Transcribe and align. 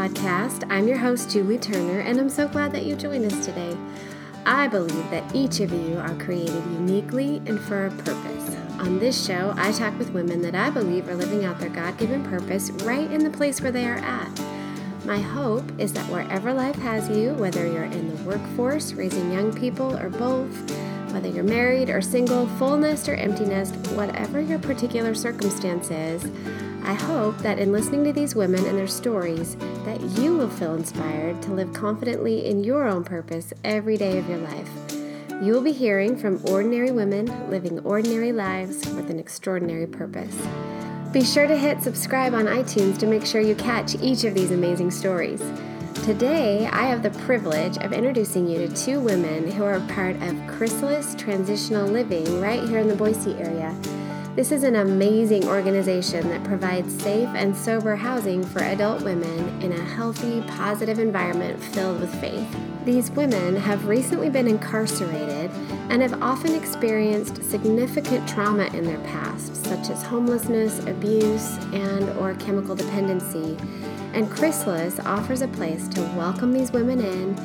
podcast. 0.00 0.64
I'm 0.70 0.88
your 0.88 0.96
host, 0.96 1.30
Julie 1.30 1.58
Turner, 1.58 2.00
and 2.00 2.18
I'm 2.18 2.30
so 2.30 2.48
glad 2.48 2.72
that 2.72 2.86
you 2.86 2.96
joined 2.96 3.30
us 3.30 3.44
today. 3.44 3.76
I 4.46 4.66
believe 4.66 5.10
that 5.10 5.36
each 5.36 5.60
of 5.60 5.72
you 5.72 5.98
are 5.98 6.14
created 6.14 6.64
uniquely 6.72 7.42
and 7.44 7.60
for 7.60 7.84
a 7.84 7.90
purpose. 7.90 8.56
On 8.78 8.98
this 8.98 9.26
show, 9.26 9.52
I 9.58 9.72
talk 9.72 9.98
with 9.98 10.14
women 10.14 10.40
that 10.40 10.54
I 10.54 10.70
believe 10.70 11.06
are 11.06 11.14
living 11.14 11.44
out 11.44 11.58
their 11.58 11.68
God 11.68 11.98
given 11.98 12.24
purpose 12.24 12.70
right 12.82 13.12
in 13.12 13.22
the 13.22 13.28
place 13.28 13.60
where 13.60 13.72
they 13.72 13.84
are 13.84 13.98
at. 13.98 14.40
My 15.04 15.18
hope 15.18 15.70
is 15.78 15.92
that 15.92 16.10
wherever 16.10 16.54
life 16.54 16.76
has 16.76 17.10
you, 17.10 17.34
whether 17.34 17.66
you're 17.66 17.84
in 17.84 18.16
the 18.16 18.22
workforce, 18.22 18.94
raising 18.94 19.30
young 19.30 19.52
people, 19.54 19.98
or 19.98 20.08
both, 20.08 20.70
whether 21.12 21.28
you're 21.28 21.44
married 21.44 21.90
or 21.90 22.00
single, 22.00 22.46
full 22.56 22.78
nest 22.78 23.06
or 23.06 23.16
empty 23.16 23.44
nest, 23.44 23.74
whatever 23.88 24.40
your 24.40 24.60
particular 24.60 25.14
circumstance 25.14 25.90
is, 25.90 26.24
I 26.84 26.94
hope 26.94 27.38
that 27.38 27.58
in 27.58 27.72
listening 27.72 28.04
to 28.04 28.12
these 28.12 28.34
women 28.34 28.64
and 28.66 28.78
their 28.78 28.86
stories, 28.86 29.56
that 29.84 30.00
you 30.18 30.36
will 30.36 30.48
feel 30.48 30.74
inspired 30.74 31.40
to 31.42 31.52
live 31.52 31.72
confidently 31.72 32.46
in 32.46 32.64
your 32.64 32.86
own 32.86 33.04
purpose 33.04 33.52
every 33.64 33.96
day 33.96 34.18
of 34.18 34.28
your 34.28 34.38
life. 34.38 34.70
You 35.42 35.54
will 35.54 35.62
be 35.62 35.72
hearing 35.72 36.16
from 36.16 36.44
ordinary 36.46 36.90
women 36.90 37.50
living 37.50 37.78
ordinary 37.80 38.32
lives 38.32 38.86
with 38.90 39.08
an 39.10 39.18
extraordinary 39.18 39.86
purpose. 39.86 40.36
Be 41.12 41.24
sure 41.24 41.46
to 41.46 41.56
hit 41.56 41.82
subscribe 41.82 42.34
on 42.34 42.44
iTunes 42.44 42.98
to 42.98 43.06
make 43.06 43.24
sure 43.24 43.40
you 43.40 43.54
catch 43.54 43.94
each 44.02 44.24
of 44.24 44.34
these 44.34 44.50
amazing 44.50 44.90
stories. 44.90 45.42
Today, 46.04 46.66
I 46.66 46.86
have 46.86 47.02
the 47.02 47.10
privilege 47.10 47.76
of 47.78 47.92
introducing 47.92 48.48
you 48.48 48.66
to 48.66 48.76
two 48.76 49.00
women 49.00 49.50
who 49.50 49.64
are 49.64 49.80
part 49.88 50.16
of 50.22 50.36
Chrysalis 50.46 51.14
Transitional 51.16 51.86
Living 51.88 52.40
right 52.40 52.62
here 52.68 52.78
in 52.78 52.88
the 52.88 52.94
Boise 52.94 53.34
area. 53.34 53.74
This 54.36 54.52
is 54.52 54.62
an 54.62 54.76
amazing 54.76 55.48
organization 55.48 56.28
that 56.28 56.44
provides 56.44 57.02
safe 57.02 57.28
and 57.34 57.56
sober 57.56 57.96
housing 57.96 58.44
for 58.44 58.60
adult 58.60 59.02
women 59.02 59.62
in 59.62 59.72
a 59.72 59.80
healthy, 59.80 60.40
positive 60.42 60.98
environment 60.98 61.62
filled 61.62 62.00
with 62.00 62.14
faith. 62.20 62.48
These 62.84 63.10
women 63.10 63.56
have 63.56 63.86
recently 63.86 64.30
been 64.30 64.48
incarcerated 64.48 65.50
and 65.90 66.00
have 66.00 66.22
often 66.22 66.54
experienced 66.54 67.42
significant 67.42 68.28
trauma 68.28 68.66
in 68.68 68.84
their 68.84 69.00
past, 69.00 69.56
such 69.64 69.90
as 69.90 70.02
homelessness, 70.02 70.78
abuse, 70.86 71.56
and 71.72 72.08
or 72.18 72.34
chemical 72.34 72.74
dependency 72.74 73.56
and 74.12 74.30
Chrysalis 74.30 74.98
offers 75.00 75.42
a 75.42 75.48
place 75.48 75.86
to 75.88 76.00
welcome 76.16 76.52
these 76.52 76.72
women 76.72 77.00
in 77.00 77.38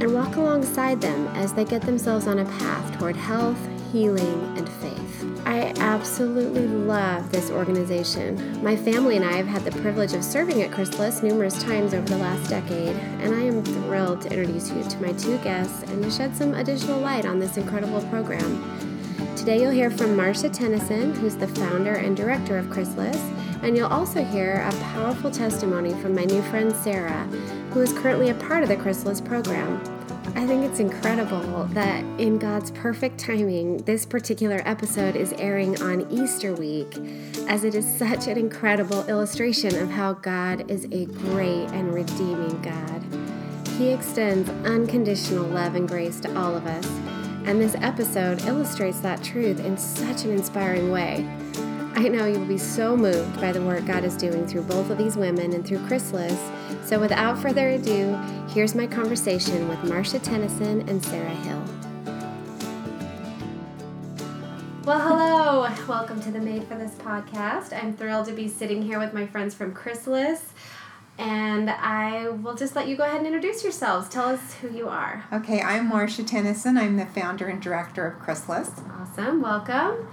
and 0.00 0.12
walk 0.12 0.36
alongside 0.36 1.00
them 1.00 1.28
as 1.28 1.52
they 1.52 1.64
get 1.64 1.82
themselves 1.82 2.26
on 2.26 2.40
a 2.40 2.44
path 2.44 2.98
toward 2.98 3.14
health, 3.14 3.58
healing, 3.92 4.56
and 4.56 4.66
faith. 4.66 5.24
I 5.44 5.74
absolutely 5.76 6.66
love 6.66 7.30
this 7.30 7.50
organization. 7.50 8.62
My 8.64 8.74
family 8.74 9.16
and 9.16 9.24
I 9.24 9.34
have 9.34 9.46
had 9.46 9.64
the 9.64 9.80
privilege 9.82 10.14
of 10.14 10.24
serving 10.24 10.62
at 10.62 10.72
Chrysalis 10.72 11.22
numerous 11.22 11.62
times 11.62 11.92
over 11.92 12.08
the 12.08 12.16
last 12.16 12.48
decade, 12.48 12.96
and 13.20 13.34
I 13.34 13.42
am 13.42 13.62
thrilled 13.62 14.22
to 14.22 14.30
introduce 14.30 14.70
you 14.70 14.82
to 14.82 15.02
my 15.02 15.12
two 15.12 15.36
guests 15.38 15.82
and 15.82 16.02
to 16.02 16.10
shed 16.10 16.34
some 16.34 16.54
additional 16.54 17.00
light 17.00 17.26
on 17.26 17.38
this 17.38 17.58
incredible 17.58 18.00
program. 18.08 18.62
Today 19.36 19.60
you'll 19.60 19.70
hear 19.70 19.90
from 19.90 20.16
Marcia 20.16 20.48
Tennyson, 20.48 21.14
who's 21.16 21.36
the 21.36 21.48
founder 21.48 21.94
and 21.94 22.16
director 22.16 22.56
of 22.56 22.70
Chrysalis, 22.70 23.20
and 23.62 23.76
you'll 23.76 23.88
also 23.88 24.24
hear 24.24 24.66
a 24.66 24.72
powerful 24.84 25.30
testimony 25.30 25.92
from 26.00 26.14
my 26.14 26.24
new 26.24 26.40
friend 26.42 26.74
Sarah, 26.74 27.24
who 27.72 27.80
is 27.80 27.92
currently 27.92 28.30
a 28.30 28.34
part 28.34 28.62
of 28.62 28.70
the 28.70 28.76
Chrysalis 28.76 29.20
program. 29.20 29.82
I 30.34 30.46
think 30.46 30.64
it's 30.64 30.80
incredible 30.80 31.64
that 31.72 32.02
in 32.18 32.38
God's 32.38 32.70
perfect 32.70 33.18
timing, 33.18 33.76
this 33.78 34.06
particular 34.06 34.62
episode 34.64 35.14
is 35.14 35.34
airing 35.34 35.80
on 35.82 36.10
Easter 36.10 36.54
week, 36.54 36.96
as 37.48 37.64
it 37.64 37.74
is 37.74 37.86
such 37.86 38.26
an 38.28 38.38
incredible 38.38 39.06
illustration 39.08 39.76
of 39.76 39.90
how 39.90 40.14
God 40.14 40.70
is 40.70 40.86
a 40.86 41.04
great 41.04 41.68
and 41.72 41.92
redeeming 41.92 42.60
God. 42.62 43.02
He 43.76 43.90
extends 43.90 44.48
unconditional 44.66 45.46
love 45.46 45.74
and 45.74 45.86
grace 45.86 46.18
to 46.20 46.38
all 46.38 46.56
of 46.56 46.66
us, 46.66 46.86
and 47.44 47.60
this 47.60 47.74
episode 47.76 48.42
illustrates 48.46 49.00
that 49.00 49.22
truth 49.22 49.60
in 49.60 49.76
such 49.76 50.24
an 50.24 50.30
inspiring 50.30 50.90
way. 50.90 51.28
I 51.94 52.08
know 52.08 52.24
you'll 52.24 52.46
be 52.46 52.56
so 52.58 52.96
moved 52.96 53.38
by 53.38 53.52
the 53.52 53.62
work 53.62 53.84
God 53.84 54.02
is 54.02 54.16
doing 54.16 54.46
through 54.46 54.62
both 54.62 54.88
of 54.88 54.96
these 54.96 55.16
women 55.16 55.52
and 55.52 55.64
through 55.64 55.86
Chrysalis. 55.86 56.40
So, 56.92 57.00
without 57.00 57.38
further 57.38 57.70
ado, 57.70 58.14
here's 58.50 58.74
my 58.74 58.86
conversation 58.86 59.66
with 59.66 59.82
Marcia 59.84 60.18
Tennyson 60.18 60.86
and 60.90 61.02
Sarah 61.02 61.30
Hill. 61.30 61.64
Well, 64.84 65.00
hello. 65.00 65.70
Welcome 65.88 66.20
to 66.20 66.30
the 66.30 66.38
Made 66.38 66.64
for 66.64 66.74
This 66.74 66.92
podcast. 66.96 67.72
I'm 67.72 67.96
thrilled 67.96 68.26
to 68.26 68.32
be 68.34 68.46
sitting 68.46 68.82
here 68.82 68.98
with 68.98 69.14
my 69.14 69.26
friends 69.26 69.54
from 69.54 69.72
Chrysalis. 69.72 70.52
And 71.16 71.70
I 71.70 72.28
will 72.28 72.54
just 72.54 72.76
let 72.76 72.88
you 72.88 72.96
go 72.98 73.04
ahead 73.04 73.16
and 73.16 73.26
introduce 73.26 73.62
yourselves. 73.62 74.10
Tell 74.10 74.28
us 74.28 74.56
who 74.56 74.68
you 74.68 74.86
are. 74.86 75.24
Okay, 75.32 75.62
I'm 75.62 75.88
Marcia 75.88 76.24
Tennyson. 76.24 76.76
I'm 76.76 76.98
the 76.98 77.06
founder 77.06 77.46
and 77.46 77.62
director 77.62 78.06
of 78.06 78.20
Chrysalis. 78.20 78.70
Awesome. 79.00 79.40
Welcome. 79.40 80.08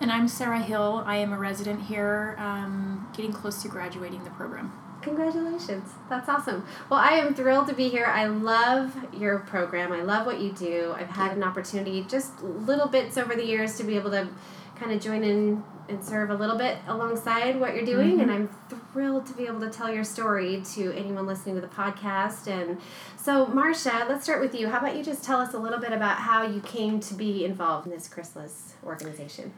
And 0.00 0.10
I'm 0.10 0.26
Sarah 0.26 0.58
Hill. 0.58 1.04
I 1.06 1.18
am 1.18 1.32
a 1.32 1.38
resident 1.38 1.82
here, 1.82 2.34
um, 2.36 3.08
getting 3.16 3.32
close 3.32 3.62
to 3.62 3.68
graduating 3.68 4.24
the 4.24 4.30
program. 4.30 4.72
Congratulations. 5.02 5.90
That's 6.08 6.28
awesome. 6.28 6.66
Well, 6.90 7.00
I 7.00 7.12
am 7.12 7.34
thrilled 7.34 7.68
to 7.68 7.74
be 7.74 7.88
here. 7.88 8.04
I 8.04 8.26
love 8.26 8.94
your 9.14 9.38
program. 9.38 9.92
I 9.92 10.02
love 10.02 10.26
what 10.26 10.40
you 10.40 10.52
do. 10.52 10.94
I've 10.96 11.08
had 11.08 11.36
an 11.36 11.42
opportunity 11.42 12.04
just 12.08 12.42
little 12.42 12.88
bits 12.88 13.16
over 13.16 13.34
the 13.34 13.44
years 13.44 13.76
to 13.78 13.84
be 13.84 13.96
able 13.96 14.10
to 14.10 14.28
kind 14.76 14.92
of 14.92 15.00
join 15.00 15.22
in 15.24 15.62
and 15.90 16.02
serve 16.04 16.30
a 16.30 16.34
little 16.34 16.56
bit 16.56 16.78
alongside 16.86 17.58
what 17.58 17.74
you're 17.74 17.84
doing 17.84 18.12
mm-hmm. 18.12 18.20
and 18.20 18.30
I'm 18.30 18.48
thrilled 18.92 19.26
to 19.26 19.34
be 19.34 19.46
able 19.46 19.60
to 19.60 19.68
tell 19.68 19.92
your 19.92 20.04
story 20.04 20.62
to 20.74 20.92
anyone 20.96 21.26
listening 21.26 21.56
to 21.56 21.60
the 21.60 21.66
podcast 21.66 22.46
and 22.46 22.78
so 23.16 23.46
Marcia 23.46 24.06
let's 24.08 24.24
start 24.24 24.40
with 24.40 24.54
you 24.54 24.68
how 24.68 24.78
about 24.78 24.96
you 24.96 25.02
just 25.02 25.24
tell 25.24 25.40
us 25.40 25.52
a 25.52 25.58
little 25.58 25.80
bit 25.80 25.92
about 25.92 26.18
how 26.18 26.46
you 26.46 26.60
came 26.60 27.00
to 27.00 27.14
be 27.14 27.44
involved 27.44 27.86
in 27.86 27.92
this 27.92 28.08
Chrysalis 28.08 28.74
organization 28.84 29.52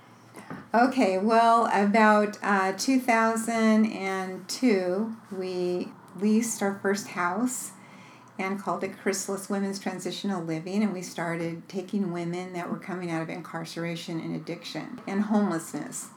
Okay, 0.74 1.18
well, 1.18 1.66
about 1.66 2.38
uh, 2.42 2.72
2002, 2.78 5.16
we 5.30 5.88
leased 6.18 6.62
our 6.62 6.78
first 6.80 7.08
house 7.08 7.72
and 8.38 8.58
called 8.58 8.82
it 8.82 8.98
Chrysalis 8.98 9.50
Women's 9.50 9.78
Transitional 9.78 10.42
Living, 10.42 10.82
and 10.82 10.94
we 10.94 11.02
started 11.02 11.68
taking 11.68 12.10
women 12.10 12.54
that 12.54 12.70
were 12.70 12.78
coming 12.78 13.10
out 13.10 13.20
of 13.20 13.28
incarceration 13.28 14.18
and 14.18 14.34
addiction 14.34 14.98
and 15.06 15.24
homelessness. 15.24 16.08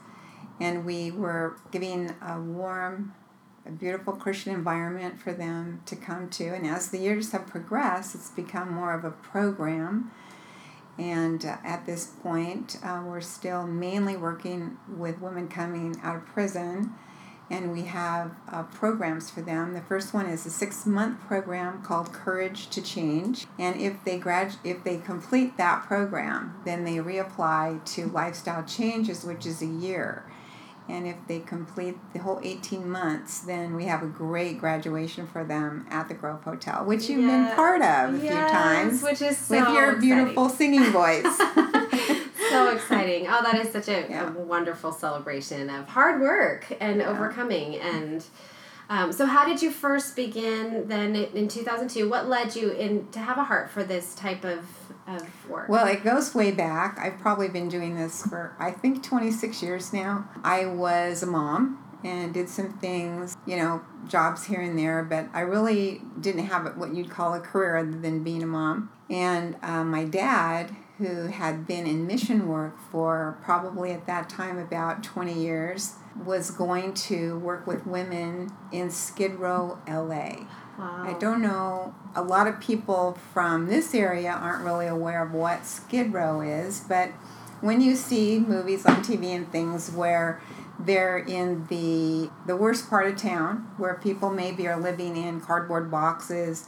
And 0.58 0.86
we 0.86 1.10
were 1.10 1.58
giving 1.70 2.14
a 2.22 2.40
warm, 2.40 3.12
a 3.66 3.70
beautiful 3.70 4.14
Christian 4.14 4.54
environment 4.54 5.20
for 5.20 5.34
them 5.34 5.82
to 5.84 5.96
come 5.96 6.30
to. 6.30 6.54
And 6.54 6.66
as 6.66 6.90
the 6.90 6.96
years 6.96 7.32
have 7.32 7.46
progressed, 7.46 8.14
it's 8.14 8.30
become 8.30 8.72
more 8.72 8.94
of 8.94 9.04
a 9.04 9.10
program 9.10 10.12
and 10.98 11.44
uh, 11.44 11.56
at 11.64 11.86
this 11.86 12.06
point, 12.06 12.78
uh, 12.82 13.02
we're 13.04 13.20
still 13.20 13.66
mainly 13.66 14.16
working 14.16 14.78
with 14.88 15.20
women 15.20 15.48
coming 15.48 15.96
out 16.02 16.16
of 16.16 16.26
prison, 16.26 16.94
and 17.50 17.72
we 17.72 17.82
have 17.82 18.32
uh, 18.50 18.64
programs 18.64 19.30
for 19.30 19.40
them. 19.40 19.72
The 19.72 19.82
first 19.82 20.12
one 20.12 20.26
is 20.26 20.46
a 20.46 20.50
six-month 20.50 21.20
program 21.20 21.82
called 21.82 22.12
Courage 22.12 22.68
to 22.70 22.82
Change, 22.82 23.46
and 23.58 23.80
if 23.80 24.02
they 24.04 24.18
grad 24.18 24.56
if 24.64 24.82
they 24.84 24.98
complete 24.98 25.56
that 25.56 25.84
program, 25.84 26.56
then 26.64 26.84
they 26.84 26.96
reapply 26.96 27.84
to 27.94 28.06
Lifestyle 28.06 28.64
Changes, 28.64 29.24
which 29.24 29.46
is 29.46 29.62
a 29.62 29.66
year. 29.66 30.24
And 30.88 31.06
if 31.06 31.16
they 31.26 31.40
complete 31.40 31.96
the 32.12 32.20
whole 32.20 32.40
18 32.42 32.88
months, 32.88 33.40
then 33.40 33.74
we 33.74 33.86
have 33.86 34.02
a 34.02 34.06
great 34.06 34.60
graduation 34.60 35.26
for 35.26 35.42
them 35.42 35.86
at 35.90 36.08
the 36.08 36.14
Grove 36.14 36.44
Hotel, 36.44 36.84
which 36.84 37.08
you've 37.08 37.26
been 37.26 37.54
part 37.56 37.82
of 37.82 38.14
a 38.14 38.18
yes, 38.18 38.20
few 38.20 38.58
times. 38.58 39.02
Which 39.02 39.22
is 39.22 39.36
so 39.36 39.58
With 39.58 39.74
your 39.74 39.92
exciting. 39.92 40.00
beautiful 40.00 40.48
singing 40.48 40.84
voice. 40.92 41.26
so 42.50 42.70
exciting. 42.70 43.26
Oh, 43.28 43.42
that 43.42 43.56
is 43.56 43.72
such 43.72 43.88
a, 43.88 44.06
yeah. 44.08 44.28
a, 44.28 44.32
wonderful 44.32 44.92
celebration 44.92 45.70
of 45.70 45.88
hard 45.88 46.20
work 46.20 46.72
and 46.80 46.98
yeah. 46.98 47.08
overcoming. 47.08 47.76
And 47.76 48.24
um, 48.88 49.12
so, 49.12 49.26
how 49.26 49.44
did 49.44 49.62
you 49.62 49.70
first 49.70 50.14
begin 50.14 50.86
then 50.86 51.16
in 51.16 51.48
2002? 51.48 52.08
What 52.08 52.28
led 52.28 52.54
you 52.54 52.70
in 52.70 53.08
to 53.08 53.18
have 53.18 53.38
a 53.38 53.44
heart 53.44 53.70
for 53.70 53.82
this 53.82 54.14
type 54.14 54.44
of 54.44 54.64
of 55.06 55.48
work? 55.48 55.68
Well, 55.68 55.86
it 55.86 56.04
goes 56.04 56.34
way 56.34 56.50
back. 56.50 56.98
I've 56.98 57.18
probably 57.18 57.48
been 57.48 57.68
doing 57.68 57.96
this 57.96 58.22
for, 58.22 58.54
I 58.58 58.70
think, 58.70 59.02
26 59.02 59.62
years 59.62 59.92
now. 59.92 60.28
I 60.42 60.66
was 60.66 61.22
a 61.22 61.26
mom 61.26 61.82
and 62.04 62.32
did 62.32 62.48
some 62.48 62.72
things, 62.78 63.36
you 63.46 63.56
know, 63.56 63.82
jobs 64.06 64.44
here 64.44 64.60
and 64.60 64.78
there, 64.78 65.02
but 65.02 65.26
I 65.32 65.40
really 65.40 66.02
didn't 66.20 66.46
have 66.46 66.76
what 66.76 66.94
you'd 66.94 67.10
call 67.10 67.34
a 67.34 67.40
career 67.40 67.76
other 67.76 67.98
than 67.98 68.22
being 68.22 68.42
a 68.42 68.46
mom. 68.46 68.90
And 69.10 69.56
uh, 69.62 69.84
my 69.84 70.04
dad, 70.04 70.74
who 70.98 71.26
had 71.26 71.66
been 71.66 71.86
in 71.86 72.06
mission 72.06 72.48
work 72.48 72.78
for 72.90 73.38
probably 73.42 73.92
at 73.92 74.06
that 74.06 74.28
time 74.28 74.58
about 74.58 75.02
20 75.02 75.32
years, 75.32 75.94
was 76.24 76.50
going 76.50 76.94
to 76.94 77.38
work 77.38 77.66
with 77.66 77.86
women 77.86 78.50
in 78.72 78.90
Skid 78.90 79.34
Row, 79.34 79.78
LA. 79.88 80.46
Wow. 80.78 81.04
I 81.06 81.12
don't 81.18 81.40
know. 81.42 81.94
A 82.14 82.22
lot 82.22 82.46
of 82.46 82.60
people 82.60 83.18
from 83.32 83.66
this 83.66 83.94
area 83.94 84.30
aren't 84.30 84.64
really 84.64 84.86
aware 84.86 85.22
of 85.22 85.32
what 85.32 85.66
Skid 85.66 86.12
Row 86.12 86.40
is, 86.40 86.80
but 86.80 87.10
when 87.60 87.80
you 87.80 87.94
see 87.96 88.38
movies 88.38 88.84
on 88.86 89.02
TV 89.02 89.34
and 89.34 89.50
things 89.50 89.90
where 89.90 90.40
they're 90.78 91.16
in 91.18 91.66
the 91.68 92.30
the 92.46 92.54
worst 92.56 92.90
part 92.90 93.06
of 93.06 93.16
town 93.16 93.66
where 93.78 93.94
people 93.94 94.30
maybe 94.30 94.68
are 94.68 94.78
living 94.78 95.16
in 95.16 95.40
cardboard 95.40 95.90
boxes 95.90 96.66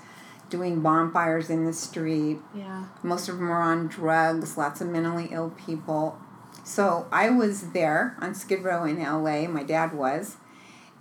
doing 0.48 0.80
bonfires 0.80 1.50
in 1.50 1.66
the 1.66 1.74
street 1.74 2.38
Yeah. 2.54 2.84
most 3.02 3.28
of 3.28 3.36
them 3.36 3.50
are 3.50 3.60
on 3.60 3.86
drugs 3.88 4.56
lots 4.56 4.80
of 4.80 4.88
mentally 4.88 5.28
ill 5.30 5.50
people 5.50 6.18
so 6.64 7.06
i 7.12 7.28
was 7.28 7.72
there 7.72 8.16
on 8.18 8.34
skid 8.34 8.64
row 8.64 8.84
in 8.84 8.98
la 8.98 9.46
my 9.46 9.62
dad 9.62 9.92
was 9.92 10.36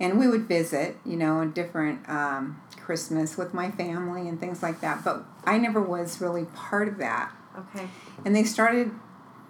and 0.00 0.18
we 0.18 0.28
would 0.28 0.46
visit 0.46 0.96
you 1.04 1.16
know 1.16 1.40
a 1.40 1.46
different 1.46 2.08
um, 2.08 2.60
christmas 2.80 3.36
with 3.36 3.52
my 3.52 3.70
family 3.70 4.28
and 4.28 4.40
things 4.40 4.62
like 4.62 4.80
that 4.80 5.04
but 5.04 5.24
i 5.44 5.58
never 5.58 5.80
was 5.80 6.20
really 6.20 6.44
part 6.46 6.88
of 6.88 6.98
that. 6.98 7.32
Okay. 7.58 7.88
and 8.24 8.36
they 8.36 8.44
started 8.44 8.92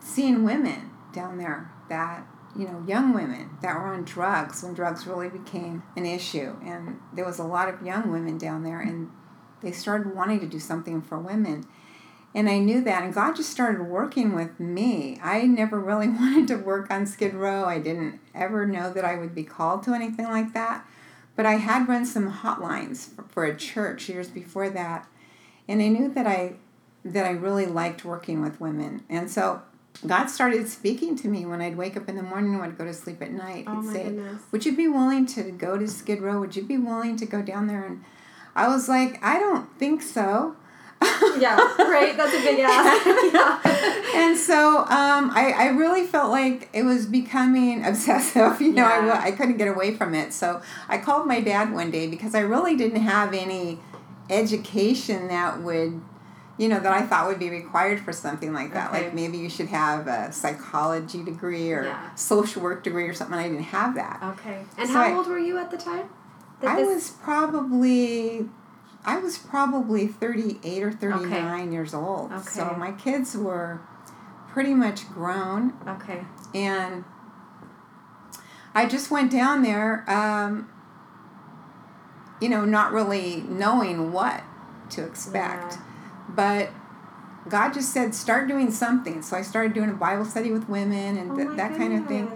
seeing 0.00 0.44
women 0.44 0.90
down 1.12 1.38
there 1.38 1.70
that 1.88 2.26
you 2.56 2.66
know 2.66 2.82
young 2.86 3.12
women 3.12 3.50
that 3.62 3.74
were 3.74 3.86
on 3.86 4.04
drugs 4.04 4.62
when 4.62 4.74
drugs 4.74 5.06
really 5.06 5.28
became 5.28 5.82
an 5.96 6.06
issue. 6.06 6.56
And 6.64 7.00
there 7.12 7.24
was 7.24 7.38
a 7.38 7.44
lot 7.44 7.68
of 7.68 7.82
young 7.82 8.10
women 8.10 8.38
down 8.38 8.62
there 8.62 8.80
and 8.80 9.10
they 9.62 9.72
started 9.72 10.14
wanting 10.14 10.40
to 10.40 10.46
do 10.46 10.60
something 10.60 11.02
for 11.02 11.18
women 11.18 11.66
and 12.34 12.48
i 12.48 12.58
knew 12.58 12.82
that 12.82 13.02
and 13.02 13.14
god 13.14 13.34
just 13.34 13.50
started 13.50 13.82
working 13.82 14.34
with 14.34 14.58
me 14.58 15.18
i 15.22 15.42
never 15.42 15.78
really 15.78 16.08
wanted 16.20 16.46
to 16.48 16.56
work 16.56 16.90
on 16.90 17.06
skid 17.06 17.34
row 17.34 17.64
i 17.64 17.78
didn't 17.78 18.20
ever 18.34 18.66
know 18.66 18.92
that 18.92 19.04
i 19.04 19.16
would 19.16 19.34
be 19.34 19.44
called 19.44 19.82
to 19.82 19.92
anything 19.92 20.26
like 20.26 20.52
that 20.52 20.86
but 21.36 21.46
i 21.46 21.54
had 21.54 21.88
run 21.88 22.04
some 22.04 22.32
hotlines 22.32 23.14
for, 23.14 23.22
for 23.24 23.44
a 23.44 23.56
church 23.56 24.08
years 24.08 24.28
before 24.28 24.68
that 24.68 25.06
and 25.66 25.82
i 25.82 25.88
knew 25.88 26.12
that 26.12 26.26
i 26.26 26.54
that 27.04 27.26
I 27.26 27.30
really 27.30 27.66
liked 27.66 28.04
working 28.04 28.42
with 28.42 28.60
women. 28.60 29.04
And 29.08 29.30
so 29.30 29.62
God 30.06 30.26
started 30.26 30.68
speaking 30.68 31.16
to 31.16 31.28
me 31.28 31.46
when 31.46 31.60
I'd 31.60 31.76
wake 31.76 31.96
up 31.96 32.08
in 32.08 32.16
the 32.16 32.22
morning 32.22 32.54
and 32.54 32.62
I'd 32.62 32.78
go 32.78 32.84
to 32.84 32.94
sleep 32.94 33.20
at 33.22 33.32
night. 33.32 33.64
Oh 33.66 33.80
He'd 33.80 33.86
my 33.86 33.92
say, 33.92 34.04
goodness. 34.04 34.42
Would 34.52 34.66
you 34.66 34.76
be 34.76 34.88
willing 34.88 35.26
to 35.26 35.50
go 35.50 35.78
to 35.78 35.88
Skid 35.88 36.20
Row? 36.20 36.40
Would 36.40 36.56
you 36.56 36.62
be 36.62 36.78
willing 36.78 37.16
to 37.16 37.26
go 37.26 37.42
down 37.42 37.66
there? 37.66 37.84
And 37.84 38.04
I 38.54 38.68
was 38.68 38.88
like, 38.88 39.22
I 39.22 39.38
don't 39.38 39.76
think 39.78 40.02
so. 40.02 40.56
Yeah. 41.38 41.56
Right. 41.78 42.16
That's 42.16 42.34
a 42.34 42.40
big 42.42 42.58
ask. 42.60 43.06
yeah. 43.32 43.60
and 44.16 44.36
so 44.36 44.78
um, 44.78 45.30
I, 45.30 45.54
I 45.56 45.66
really 45.68 46.04
felt 46.04 46.30
like 46.32 46.68
it 46.72 46.82
was 46.82 47.06
becoming 47.06 47.84
obsessive. 47.90 48.60
You 48.60 48.72
know, 48.72 48.84
I, 48.84 48.98
Yeah. 48.98 49.06
wa- 49.06 49.20
I 49.22 49.30
couldn't 49.32 49.56
get 49.56 49.68
away 49.68 49.94
from 49.94 50.14
it. 50.14 50.32
So 50.32 50.60
I 50.88 50.98
called 50.98 51.26
my 51.28 51.40
dad 51.40 51.72
one 51.72 51.90
day 51.92 52.06
because 52.08 52.34
I 52.34 52.40
really 52.40 52.76
didn't 52.76 53.02
have 53.02 53.34
any 53.34 53.78
education 54.30 55.28
that 55.28 55.60
would, 55.62 56.00
you 56.56 56.68
know, 56.68 56.80
that 56.80 56.92
I 56.92 57.02
thought 57.02 57.28
would 57.28 57.38
be 57.38 57.50
required 57.50 58.00
for 58.00 58.12
something 58.12 58.52
like 58.52 58.72
that. 58.74 58.90
Okay. 58.92 59.04
Like 59.04 59.14
maybe 59.14 59.38
you 59.38 59.48
should 59.50 59.68
have 59.68 60.08
a 60.08 60.32
psychology 60.32 61.22
degree 61.22 61.72
or 61.72 61.84
Yeah. 61.84 62.14
social 62.16 62.62
work 62.62 62.82
degree 62.82 63.04
or 63.08 63.14
something. 63.14 63.38
I 63.38 63.44
didn't 63.48 63.62
have 63.64 63.94
that. 63.94 64.20
Okay. 64.38 64.64
And 64.76 64.88
So 64.88 64.94
how 64.94 65.02
I- 65.02 65.12
old 65.14 65.28
were 65.28 65.38
you 65.38 65.58
at 65.58 65.70
the 65.70 65.76
time? 65.78 66.08
I 66.62 66.76
this- 66.76 66.88
was 66.88 67.10
probably 67.10 68.48
I 69.04 69.18
was 69.18 69.38
probably 69.38 70.06
38 70.06 70.82
or 70.82 70.92
39 70.92 71.72
years 71.72 71.94
old. 71.94 72.30
So 72.44 72.74
my 72.78 72.92
kids 72.92 73.36
were 73.36 73.80
pretty 74.48 74.74
much 74.74 75.08
grown 75.10 75.72
Okay. 75.86 76.24
and 76.54 77.04
I 78.74 78.86
just 78.86 79.10
went 79.10 79.30
down 79.30 79.62
there 79.62 80.04
um, 80.10 80.68
you 82.40 82.48
know 82.48 82.64
not 82.64 82.92
really 82.92 83.42
knowing 83.48 84.12
what 84.12 84.42
to 84.90 85.04
expect. 85.04 85.74
Yeah. 85.74 85.80
But 86.30 86.70
God 87.48 87.72
just 87.72 87.92
said 87.92 88.14
start 88.14 88.48
doing 88.48 88.70
something. 88.70 89.22
So 89.22 89.36
I 89.36 89.42
started 89.42 89.72
doing 89.74 89.90
a 89.90 89.94
Bible 89.94 90.24
study 90.24 90.50
with 90.52 90.68
women 90.68 91.16
and 91.16 91.32
Oh 91.32 91.36
th- 91.36 91.56
that 91.56 91.76
kind 91.76 91.94
of 91.94 92.06
thing. 92.06 92.30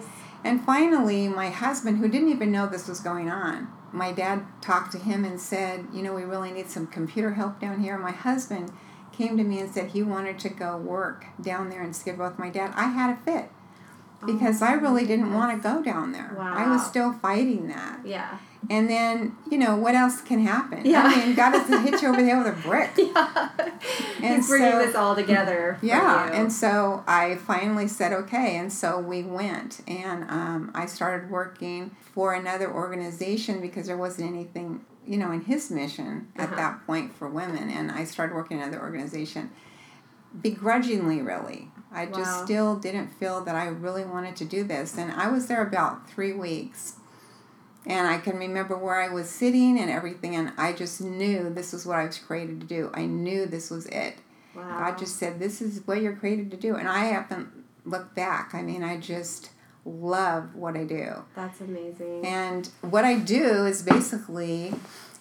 And 0.44 0.64
finally, 0.64 1.28
my 1.28 1.50
husband, 1.50 1.98
who 1.98 2.08
didn't 2.08 2.30
even 2.30 2.50
know 2.50 2.66
this 2.66 2.88
was 2.88 2.98
going 3.00 3.30
on, 3.30 3.68
my 3.92 4.12
dad 4.12 4.44
talked 4.60 4.92
to 4.92 4.98
him 4.98 5.24
and 5.24 5.40
said, 5.40 5.86
You 5.92 6.02
know, 6.02 6.14
we 6.14 6.24
really 6.24 6.50
need 6.50 6.70
some 6.70 6.86
computer 6.86 7.34
help 7.34 7.60
down 7.60 7.80
here. 7.80 7.98
My 7.98 8.12
husband 8.12 8.72
came 9.12 9.36
to 9.36 9.44
me 9.44 9.60
and 9.60 9.72
said 9.72 9.90
he 9.90 10.02
wanted 10.02 10.38
to 10.40 10.48
go 10.48 10.76
work 10.76 11.26
down 11.40 11.70
there 11.70 11.82
in 11.82 11.92
Skid 11.92 12.18
Row 12.18 12.28
with 12.28 12.38
my 12.38 12.50
dad. 12.50 12.72
I 12.74 12.88
had 12.88 13.10
a 13.10 13.20
fit 13.22 13.50
oh, 14.22 14.26
because 14.26 14.62
Oh 14.62 14.66
I 14.66 14.72
really 14.72 15.06
didn't 15.06 15.34
want 15.34 15.56
to 15.56 15.62
go 15.62 15.82
down 15.82 16.12
there. 16.12 16.36
I 16.40 16.68
was 16.68 16.84
still 16.86 17.12
fighting 17.12 17.68
that. 17.68 18.00
Yeah. 18.06 18.38
And 18.70 18.88
then, 18.88 19.36
you 19.50 19.58
know, 19.58 19.74
what 19.76 19.94
else 19.96 20.20
can 20.20 20.38
happen? 20.46 20.82
Yeah. 20.86 21.02
I 21.04 21.26
mean, 21.26 21.34
God 21.34 21.50
doesn't 21.50 21.82
hit 21.84 22.00
you 22.00 22.08
over 22.08 22.22
the 22.22 22.28
head 22.28 22.44
with 22.44 22.56
a 22.58 22.68
brick. 22.68 22.90
Yeah. 22.96 23.50
And 24.22 24.36
He's 24.36 24.48
bringing 24.48 24.70
so- 24.70 24.78
this 24.86 24.94
all 24.94 25.16
together. 25.16 25.78
Yeah, 25.82 26.30
and 26.32 26.52
so 26.52 27.02
I 27.08 27.34
finally 27.36 27.88
said 27.88 28.12
okay, 28.12 28.56
and 28.56 28.72
so 28.72 29.00
we 29.00 29.22
went, 29.24 29.80
and 29.88 30.22
um, 30.30 30.70
I 30.74 30.86
started 30.86 31.28
working 31.30 31.90
for 32.14 32.32
another 32.34 32.72
organization 32.72 33.60
because 33.60 33.88
there 33.88 33.96
wasn't 33.96 34.28
anything, 34.30 34.84
you 35.04 35.16
know, 35.16 35.32
in 35.32 35.40
his 35.42 35.70
mission 35.72 36.28
at 36.36 36.46
Uh-huh. 36.46 36.56
that 36.56 36.86
point 36.86 37.12
for 37.16 37.28
women, 37.28 37.68
and 37.68 37.90
I 37.90 38.04
started 38.04 38.34
working 38.36 38.58
in 38.58 38.62
another 38.62 38.80
organization, 38.80 39.50
begrudgingly, 40.40 41.20
really. 41.20 41.68
I 41.92 42.06
just 42.06 42.20
Wow. 42.20 42.44
still 42.44 42.76
didn't 42.76 43.08
feel 43.18 43.42
that 43.42 43.54
I 43.54 43.66
really 43.66 44.04
wanted 44.04 44.36
to 44.36 44.44
do 44.44 44.64
this, 44.64 44.96
and 44.96 45.12
I 45.12 45.28
was 45.28 45.46
there 45.48 45.62
about 45.62 46.08
three 46.08 46.32
weeks. 46.32 46.94
And 47.86 48.06
I 48.06 48.18
can 48.18 48.36
remember 48.38 48.76
where 48.76 49.00
I 49.00 49.08
was 49.08 49.28
sitting 49.28 49.78
and 49.78 49.90
everything, 49.90 50.36
and 50.36 50.52
I 50.56 50.72
just 50.72 51.00
knew 51.00 51.50
this 51.50 51.72
was 51.72 51.84
what 51.84 51.98
I 51.98 52.06
was 52.06 52.18
created 52.18 52.60
to 52.60 52.66
do. 52.66 52.90
I 52.94 53.06
knew 53.06 53.46
this 53.46 53.70
was 53.70 53.86
it. 53.86 54.18
wow. 54.54 54.78
God 54.78 54.98
just 54.98 55.16
said, 55.16 55.40
This 55.40 55.60
is 55.60 55.82
what 55.86 56.00
you're 56.00 56.14
created 56.16 56.50
to 56.52 56.56
do. 56.56 56.76
And 56.76 56.88
I 56.88 57.06
haven't 57.06 57.48
looked 57.84 58.14
back. 58.14 58.54
I 58.54 58.62
mean, 58.62 58.84
I 58.84 58.98
just 58.98 59.50
love 59.84 60.54
what 60.54 60.76
I 60.76 60.84
do. 60.84 61.24
That's 61.34 61.60
amazing. 61.60 62.24
And 62.24 62.68
what 62.82 63.04
I 63.04 63.16
do 63.18 63.66
is 63.66 63.82
basically 63.82 64.74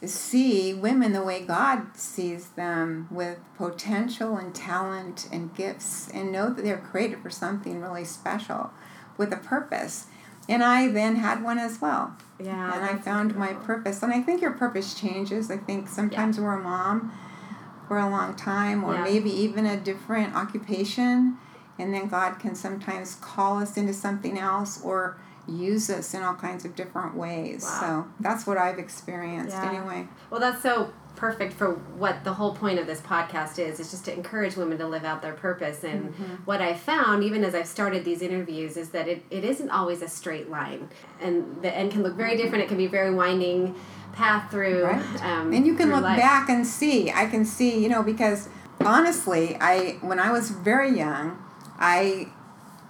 see 0.05 0.73
women 0.73 1.13
the 1.13 1.23
way 1.23 1.43
God 1.43 1.95
sees 1.97 2.49
them 2.49 3.07
with 3.09 3.39
potential 3.57 4.37
and 4.37 4.53
talent 4.53 5.27
and 5.31 5.55
gifts 5.55 6.09
and 6.09 6.31
know 6.31 6.49
that 6.51 6.63
they're 6.63 6.77
created 6.77 7.21
for 7.21 7.29
something 7.29 7.81
really 7.81 8.05
special 8.05 8.71
with 9.17 9.31
a 9.33 9.37
purpose. 9.37 10.07
And 10.49 10.63
I 10.63 10.87
then 10.89 11.15
had 11.17 11.43
one 11.43 11.57
as 11.59 11.79
well. 11.81 12.15
yeah. 12.39 12.73
and 12.75 12.83
I 12.83 12.97
found 13.01 13.35
my 13.35 13.53
purpose. 13.53 14.01
And 14.01 14.11
I 14.11 14.19
think 14.21 14.41
your 14.41 14.51
purpose 14.51 14.93
changes. 14.95 15.51
I 15.51 15.57
think 15.57 15.87
sometimes 15.87 16.39
we're 16.39 16.55
a 16.59 16.61
mom 16.61 17.11
for 17.87 17.99
a 17.99 18.09
long 18.09 18.33
time, 18.35 18.83
or 18.83 18.95
Yeah. 18.95 19.03
maybe 19.03 19.29
even 19.29 19.65
a 19.67 19.77
different 19.77 20.35
occupation, 20.35 21.37
and 21.77 21.93
then 21.93 22.07
God 22.07 22.39
can 22.39 22.55
sometimes 22.55 23.15
call 23.21 23.59
us 23.59 23.77
into 23.77 23.93
something 23.93 24.37
else 24.39 24.81
or 24.83 25.17
use 25.47 25.89
us 25.89 26.13
in 26.13 26.23
all 26.23 26.33
kinds 26.35 26.65
of 26.65 26.75
different 26.75 27.15
ways. 27.15 27.63
Wow. 27.63 27.79
So 27.79 28.07
that's 28.19 28.47
what 28.47 28.57
I've 28.57 28.79
experienced 28.79 29.55
Yeah. 29.57 29.69
anyway. 29.69 30.07
Well, 30.29 30.39
that's 30.39 30.61
so 30.63 30.91
perfect 31.15 31.53
for 31.53 31.73
what 31.97 32.23
the 32.23 32.33
whole 32.33 32.55
point 32.55 32.79
of 32.79 32.87
this 32.87 32.99
podcast 33.01 33.59
is. 33.59 33.79
It's 33.79 33.91
just 33.91 34.05
to 34.05 34.13
encourage 34.13 34.55
women 34.55 34.77
to 34.79 34.87
live 34.87 35.03
out 35.05 35.21
their 35.21 35.33
purpose. 35.33 35.83
And 35.83 36.13
Mm-hmm. 36.13 36.35
what 36.45 36.61
I 36.61 36.73
found, 36.73 37.23
even 37.23 37.43
as 37.43 37.53
I've 37.53 37.67
started 37.67 38.03
these 38.05 38.21
interviews, 38.21 38.75
is 38.77 38.89
that 38.89 39.07
it, 39.07 39.23
it 39.29 39.43
isn't 39.43 39.69
always 39.69 40.01
a 40.01 40.07
straight 40.09 40.49
line. 40.49 40.89
And 41.21 41.61
the 41.61 41.73
end 41.75 41.91
can 41.91 42.01
look 42.03 42.15
very 42.15 42.35
different. 42.37 42.63
It 42.63 42.67
can 42.67 42.77
be 42.77 42.87
very 42.87 43.13
winding 43.13 43.75
path 44.13 44.49
through. 44.51 44.83
Right. 44.85 45.23
Um, 45.23 45.53
and 45.53 45.65
you 45.65 45.75
can 45.75 45.89
look 45.91 46.01
life. 46.03 46.17
back 46.19 46.49
and 46.49 46.67
see 46.67 47.09
i 47.11 47.25
can 47.25 47.45
see 47.45 47.81
you 47.81 47.87
know 47.87 48.03
because 48.03 48.49
honestly 48.83 49.55
i 49.61 49.97
when 50.01 50.19
i 50.19 50.31
was 50.31 50.49
very 50.51 50.97
young 50.97 51.37
i 51.79 52.27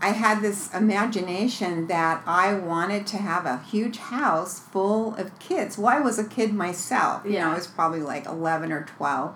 i 0.02 0.10
had 0.10 0.42
this 0.42 0.74
imagination 0.74 1.88
that 1.88 2.22
i 2.26 2.54
wanted 2.54 3.06
to 3.08 3.18
have 3.18 3.46
a 3.46 3.60
huge 3.72 3.98
house 3.98 4.60
full 4.60 5.16
of 5.16 5.38
kids 5.40 5.78
well 5.78 5.96
i 5.96 6.00
was 6.00 6.18
a 6.20 6.24
kid 6.24 6.54
myself 6.54 7.24
you 7.26 7.32
know 7.34 7.38
Yeah. 7.38 7.52
i 7.52 7.56
was 7.56 7.68
probably 7.68 8.02
like 8.02 8.26
11 8.26 8.72
or 8.72 8.84
12 8.98 9.36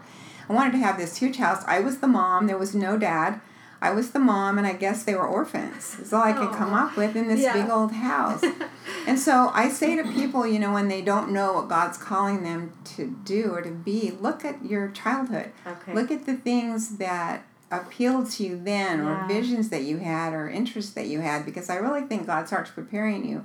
i 0.50 0.53
wanted 0.53 0.72
to 0.74 0.77
have 0.79 0.98
this 0.98 1.17
huge 1.17 1.38
house 1.38 1.63
i 1.67 1.79
was 1.79 2.00
the 2.00 2.07
mom 2.07 2.48
there 2.48 2.57
was 2.57 2.74
no 2.75 2.98
dad 2.98 3.39
I 3.81 3.91
was 3.91 4.12
the 4.12 4.19
mom, 4.19 4.57
and 4.57 4.65
I 4.65 4.74
guess 4.74 5.03
they 5.03 5.13
were 5.13 5.27
orphans. 5.27 6.00
Is 6.00 6.12
all 6.12 6.24
I 6.24 6.31
could 6.34 6.53
come 6.53 6.74
up 6.74 6.95
with 6.98 7.15
in 7.15 7.27
this 7.27 7.41
Yeah. 7.41 7.53
big 7.53 7.69
old 7.69 7.91
house. 7.91 8.41
And 9.07 9.19
so 9.19 9.51
I 9.53 9.69
say 9.69 9.95
to 9.98 10.03
people, 10.12 10.48
you 10.48 10.57
know, 10.57 10.74
when 10.74 10.88
they 10.88 11.01
don't 11.03 11.29
know 11.31 11.53
what 11.53 11.67
God's 11.67 11.98
calling 11.98 12.41
them 12.41 12.72
to 12.95 13.15
do 13.25 13.51
or 13.53 13.62
to 13.62 13.69
be, 13.69 14.12
look 14.19 14.43
at 14.43 14.65
your 14.65 14.88
childhood. 14.88 15.51
Okay. 15.67 15.93
Look 15.93 16.10
at 16.10 16.25
the 16.25 16.36
things 16.36 16.98
that 16.98 17.43
appealed 17.82 18.29
to 18.32 18.44
you 18.44 18.60
then, 18.62 19.00
Yeah. 19.00 19.25
or 19.25 19.27
visions 19.27 19.70
that 19.70 19.84
you 19.84 19.98
had, 19.98 20.34
or 20.34 20.50
interests 20.50 20.94
that 20.94 21.08
you 21.08 21.20
had, 21.22 21.46
because 21.46 21.70
I 21.70 21.75
really 21.75 22.01
think 22.01 22.27
God 22.27 22.48
starts 22.48 22.72
preparing 22.72 23.25
you 23.27 23.44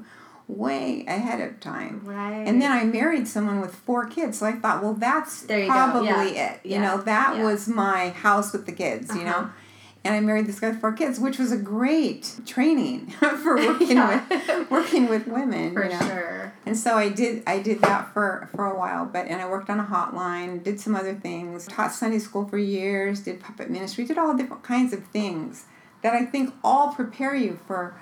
way 0.48 1.04
ahead 1.06 1.40
of 1.40 1.60
time. 1.60 2.00
Right. 2.04 2.42
And 2.46 2.60
then 2.60 2.72
I 2.72 2.82
married 2.84 3.28
someone 3.28 3.60
with 3.60 3.74
four 3.74 4.06
kids, 4.06 4.38
so 4.38 4.46
I 4.46 4.52
thought, 4.52 4.82
well, 4.82 4.94
that's 4.94 5.44
you 5.48 5.66
probably 5.66 6.08
yeah, 6.34 6.52
it. 6.54 6.60
You 6.64 6.70
yeah, 6.72 6.82
know, 6.82 6.96
that 7.02 7.36
yeah. 7.36 7.44
was 7.44 7.68
my 7.68 8.10
house 8.10 8.52
with 8.52 8.66
the 8.66 8.72
kids, 8.72 9.14
you 9.14 9.20
Uh-huh. 9.22 9.42
know. 9.42 9.50
And 10.02 10.14
I 10.14 10.20
married 10.20 10.46
this 10.46 10.58
guy 10.58 10.70
with 10.70 10.80
four 10.80 10.92
kids, 10.94 11.20
which 11.20 11.38
was 11.38 11.52
a 11.52 11.58
great 11.58 12.40
training 12.46 13.08
for 13.42 13.56
working 13.56 13.98
with 14.08 14.70
working 14.70 15.08
with 15.10 15.26
women. 15.28 15.74
For 15.74 15.84
you 15.84 15.90
know. 15.90 15.98
sure. 16.00 16.39
And 16.66 16.76
so 16.76 16.96
I 16.96 17.08
did 17.08 17.42
I 17.46 17.60
did 17.60 17.80
that 17.80 18.12
for 18.12 18.48
for 18.54 18.66
a 18.66 18.78
while, 18.78 19.06
but 19.06 19.26
and 19.26 19.40
I 19.40 19.48
worked 19.48 19.70
on 19.70 19.80
a 19.80 19.84
hotline, 19.84 20.62
did 20.62 20.78
some 20.78 20.94
other 20.94 21.14
things, 21.14 21.66
taught 21.66 21.92
Sunday 21.92 22.18
school 22.18 22.46
for 22.46 22.58
years, 22.58 23.20
did 23.20 23.40
puppet 23.40 23.70
ministry, 23.70 24.04
did 24.04 24.18
all 24.18 24.36
different 24.36 24.62
kinds 24.62 24.92
of 24.92 25.04
things 25.06 25.64
that 26.02 26.14
I 26.14 26.24
think 26.24 26.54
all 26.62 26.92
prepare 26.92 27.34
you 27.34 27.58
for 27.66 28.00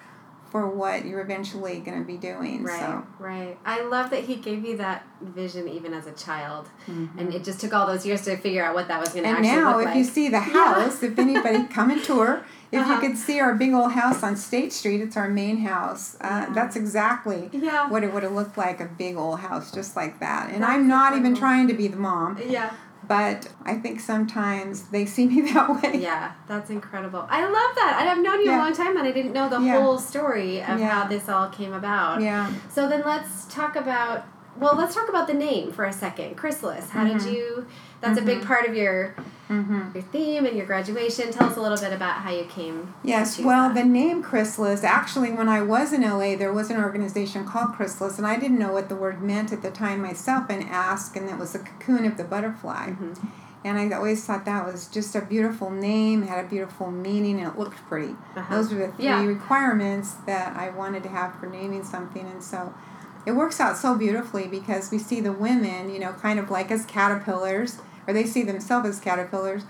for 0.51 0.67
what 0.69 1.05
you're 1.05 1.21
eventually 1.21 1.81
going 1.81 1.99
to 1.99 2.07
be 2.07 2.17
doing. 2.17 2.65
Right, 2.65 2.81
So, 2.81 3.07
right. 3.19 3.59
I 3.67 3.83
love 3.83 4.11
that 4.11 4.25
he 4.25 4.37
gave 4.37 4.65
you 4.65 4.77
that 4.79 5.07
vision 5.21 5.69
even 5.69 5.93
as 5.93 6.07
a 6.07 6.13
child, 6.13 6.69
Mhm. 6.89 7.09
and 7.19 7.35
it 7.35 7.45
just 7.45 7.61
took 7.61 7.75
all 7.75 7.87
those 7.87 8.07
years 8.07 8.23
to 8.23 8.37
figure 8.37 8.65
out 8.65 8.75
what 8.75 8.89
that 8.89 9.01
was 9.01 9.11
going 9.11 9.25
to 9.25 9.29
and 9.29 9.39
actually 9.47 9.63
now, 9.63 9.79
if 9.79 9.85
like. 9.87 9.97
you 9.97 10.05
see 10.05 10.29
the 10.29 10.41
house, 10.41 11.03
if 11.03 11.19
anybody 11.19 11.65
come 11.71 11.91
and 11.91 12.03
tour, 12.03 12.41
if 12.73 12.81
Uh-huh. 12.81 12.95
you 12.95 13.01
could 13.01 13.17
see 13.19 13.41
our 13.41 13.55
big 13.55 13.73
old 13.75 13.93
house 13.93 14.23
on 14.23 14.37
State 14.37 14.73
Street, 14.73 15.01
it's 15.01 15.17
our 15.17 15.29
main 15.29 15.59
house. 15.59 16.17
Uh, 16.21 16.27
Yeah. 16.49 16.55
That's 16.55 16.77
exactly 16.77 17.51
yeah, 17.53 17.89
what 17.91 18.03
it 18.05 18.13
would 18.15 18.23
have 18.23 18.33
looked 18.33 18.57
like 18.57 18.81
a 18.81 18.87
big 18.87 19.17
old 19.17 19.41
house 19.41 19.71
just 19.71 19.97
like 19.97 20.19
that. 20.21 20.51
And 20.51 20.63
That's 20.63 20.73
I'm 20.73 20.89
not 20.89 21.17
even 21.17 21.35
trying 21.35 21.69
to 21.69 21.75
be 21.75 21.89
the 21.89 21.97
mom, 21.99 22.39
yeah, 22.47 22.71
but 23.09 23.49
I 23.65 23.75
think 23.75 24.01
sometimes 24.01 24.85
they 24.91 25.07
see 25.07 25.27
me 25.27 25.41
that 25.53 25.83
way. 25.83 25.99
yeah. 25.99 26.33
That's 26.47 26.71
incredible. 26.71 27.27
I 27.29 27.43
love 27.43 27.75
that. 27.77 27.97
I 28.01 28.05
have 28.05 28.19
known 28.23 28.41
you 28.45 28.51
a 28.51 28.57
long 28.59 28.75
time, 28.75 28.97
and 28.97 29.07
I 29.07 29.13
didn't 29.13 29.33
know 29.33 29.49
the 29.49 29.59
Yeah. 29.61 29.81
whole 29.81 29.99
story 29.99 30.63
of 30.63 30.79
Yeah. 30.79 30.89
how 30.89 31.09
this 31.09 31.29
all 31.29 31.49
came 31.49 31.73
about. 31.73 32.21
Yeah. 32.21 32.51
So 32.71 32.89
then 32.89 33.03
let's 33.05 33.47
talk 33.47 33.77
about. 33.77 34.25
Well, 34.59 34.75
let's 34.77 34.95
talk 34.95 35.09
about 35.09 35.29
the 35.29 35.35
name 35.35 35.71
for 35.73 35.85
a 35.85 35.93
second, 35.93 36.37
Chrysalis. 36.37 36.91
How 36.91 37.05
did 37.05 37.19
Mhm. 37.19 37.33
you? 37.33 37.67
That's 38.01 38.19
a 38.19 38.23
big 38.23 38.45
part 38.45 38.67
of 38.69 38.75
your 38.75 39.15
hmm 39.49 39.89
your 39.95 40.03
theme 40.05 40.45
and 40.47 40.57
your 40.57 40.67
graduation. 40.67 41.33
Tell 41.33 41.49
us 41.49 41.57
a 41.57 41.61
little 41.61 41.79
bit 41.79 41.93
about 41.93 42.17
how 42.23 42.31
you 42.31 42.45
came. 42.45 42.95
Yes, 43.03 43.39
well, 43.39 43.69
that. 43.69 43.75
the 43.75 43.85
name 43.85 44.23
Chrysalis, 44.23 44.85
actually, 44.85 45.33
when 45.33 45.49
I 45.49 45.63
was 45.63 45.93
in 45.93 46.03
LA, 46.03 46.37
there 46.37 46.53
was 46.53 46.71
an 46.71 46.77
organization 46.77 47.45
called 47.47 47.73
Chrysalis, 47.75 48.19
and 48.19 48.27
I 48.27 48.39
didn't 48.39 48.59
know 48.59 48.73
what 48.73 48.89
the 48.89 48.95
word 48.97 49.23
meant 49.23 49.53
at 49.53 49.63
the 49.63 49.71
time 49.71 50.03
myself 50.03 50.47
and 50.51 50.63
asked, 50.65 51.17
and 51.17 51.29
it 51.29 51.39
was 51.39 51.53
the 51.55 51.61
cocoon 51.61 52.05
of 52.05 52.17
the 52.17 52.25
butterfly. 52.25 52.91
Mhm. 52.91 53.17
And 53.65 53.77
I 53.79 53.91
always 53.97 54.25
thought 54.25 54.45
that 54.45 54.65
was 54.65 54.87
just 54.87 55.17
a 55.17 55.21
beautiful 55.21 55.71
name, 55.71 56.23
had 56.23 56.45
a 56.45 56.49
beautiful 56.49 56.91
meaning, 56.93 57.41
and 57.41 57.49
it 57.49 57.59
looked 57.59 57.79
pretty. 57.89 58.15
Uh-huh. 58.37 58.55
Those 58.55 58.73
were 58.73 58.79
the 58.87 58.93
three 58.93 59.07
Yeah. 59.07 59.25
requirements 59.25 60.15
that 60.27 60.57
I 60.57 60.69
wanted 60.71 61.03
to 61.05 61.09
have 61.09 61.35
for 61.41 61.47
naming 61.47 61.83
something, 61.85 62.25
and 62.25 62.43
so 62.43 62.73
it 63.27 63.33
works 63.33 63.61
out 63.61 63.77
so 63.77 63.95
beautifully 63.97 64.47
because 64.47 64.91
we 64.91 64.99
see 64.99 65.21
the 65.21 65.33
women, 65.33 65.91
you 65.91 65.99
know, 65.99 66.13
kind 66.13 66.39
of 66.39 66.51
like 66.51 66.71
as 66.71 66.85
caterpillars, 66.85 67.79
or 68.09 68.15
they 68.15 68.25
see 68.25 68.43
themselves 68.43 68.89
as 68.89 68.99
caterpillars, 68.99 69.63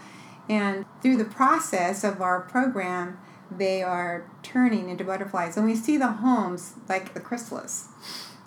and 0.49 0.87
through 1.03 1.17
the 1.19 1.25
process 1.25 2.05
of 2.05 2.23
our 2.23 2.41
program, 2.41 3.19
they 3.51 3.83
are 3.83 4.25
turning 4.43 4.89
into 4.89 5.05
butterflies. 5.05 5.57
And 5.57 5.67
we 5.67 5.75
see 5.75 5.97
the 5.99 6.07
homes 6.13 6.75
like 6.89 7.13
the 7.13 7.21
chrysalis 7.21 7.89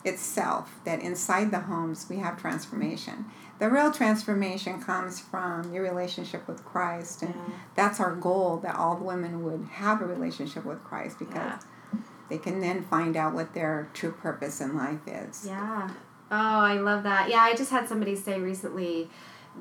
itself, 0.04 0.80
that 0.86 1.02
inside 1.02 1.52
the 1.52 1.60
homes 1.60 2.08
we 2.10 2.18
have 2.18 2.40
transformation. 2.40 3.26
The 3.60 3.70
real 3.70 3.92
transformation 3.92 4.82
comes 4.82 5.20
from 5.20 5.72
your 5.72 5.84
relationship 5.84 6.48
with 6.48 6.66
Christ, 6.66 7.22
and 7.22 7.36
Yeah. 7.36 7.54
that's 7.76 8.00
our 8.00 8.16
goal 8.16 8.58
that 8.64 8.76
all 8.76 8.96
the 8.96 9.04
women 9.04 9.44
would 9.44 9.68
have 9.74 10.02
a 10.02 10.06
relationship 10.06 10.66
with 10.66 10.84
Christ 10.84 11.20
because 11.20 11.36
Yeah. 11.36 12.00
they 12.30 12.38
can 12.40 12.62
then 12.62 12.82
find 12.84 13.16
out 13.16 13.34
what 13.34 13.54
their 13.54 13.90
true 13.94 14.12
purpose 14.14 14.62
in 14.62 14.76
life 14.76 15.06
is. 15.06 15.46
Yeah. 15.46 15.90
Oh, 16.32 16.36
I 16.62 16.76
love 16.76 17.04
that. 17.04 17.30
Yeah, 17.30 17.42
I 17.42 17.54
just 17.54 17.70
had 17.72 17.88
somebody 17.90 18.16
say 18.16 18.40
recently 18.40 19.10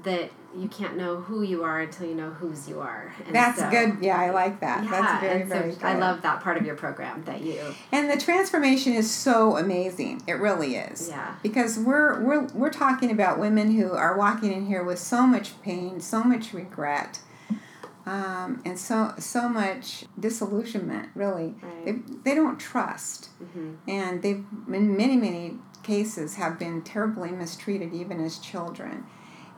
that 0.05 0.31
you 0.57 0.69
can't 0.69 0.97
know 0.97 1.17
who 1.17 1.43
you 1.43 1.63
are 1.63 1.81
until 1.81 2.07
you 2.07 2.15
know 2.15 2.31
whose 2.31 2.69
you 2.69 2.81
are. 2.81 3.15
And 3.27 3.35
That's 3.35 3.59
so- 3.59 3.71
good. 3.71 3.99
Yeah, 4.01 4.19
I 4.21 4.31
like 4.31 4.61
that. 4.61 4.85
Yeah, 4.85 4.91
That's 4.91 5.21
very, 5.21 5.43
so 5.43 5.49
very 5.49 5.71
good. 5.73 5.83
I 5.83 5.99
love 5.99 6.23
that 6.23 6.41
part 6.41 6.57
of 6.57 6.65
your 6.67 6.75
program 6.77 7.23
that 7.25 7.41
you. 7.43 7.61
And 7.93 8.11
the 8.11 8.17
transformation 8.17 8.93
is 8.95 9.11
so 9.11 9.57
amazing. 9.57 10.23
It 10.27 10.35
really 10.35 10.77
is. 10.77 11.09
Yeah. 11.09 11.35
Because 11.43 11.79
we're 11.79 12.21
we're 12.21 12.47
we're 12.55 12.71
talking 12.71 13.11
about 13.11 13.39
women 13.39 13.77
who 13.77 13.93
are 13.93 14.17
walking 14.17 14.53
in 14.53 14.67
here 14.67 14.83
with 14.85 14.99
so 14.99 15.27
much 15.27 15.61
pain, 15.63 16.01
so 16.01 16.23
much 16.25 16.53
regret, 16.55 17.21
um, 18.07 18.63
and 18.65 18.79
so 18.79 19.15
so 19.19 19.49
much 19.49 20.05
disillusionment. 20.19 21.11
Really, 21.15 21.55
Right. 21.63 21.85
they 21.85 21.93
they 22.31 22.35
don't 22.35 22.59
trust, 22.59 23.27
hmm 23.53 23.75
and 23.87 24.23
they've 24.23 24.45
in 24.69 24.97
many 24.97 25.17
many 25.17 25.59
cases 25.83 26.37
have 26.37 26.59
been 26.59 26.83
terribly 26.83 27.31
mistreated 27.31 27.93
even 27.95 28.21
as 28.25 28.39
children. 28.39 29.05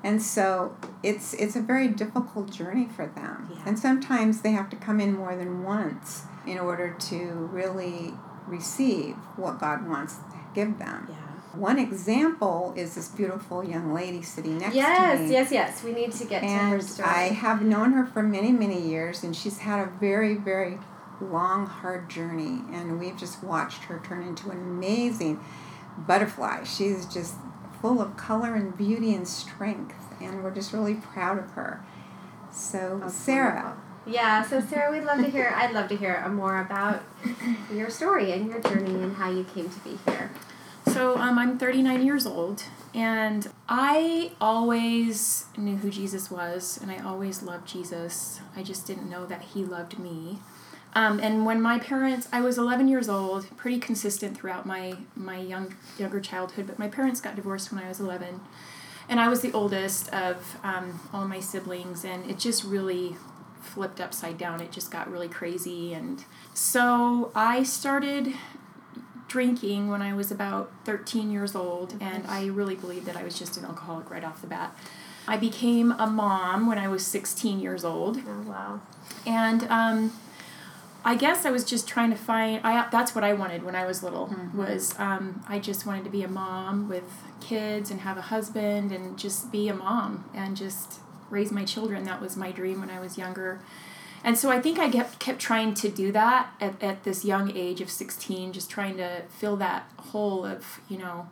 And 0.04 0.20
so 0.22 0.76
it's 1.02 1.32
it's 1.34 1.54
a 1.56 1.60
very 1.60 1.88
difficult 1.88 2.50
journey 2.50 2.88
for 2.94 3.06
them. 3.06 3.48
Yeah. 3.52 3.62
And 3.66 3.78
sometimes 3.78 4.42
they 4.42 4.50
have 4.52 4.68
to 4.70 4.76
come 4.76 5.00
in 5.00 5.14
more 5.16 5.36
than 5.36 5.62
once 5.62 6.22
in 6.46 6.58
order 6.58 6.96
to 6.98 7.16
really 7.52 8.14
receive 8.46 9.14
what 9.36 9.60
God 9.60 9.86
wants 9.88 10.16
to 10.16 10.22
give 10.54 10.78
them. 10.78 11.06
Yeah. 11.08 11.16
One 11.54 11.78
example 11.78 12.72
is 12.76 12.94
this 12.94 13.08
beautiful 13.08 13.62
young 13.62 13.92
lady 13.92 14.22
sitting 14.22 14.58
next 14.58 14.72
to 14.72 14.76
Yes, 14.78 15.20
me. 15.20 15.32
yes, 15.32 15.52
yes. 15.52 15.52
Yes. 15.52 15.84
We 15.84 15.92
need 15.92 16.12
to 16.12 16.24
get 16.24 16.40
to 16.40 16.48
her 16.48 16.74
And 16.76 16.82
story. 16.82 17.08
I 17.08 17.22
have 17.28 17.62
known 17.62 17.92
her 17.92 18.06
for 18.06 18.22
many, 18.22 18.50
many 18.52 18.80
years, 18.80 19.22
and 19.22 19.36
she's 19.36 19.58
had 19.58 19.78
a 19.78 19.90
very, 20.00 20.34
very 20.34 20.78
long, 21.20 21.66
hard 21.66 22.08
journey. 22.08 22.62
And 22.72 22.98
we've 22.98 23.16
just 23.18 23.44
watched 23.44 23.84
her 23.84 24.00
turn 24.02 24.22
into 24.26 24.50
an 24.50 24.58
amazing 24.58 25.44
butterfly. 25.98 26.64
She's 26.64 27.04
just 27.06 27.34
full 27.82 28.00
of 28.00 28.16
color 28.16 28.54
and 28.54 28.78
beauty 28.78 29.14
and 29.14 29.28
strength, 29.28 29.96
and 30.20 30.42
we're 30.42 30.54
just 30.54 30.72
really 30.72 30.94
proud 30.94 31.38
of 31.38 31.50
her. 31.50 31.84
So, 32.50 33.00
That's 33.02 33.14
Sarah, 33.14 33.54
wonderful. 33.54 33.82
Yeah, 34.06 34.42
so 34.42 34.60
Sarah, 34.60 34.90
we'd 34.90 35.04
love 35.04 35.18
to 35.18 35.28
hear. 35.28 35.52
I'd 35.54 35.72
love 35.72 35.88
to 35.88 35.96
hear 35.96 36.26
more 36.28 36.60
about 36.60 37.02
your 37.74 37.90
story 37.90 38.32
and 38.32 38.46
your 38.46 38.60
journey 38.60 38.94
and 38.94 39.16
how 39.16 39.30
you 39.30 39.44
came 39.44 39.68
to 39.68 39.80
be 39.80 39.98
here. 40.06 40.30
So 40.86 41.16
um, 41.16 41.38
I'm 41.38 41.58
39 41.58 42.04
years 42.04 42.26
old, 42.26 42.64
and 42.94 43.48
I 43.68 44.32
always 44.40 45.46
knew 45.56 45.76
who 45.76 45.90
Jesus 45.90 46.30
was, 46.30 46.78
and 46.82 46.90
I 46.90 46.98
always 46.98 47.42
loved 47.42 47.66
Jesus. 47.66 48.40
I 48.56 48.62
just 48.62 48.86
didn't 48.86 49.08
know 49.08 49.24
that 49.26 49.42
He 49.42 49.64
loved 49.64 49.98
me. 49.98 50.38
Um, 50.94 51.20
and 51.20 51.46
when 51.46 51.60
my 51.62 51.78
parents, 51.78 52.28
I 52.32 52.40
was 52.42 52.58
11 52.58 52.86
years 52.88 53.08
old, 53.08 53.46
pretty 53.56 53.78
consistent 53.78 54.36
throughout 54.36 54.66
my 54.66 54.96
my 55.16 55.38
young 55.38 55.74
younger 55.98 56.20
childhood. 56.20 56.66
But 56.66 56.78
my 56.78 56.88
parents 56.88 57.20
got 57.20 57.34
divorced 57.36 57.72
when 57.72 57.82
I 57.82 57.88
was 57.88 57.98
11, 58.00 58.40
and 59.08 59.18
I 59.20 59.28
was 59.28 59.40
the 59.40 59.52
oldest 59.52 60.12
of 60.12 60.56
um, 60.62 61.00
all 61.12 61.26
my 61.26 61.40
siblings, 61.40 62.04
and 62.04 62.28
it 62.30 62.38
just 62.38 62.62
really 62.64 63.16
flipped 63.62 64.00
upside 64.00 64.36
down. 64.36 64.60
It 64.60 64.70
just 64.70 64.90
got 64.90 65.10
really 65.10 65.28
crazy, 65.28 65.94
and 65.94 66.24
so 66.52 67.32
I 67.34 67.62
started 67.62 68.34
drinking 69.28 69.88
when 69.88 70.02
I 70.02 70.12
was 70.12 70.30
about 70.30 70.70
13 70.84 71.30
years 71.30 71.54
old, 71.54 71.94
and 72.02 72.26
I 72.26 72.46
really 72.46 72.74
believed 72.74 73.06
that 73.06 73.16
I 73.16 73.22
was 73.22 73.38
just 73.38 73.56
an 73.56 73.64
alcoholic 73.64 74.10
right 74.10 74.24
off 74.24 74.42
the 74.42 74.46
bat. 74.46 74.76
I 75.26 75.38
became 75.38 75.92
a 75.92 76.06
mom 76.06 76.66
when 76.66 76.76
I 76.76 76.88
was 76.88 77.06
16 77.06 77.60
years 77.60 77.82
old, 77.82 78.18
Oh 78.28 78.42
wow. 78.42 78.80
and 79.24 79.62
um, 79.70 80.12
I 81.04 81.16
guess 81.16 81.44
I 81.44 81.50
was 81.50 81.64
just 81.64 81.88
trying 81.88 82.10
to 82.10 82.16
find. 82.16 82.60
I 82.64 82.88
that's 82.90 83.14
what 83.14 83.24
I 83.24 83.32
wanted 83.32 83.64
when 83.64 83.74
I 83.74 83.84
was 83.86 84.02
little. 84.02 84.28
Mhm. 84.28 84.54
Was 84.54 84.98
um, 84.98 85.42
I 85.48 85.58
just 85.58 85.84
wanted 85.86 86.04
to 86.04 86.10
be 86.10 86.22
a 86.22 86.28
mom 86.28 86.88
with 86.88 87.04
kids 87.40 87.90
and 87.90 88.00
have 88.02 88.16
a 88.16 88.22
husband 88.22 88.92
and 88.92 89.18
just 89.18 89.50
be 89.50 89.68
a 89.68 89.74
mom 89.74 90.24
and 90.34 90.56
just 90.56 91.00
raise 91.30 91.50
my 91.50 91.64
children. 91.64 92.04
That 92.04 92.20
was 92.20 92.36
my 92.36 92.52
dream 92.52 92.80
when 92.80 92.90
I 92.90 93.00
was 93.00 93.18
younger. 93.18 93.60
And 94.24 94.38
so 94.38 94.50
I 94.50 94.60
think 94.60 94.78
I 94.78 94.88
kept, 94.88 95.18
kept 95.18 95.40
trying 95.40 95.74
to 95.74 95.88
do 95.88 96.12
that 96.12 96.52
at, 96.60 96.80
at 96.80 97.02
this 97.02 97.24
young 97.24 97.50
age 97.56 97.80
of 97.80 97.90
16, 97.90 98.52
just 98.52 98.70
trying 98.70 98.96
to 98.98 99.22
fill 99.28 99.56
that 99.56 99.90
hole 99.98 100.44
of, 100.46 100.80
you 100.88 100.96
know, 100.96 101.28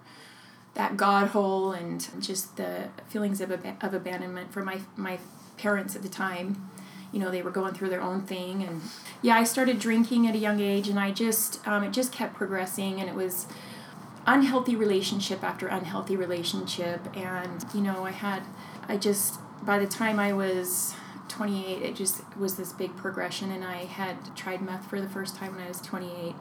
that 0.74 0.96
God 0.96 1.28
hole 1.28 1.70
and 1.70 2.08
just 2.20 2.56
the 2.56 2.88
feelings 3.08 3.40
of, 3.40 3.52
ab- 3.52 3.76
of 3.80 3.94
abandonment 3.94 4.52
for 4.52 4.64
my, 4.64 4.80
my 4.96 5.20
parents 5.56 5.94
at 5.94 6.02
the 6.02 6.08
time. 6.08 6.69
You 7.12 7.20
know, 7.20 7.30
they 7.30 7.42
were 7.42 7.50
going 7.50 7.74
through 7.74 7.90
their 7.90 8.00
own 8.00 8.22
thing. 8.22 8.62
And 8.62 8.82
yeah, 9.22 9.36
I 9.36 9.44
started 9.44 9.78
drinking 9.78 10.26
at 10.26 10.34
a 10.34 10.38
young 10.38 10.60
age 10.60 10.88
and 10.88 10.98
I 10.98 11.10
just, 11.10 11.66
um, 11.66 11.82
it 11.82 11.92
just 11.92 12.12
kept 12.12 12.34
progressing 12.34 13.00
and 13.00 13.08
it 13.08 13.14
was 13.14 13.46
unhealthy 14.26 14.76
relationship 14.76 15.42
after 15.42 15.66
unhealthy 15.66 16.16
relationship. 16.16 17.00
And, 17.16 17.64
you 17.74 17.80
know, 17.80 18.04
I 18.04 18.12
had, 18.12 18.42
I 18.88 18.96
just, 18.96 19.40
by 19.64 19.78
the 19.78 19.86
time 19.86 20.18
I 20.18 20.32
was 20.32 20.94
28, 21.30 21.82
it 21.82 21.96
just 21.96 22.22
was 22.36 22.56
this 22.56 22.72
big 22.72 22.96
progression, 22.96 23.50
and 23.50 23.64
I 23.64 23.84
had 23.84 24.36
tried 24.36 24.60
meth 24.60 24.86
for 24.90 25.00
the 25.00 25.08
first 25.08 25.36
time 25.36 25.54
when 25.54 25.64
I 25.64 25.68
was 25.68 25.80
28. 25.80 26.34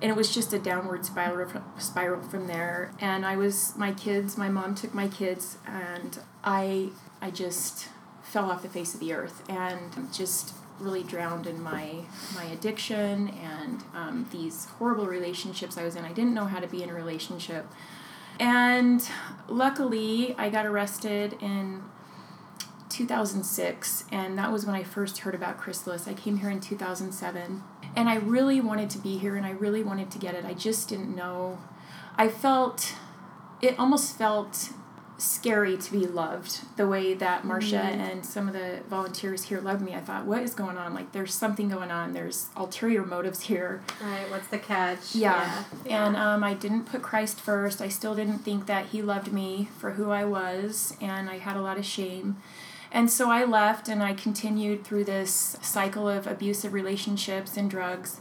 And 0.00 0.10
it 0.10 0.14
was 0.14 0.32
just 0.32 0.52
a 0.52 0.60
downward 0.60 1.04
spiral 1.04 1.50
spiral 1.78 2.22
from 2.22 2.46
there. 2.46 2.92
And 3.00 3.26
I 3.26 3.36
was 3.36 3.76
my 3.76 3.92
kids. 3.92 4.38
My 4.38 4.48
mom 4.48 4.76
took 4.76 4.94
my 4.94 5.08
kids, 5.08 5.58
and 5.66 6.20
I 6.44 6.90
I 7.20 7.32
just 7.32 7.88
fell 8.28 8.50
off 8.50 8.62
the 8.62 8.68
face 8.68 8.94
of 8.94 9.00
the 9.00 9.12
earth, 9.12 9.42
and 9.48 10.12
just 10.12 10.54
really 10.78 11.02
drowned 11.02 11.46
in 11.46 11.60
my 11.60 12.04
my 12.34 12.44
addiction 12.44 13.28
and 13.28 13.82
um, 13.94 14.26
these 14.30 14.66
horrible 14.78 15.06
relationships 15.06 15.76
I 15.76 15.84
was 15.84 15.96
in. 15.96 16.04
I 16.04 16.12
didn't 16.12 16.34
know 16.34 16.44
how 16.44 16.60
to 16.60 16.68
be 16.68 16.82
in 16.82 16.90
a 16.90 16.94
relationship, 16.94 17.66
and 18.38 19.06
luckily 19.48 20.34
I 20.38 20.50
got 20.50 20.66
arrested 20.66 21.36
in 21.40 21.82
2006, 22.88 24.04
and 24.10 24.38
that 24.38 24.50
was 24.50 24.66
when 24.66 24.74
I 24.74 24.82
first 24.82 25.18
heard 25.18 25.34
about 25.34 25.58
Chrysalis. 25.58 26.08
I 26.08 26.14
came 26.14 26.38
here 26.38 26.50
in 26.50 26.60
2007, 26.60 27.62
and 27.94 28.08
I 28.08 28.16
really 28.16 28.60
wanted 28.60 28.90
to 28.90 28.98
be 28.98 29.18
here, 29.18 29.36
and 29.36 29.46
I 29.46 29.50
really 29.50 29.82
wanted 29.82 30.10
to 30.12 30.18
get 30.18 30.34
it. 30.34 30.44
I 30.44 30.54
just 30.54 30.88
didn't 30.88 31.14
know. 31.14 31.58
I 32.16 32.28
felt, 32.28 32.94
it 33.60 33.78
almost 33.78 34.16
felt 34.16 34.70
scary 35.18 35.76
to 35.76 35.90
be 35.92 36.06
loved 36.06 36.60
the 36.76 36.86
way 36.86 37.12
that 37.12 37.44
Marcia 37.44 37.74
Mhm. 37.76 37.98
and 38.12 38.24
some 38.24 38.46
of 38.46 38.54
the 38.54 38.78
volunteers 38.88 39.42
here 39.44 39.60
loved 39.60 39.82
me. 39.82 39.94
I 39.94 40.00
thought, 40.00 40.24
what 40.26 40.42
is 40.42 40.54
going 40.54 40.78
on? 40.78 40.94
Like, 40.94 41.10
there's 41.10 41.34
something 41.34 41.68
going 41.68 41.90
on. 41.90 42.12
There's 42.12 42.46
ulterior 42.56 43.04
motives 43.04 43.40
here. 43.40 43.82
Right. 44.00 44.30
What's 44.30 44.46
the 44.46 44.58
catch? 44.58 45.16
Yeah. 45.16 45.64
Yeah. 45.84 46.06
And 46.06 46.16
um, 46.16 46.44
I 46.44 46.54
didn't 46.54 46.84
put 46.84 47.02
Christ 47.02 47.40
first. 47.40 47.82
I 47.82 47.88
still 47.88 48.14
didn't 48.14 48.38
think 48.38 48.66
that 48.66 48.86
He 48.86 49.02
loved 49.02 49.32
me 49.32 49.68
for 49.78 49.92
who 49.92 50.10
I 50.12 50.24
was, 50.24 50.94
and 51.00 51.28
I 51.28 51.38
had 51.38 51.56
a 51.56 51.62
lot 51.62 51.78
of 51.78 51.84
shame. 51.84 52.36
And 52.92 53.10
so 53.10 53.30
I 53.30 53.44
left 53.44 53.88
and 53.88 54.02
I 54.02 54.14
continued 54.14 54.82
through 54.84 55.04
this 55.04 55.58
cycle 55.60 56.08
of 56.08 56.26
abusive 56.26 56.72
relationships 56.72 57.56
and 57.56 57.68
drugs. 57.70 58.20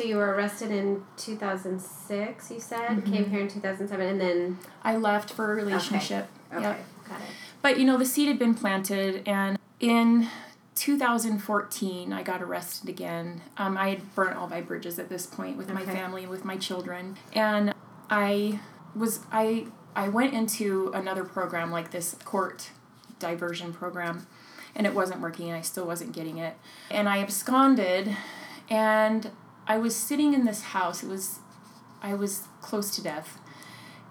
So 0.00 0.06
you 0.06 0.16
were 0.16 0.34
arrested 0.34 0.70
in 0.70 1.02
2006, 1.18 2.50
you 2.50 2.58
said? 2.58 2.88
Mhm. 2.88 3.12
Came 3.12 3.28
here 3.28 3.40
in 3.40 3.48
2007, 3.48 4.06
and 4.06 4.18
then. 4.18 4.58
I 4.82 4.96
left 4.96 5.30
for 5.30 5.52
a 5.52 5.54
relationship. 5.54 6.26
Okay, 6.50 6.62
Yep. 6.62 6.84
got 7.06 7.20
it. 7.20 7.26
But 7.60 7.78
you 7.78 7.84
know, 7.84 7.98
the 7.98 8.06
seed 8.06 8.26
had 8.26 8.38
been 8.38 8.54
planted, 8.54 9.22
and 9.28 9.58
in 9.78 10.28
2014, 10.74 12.14
I 12.14 12.22
got 12.22 12.40
arrested 12.40 12.88
again. 12.88 13.42
Um, 13.58 13.76
I 13.76 13.90
had 13.90 14.14
burnt 14.14 14.38
all 14.38 14.48
my 14.48 14.62
bridges 14.62 14.98
at 14.98 15.10
this 15.10 15.26
point 15.26 15.58
with 15.58 15.70
my 15.70 15.84
family, 15.84 16.24
with 16.26 16.46
my 16.46 16.56
children, 16.56 17.18
and 17.34 17.74
I 18.08 18.58
was 18.96 19.20
I 19.30 19.66
I 19.94 20.08
went 20.08 20.32
into 20.32 20.90
another 20.94 21.24
program 21.24 21.70
like 21.70 21.90
this 21.90 22.16
court 22.24 22.70
diversion 23.18 23.74
program, 23.74 24.26
and 24.74 24.86
it 24.86 24.94
wasn't 24.94 25.20
working, 25.20 25.48
and 25.50 25.58
I 25.58 25.60
still 25.60 25.84
wasn't 25.84 26.12
getting 26.12 26.38
it, 26.38 26.56
and 26.90 27.06
I 27.06 27.18
absconded, 27.18 28.16
and 28.70 29.30
I 29.70 29.78
was 29.78 29.94
sitting 29.94 30.34
in 30.34 30.44
this 30.44 30.62
house. 30.62 31.04
It 31.04 31.08
was 31.08 31.38
I 32.02 32.14
was 32.14 32.48
close 32.60 32.94
to 32.96 33.02
death 33.02 33.38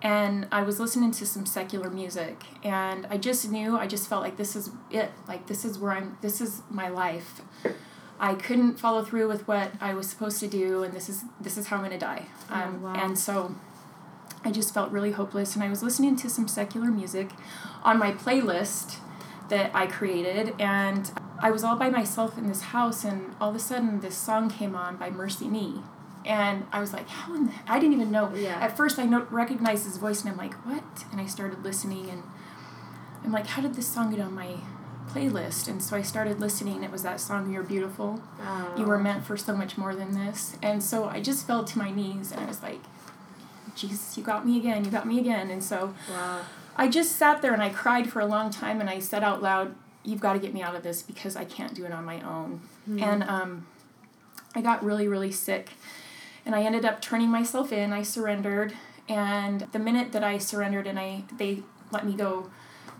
and 0.01 0.47
I 0.51 0.61
was 0.61 0.79
listening 0.79 1.11
to 1.11 1.25
some 1.25 1.45
secular 1.45 1.89
music 1.89 2.43
and 2.63 3.05
I 3.09 3.17
just 3.17 3.51
knew 3.51 3.77
I 3.77 3.87
just 3.87 4.07
felt 4.07 4.23
like 4.23 4.37
this 4.37 4.55
is 4.55 4.69
it 4.89 5.11
like 5.27 5.47
this 5.47 5.65
is 5.65 5.77
where 5.77 5.91
I'm 5.91 6.17
this 6.21 6.39
is 6.39 6.61
my 6.69 6.87
life 6.87 7.41
I 8.19 8.35
couldn't 8.35 8.79
follow 8.79 9.03
through 9.03 9.27
with 9.27 9.47
what 9.47 9.71
I 9.81 9.93
was 9.93 10.09
supposed 10.09 10.39
to 10.39 10.47
do 10.47 10.83
and 10.83 10.93
this 10.93 11.09
is 11.09 11.23
this 11.41 11.57
is 11.57 11.67
how 11.67 11.77
I'm 11.77 11.89
to 11.89 11.97
die 11.97 12.27
um, 12.49 12.79
Oh, 12.81 12.85
wow. 12.85 12.93
and 13.03 13.19
so 13.19 13.55
I 14.45 14.51
just 14.51 14.73
felt 14.73 14.91
really 14.91 15.11
hopeless 15.11 15.55
and 15.55 15.63
I 15.63 15.69
was 15.69 15.83
listening 15.83 16.15
to 16.17 16.29
some 16.29 16.47
secular 16.47 16.87
music 16.91 17.31
on 17.83 17.99
my 17.99 18.11
playlist 18.13 18.97
that 19.49 19.71
I 19.73 19.87
created 19.87 20.53
and 20.59 21.11
I 21.41 21.51
was 21.51 21.63
all 21.63 21.75
by 21.75 21.89
myself 21.89 22.37
in 22.37 22.47
this 22.47 22.61
house 22.61 23.03
and 23.03 23.35
all 23.39 23.49
of 23.49 23.55
a 23.55 23.59
sudden 23.59 24.01
this 24.01 24.17
song 24.17 24.49
came 24.49 24.75
on 24.75 24.97
by 24.97 25.09
MercyMe. 25.09 25.83
And 26.25 26.65
I 26.71 26.79
was 26.81 26.91
like 26.93 27.07
how 27.07 27.33
in 27.33 27.47
the 27.47 27.53
I 27.67 27.79
didn't 27.79 27.93
even 27.93 28.11
know. 28.11 28.33
Yeah. 28.35 28.59
at 28.59 28.75
first 28.75 28.99
I 28.99 29.05
no- 29.05 29.27
recognized 29.29 29.85
his 29.85 29.97
voice 29.97 30.21
and 30.21 30.29
I'm 30.29 30.37
like 30.37 30.53
what? 30.65 30.83
And 31.11 31.21
I 31.21 31.25
started 31.25 31.63
listening 31.63 32.09
and 32.09 32.23
I'm 33.23 33.31
like 33.31 33.47
how 33.47 33.61
did 33.61 33.75
this 33.75 33.87
song 33.87 34.11
get 34.11 34.19
on 34.19 34.33
my 34.33 34.55
playlist? 35.09 35.67
And 35.67 35.81
so 35.81 35.95
I 35.95 36.01
started 36.01 36.39
listening. 36.39 36.83
It 36.83 36.91
was 36.91 37.03
that 37.03 37.19
song 37.19 37.51
You're 37.51 37.63
Beautiful. 37.63 38.21
Oh. 38.41 38.73
you 38.77 38.85
were 38.85 38.97
oh. 38.97 39.03
meant 39.03 39.25
for 39.25 39.37
so 39.37 39.55
much 39.55 39.77
more 39.77 39.95
than 39.95 40.13
this. 40.13 40.57
And 40.61 40.83
so 40.83 41.05
I 41.05 41.21
just 41.21 41.47
fell 41.47 41.63
to 41.63 41.77
my 41.77 41.89
knees 41.89 42.31
and 42.31 42.41
I 42.41 42.47
was 42.47 42.61
like 42.61 42.81
Jesus 43.75 44.17
you 44.17 44.23
got 44.23 44.45
me 44.45 44.57
again. 44.57 44.83
You 44.83 44.91
got 44.91 45.07
me 45.07 45.19
again. 45.19 45.49
And 45.49 45.63
so 45.63 45.93
Wow. 46.09 46.41
I 46.75 46.87
just 46.89 47.15
sat 47.15 47.41
there 47.41 47.53
and 47.53 47.61
I 47.63 47.69
cried 47.69 48.09
for 48.09 48.19
a 48.19 48.25
long 48.25 48.51
time 48.51 48.79
and 48.81 48.89
I 48.89 48.99
said 48.99 49.23
out 49.23 49.41
loud, 49.41 49.75
You've 50.03 50.21
got 50.21 50.33
to 50.33 50.39
get 50.39 50.53
me 50.53 50.61
out 50.61 50.75
of 50.75 50.83
this 50.83 51.01
because 51.01 51.35
I 51.35 51.45
can't 51.45 51.73
do 51.73 51.85
it 51.85 51.91
on 51.91 52.05
my 52.05 52.21
own. 52.21 52.61
And 53.03 53.23
um, 53.23 53.67
I 54.55 54.61
got 54.61 54.83
really, 54.83 55.07
really 55.07 55.31
sick. 55.31 55.71
And 56.45 56.55
I 56.55 56.63
ended 56.63 56.85
up 56.85 57.01
turning 57.01 57.29
myself 57.29 57.71
in. 57.71 57.93
I 57.93 58.01
surrendered. 58.01 58.73
And 59.07 59.61
the 59.71 59.79
minute 59.79 60.11
that 60.13 60.23
I 60.23 60.37
surrendered 60.37 60.87
and 60.87 60.99
I 60.99 61.23
they 61.37 61.63
let 61.91 62.05
me 62.05 62.13
go 62.13 62.49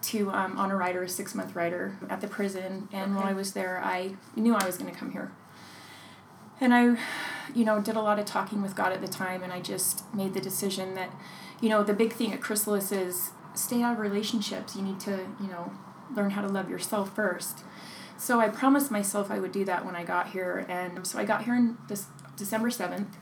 to 0.02 0.32
um, 0.32 0.58
on 0.58 0.72
a 0.72 0.76
rider, 0.76 1.04
a 1.04 1.10
six 1.10 1.36
month 1.36 1.56
rider 1.56 1.98
at 2.10 2.22
the 2.22 2.28
prison. 2.28 2.88
And 2.92 3.16
while 3.16 3.26
I 3.26 3.34
was 3.34 3.54
there, 3.54 3.82
I 3.84 4.16
knew 4.36 4.56
I 4.56 4.66
was 4.66 4.78
going 4.78 4.92
to 4.92 4.98
come 4.98 5.12
here. 5.12 5.32
And 6.62 6.74
I, 6.74 6.98
you 7.56 7.64
know, 7.64 7.82
did 7.82 7.96
a 7.96 8.02
lot 8.02 8.20
of 8.20 8.26
talking 8.26 8.62
with 8.62 8.76
God 8.76 8.92
at 8.92 9.02
the 9.02 9.08
time, 9.08 9.44
and 9.44 9.54
I 9.54 9.62
just 9.62 10.04
made 10.14 10.34
the 10.34 10.42
decision 10.42 10.94
that, 10.96 11.10
you 11.62 11.70
know, 11.70 11.84
the 11.84 11.94
big 11.94 12.14
thing 12.14 12.34
at 12.34 12.42
Chrysalis 12.42 12.92
is 12.92 13.32
stay 13.54 13.82
out 13.82 13.94
of 13.94 14.00
relationships. 14.00 14.76
You 14.76 14.82
need 14.82 15.00
to, 15.02 15.26
you 15.40 15.48
know, 15.48 15.72
learn 16.16 16.32
how 16.32 16.42
to 16.42 16.48
love 16.48 16.70
yourself 16.70 17.16
first. 17.16 17.64
So 18.18 18.40
I 18.40 18.50
promised 18.50 18.92
myself 18.92 19.32
I 19.32 19.40
would 19.40 19.52
do 19.52 19.64
that 19.66 19.86
when 19.86 19.96
I 19.96 20.04
got 20.04 20.32
here, 20.32 20.66
and 20.68 21.06
so 21.08 21.20
I 21.20 21.26
got 21.26 21.46
here 21.46 21.56
in 21.56 21.78
this 21.88 22.08
December 22.36 22.70
seventh, 22.70 23.18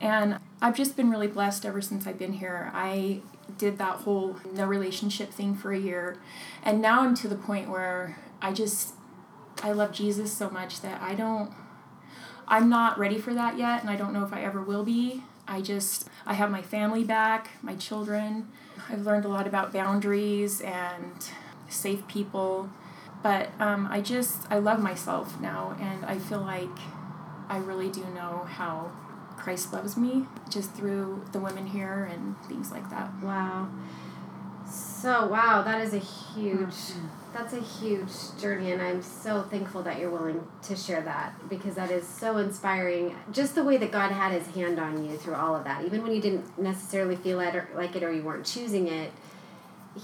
and 0.00 0.38
I've 0.62 0.76
just 0.76 0.96
been 0.96 1.10
really 1.10 1.26
blessed 1.26 1.66
ever 1.66 1.80
since 1.82 2.06
I've 2.06 2.18
been 2.18 2.34
here. 2.34 2.70
I 2.74 3.20
did 3.58 3.78
that 3.78 3.96
whole 3.96 4.36
no 4.54 4.66
relationship 4.66 5.30
thing 5.30 5.54
for 5.54 5.72
a 5.72 5.78
year, 5.78 6.16
and 6.62 6.80
now 6.80 7.02
I'm 7.02 7.14
to 7.16 7.28
the 7.28 7.36
point 7.36 7.68
where 7.68 8.18
I 8.40 8.52
just 8.52 8.94
I 9.62 9.72
love 9.72 9.92
Jesus 9.92 10.32
so 10.32 10.48
much 10.48 10.80
that 10.80 11.02
I 11.02 11.14
don't 11.14 11.52
I'm 12.50 12.70
not 12.70 12.98
ready 12.98 13.18
for 13.18 13.34
that 13.34 13.58
yet, 13.58 13.82
and 13.82 13.90
I 13.90 13.96
don't 13.96 14.14
know 14.14 14.24
if 14.24 14.32
I 14.32 14.42
ever 14.42 14.62
will 14.62 14.84
be. 14.84 15.22
I 15.46 15.60
just, 15.60 16.08
I 16.24 16.34
have 16.34 16.50
my 16.50 16.62
family 16.62 17.04
back, 17.04 17.50
my 17.62 17.74
children. 17.74 18.48
I've 18.88 19.02
learned 19.02 19.26
a 19.26 19.28
lot 19.28 19.46
about 19.46 19.72
boundaries 19.72 20.62
and 20.62 21.30
safe 21.68 22.06
people. 22.08 22.70
But 23.22 23.50
um, 23.58 23.88
I 23.90 24.00
just, 24.00 24.46
I 24.50 24.58
love 24.58 24.80
myself 24.80 25.40
now, 25.40 25.76
and 25.80 26.04
I 26.04 26.18
feel 26.18 26.40
like 26.40 26.68
I 27.48 27.58
really 27.58 27.90
do 27.90 28.04
know 28.14 28.46
how 28.48 28.92
Christ 29.36 29.72
loves 29.72 29.96
me 29.96 30.26
just 30.50 30.74
through 30.74 31.24
the 31.32 31.40
women 31.40 31.66
here 31.66 32.04
and 32.12 32.36
things 32.46 32.70
like 32.70 32.88
that. 32.90 33.10
Wow. 33.22 33.68
So 34.70 35.26
wow, 35.26 35.62
that 35.62 35.80
is 35.80 35.94
a 35.94 35.98
huge 35.98 36.74
that's 37.32 37.52
a 37.52 37.60
huge 37.60 38.10
journey 38.40 38.72
and 38.72 38.80
I'm 38.80 39.02
so 39.02 39.42
thankful 39.42 39.82
that 39.82 39.98
you're 39.98 40.10
willing 40.10 40.46
to 40.62 40.74
share 40.74 41.02
that 41.02 41.48
because 41.48 41.76
that 41.76 41.90
is 41.90 42.06
so 42.06 42.38
inspiring. 42.38 43.14
Just 43.32 43.54
the 43.54 43.64
way 43.64 43.76
that 43.76 43.92
God 43.92 44.10
had 44.10 44.32
his 44.32 44.46
hand 44.54 44.78
on 44.78 45.04
you 45.04 45.16
through 45.16 45.34
all 45.34 45.54
of 45.54 45.64
that. 45.64 45.84
Even 45.84 46.02
when 46.02 46.12
you 46.12 46.20
didn't 46.20 46.58
necessarily 46.58 47.16
feel 47.16 47.40
it 47.40 47.54
or 47.54 47.68
like 47.74 47.96
it 47.96 48.02
or 48.02 48.12
you 48.12 48.22
weren't 48.22 48.44
choosing 48.44 48.88
it. 48.88 49.12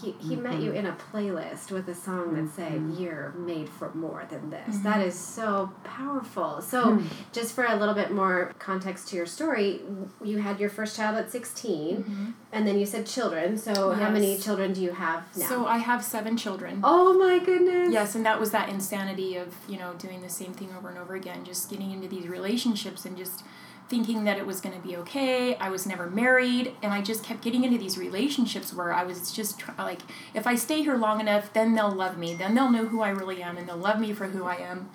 He, 0.00 0.12
he 0.12 0.36
met 0.36 0.60
you 0.60 0.70
mm-hmm. 0.70 0.78
in 0.78 0.86
a 0.86 0.96
playlist 1.12 1.70
with 1.70 1.88
a 1.88 1.94
song 1.94 2.34
that 2.34 2.54
said 2.54 2.72
mm-hmm. 2.72 3.02
you're 3.02 3.32
made 3.32 3.68
for 3.68 3.92
more 3.94 4.26
than 4.30 4.50
this 4.50 4.76
mm-hmm. 4.76 4.82
That 4.84 5.00
is 5.00 5.18
so 5.18 5.72
powerful 5.84 6.60
so 6.60 6.94
hmm. 6.94 7.06
just 7.32 7.54
for 7.54 7.64
a 7.64 7.76
little 7.76 7.94
bit 7.94 8.10
more 8.10 8.52
context 8.58 9.08
to 9.08 9.16
your 9.16 9.26
story 9.26 9.80
you 10.22 10.38
had 10.38 10.60
your 10.60 10.70
first 10.70 10.96
child 10.96 11.16
at 11.16 11.30
16 11.30 12.34
and 12.52 12.66
then 12.66 12.78
you 12.78 12.86
said 12.86 13.06
children. 13.06 13.58
So 13.58 13.92
how 13.92 14.10
many 14.10 14.38
children 14.38 14.72
do 14.72 14.80
you 14.80 14.92
have 14.92 15.24
now? 15.36 15.48
So 15.48 15.66
I 15.66 15.78
have 15.78 16.04
seven 16.04 16.36
children. 16.36 16.80
oh 16.84 17.18
my 17.18 17.44
goodness. 17.44 17.92
Yes, 17.92 18.14
and 18.14 18.24
that 18.24 18.38
was 18.38 18.50
that 18.52 18.68
insanity 18.68 19.36
of, 19.36 19.54
you 19.68 19.78
know, 19.78 19.94
doing 19.94 20.22
the 20.22 20.28
same 20.28 20.52
thing 20.52 20.70
over 20.76 20.88
and 20.88 20.98
over 20.98 21.14
again, 21.14 21.44
just 21.44 21.70
getting 21.70 21.90
into 21.90 22.08
these 22.08 22.28
relationships 22.28 23.04
and 23.04 23.16
just 23.16 23.42
thinking 23.88 24.24
that 24.24 24.38
it 24.38 24.46
was 24.46 24.60
going 24.60 24.74
to 24.80 24.86
be 24.86 24.96
okay. 24.96 25.56
I 25.56 25.68
was 25.70 25.86
never 25.86 26.08
married, 26.08 26.72
and 26.82 26.92
I 26.92 27.02
just 27.02 27.22
kept 27.22 27.42
getting 27.42 27.64
into 27.64 27.78
these 27.78 27.98
relationships 27.98 28.72
where 28.72 28.92
I 28.92 29.04
was 29.04 29.30
just 29.32 29.58
try- 29.58 29.74
like, 29.78 30.00
if 30.32 30.46
I 30.46 30.54
stay 30.54 30.82
here 30.82 30.96
long 30.96 31.20
enough, 31.20 31.52
then 31.52 31.74
they'll 31.74 31.90
love 31.90 32.16
me. 32.18 32.34
Then 32.34 32.54
they'll 32.54 32.70
know 32.70 32.86
who 32.86 33.02
I 33.02 33.10
really 33.10 33.42
am, 33.42 33.56
and 33.58 33.68
they'll 33.68 33.76
love 33.76 34.00
me 34.00 34.12
for 34.12 34.26
who 34.28 34.44
I 34.44 34.56
am. 34.56 34.88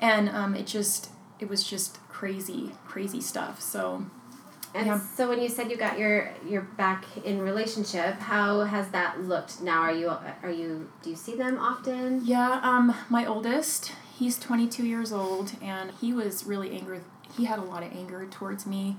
And 0.00 0.28
um, 0.30 0.54
it 0.54 0.66
just, 0.66 1.10
it 1.38 1.48
was 1.48 1.62
just 1.62 1.98
crazy, 2.08 2.72
crazy 2.86 3.20
stuff. 3.20 3.60
So, 3.60 4.06
And 4.74 4.86
Yeah. 4.86 4.98
so 4.98 5.28
when 5.28 5.40
you 5.42 5.50
said 5.50 5.70
you 5.70 5.76
got 5.76 5.98
your 5.98 6.30
your 6.48 6.62
back 6.62 7.04
in 7.24 7.42
relationship, 7.42 8.14
how 8.20 8.62
has 8.64 8.88
that 8.90 9.20
looked 9.22 9.60
now? 9.60 9.80
Are 9.82 9.92
you 9.92 10.08
are 10.42 10.50
you 10.50 10.88
do 11.02 11.10
you 11.10 11.16
see 11.16 11.34
them 11.36 11.58
often? 11.58 12.22
Yeah, 12.24 12.58
um, 12.62 12.94
my 13.10 13.26
oldest, 13.26 13.92
he's 14.18 14.38
22 14.38 14.86
years 14.86 15.12
old, 15.12 15.52
and 15.60 15.90
he 16.00 16.14
was 16.14 16.46
really 16.46 16.70
angry. 16.74 17.00
He 17.36 17.44
had 17.44 17.58
a 17.58 17.62
lot 17.62 17.82
of 17.82 17.92
anger 17.92 18.26
towards 18.30 18.66
me, 18.66 18.96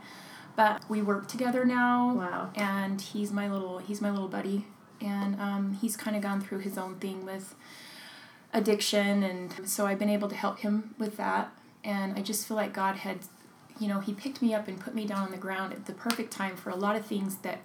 but 0.56 0.84
we 0.90 1.02
work 1.02 1.28
together 1.28 1.66
now. 1.66 2.14
Wow. 2.16 2.50
And 2.56 3.00
he's 3.02 3.32
my 3.32 3.50
little 3.50 3.80
he's 3.80 4.02
my 4.02 4.10
little 4.12 4.28
buddy, 4.28 4.66
and 5.02 5.40
um, 5.40 5.78
he's 5.82 5.96
kind 5.98 6.16
of 6.16 6.22
gone 6.24 6.42
through 6.42 6.60
his 6.60 6.78
own 6.78 6.96
thing 6.96 7.26
with 7.26 7.56
addiction, 8.54 9.24
and 9.24 9.68
so 9.68 9.86
I've 9.86 10.00
been 10.00 10.10
able 10.10 10.30
to 10.30 10.36
help 10.36 10.60
him 10.60 10.94
with 10.98 11.18
that. 11.18 11.52
And 11.84 12.18
I 12.18 12.22
just 12.22 12.48
feel 12.48 12.56
like 12.56 12.74
God 12.74 12.98
had, 12.98 13.20
you 13.80 13.88
know, 13.88 14.00
He 14.00 14.14
picked 14.14 14.42
me 14.42 14.54
up 14.54 14.68
and 14.68 14.80
put 14.80 14.96
me 14.96 15.06
down 15.06 15.26
on 15.26 15.32
the 15.32 15.38
ground 15.38 15.74
at 15.74 15.86
the 15.86 15.94
perfect 15.94 16.32
time 16.32 16.56
for 16.56 16.70
a 16.70 16.76
lot 16.76 16.96
of 16.96 17.06
things 17.06 17.38
that 17.38 17.60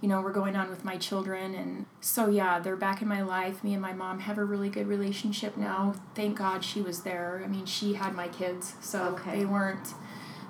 you 0.00 0.08
know, 0.08 0.18
were 0.22 0.30
going 0.32 0.56
on 0.56 0.70
with 0.70 0.82
my 0.82 0.96
children. 0.96 1.54
And 1.54 1.84
so, 2.00 2.28
yeah, 2.30 2.58
they're 2.58 2.74
back 2.74 3.02
in 3.02 3.08
my 3.08 3.20
life. 3.20 3.62
Me 3.62 3.74
and 3.74 3.82
my 3.82 3.92
mom 3.92 4.20
have 4.20 4.38
a 4.38 4.44
really 4.44 4.70
good 4.70 4.86
relationship 4.86 5.58
now. 5.58 5.94
Thank 6.14 6.38
God 6.38 6.64
she 6.64 6.80
was 6.80 7.02
there. 7.02 7.42
I 7.44 7.48
mean, 7.48 7.66
she 7.66 7.92
had 7.92 8.14
my 8.14 8.28
kids, 8.28 8.76
so 8.80 9.02
Okay. 9.20 9.40
they 9.40 9.44
weren't 9.44 9.92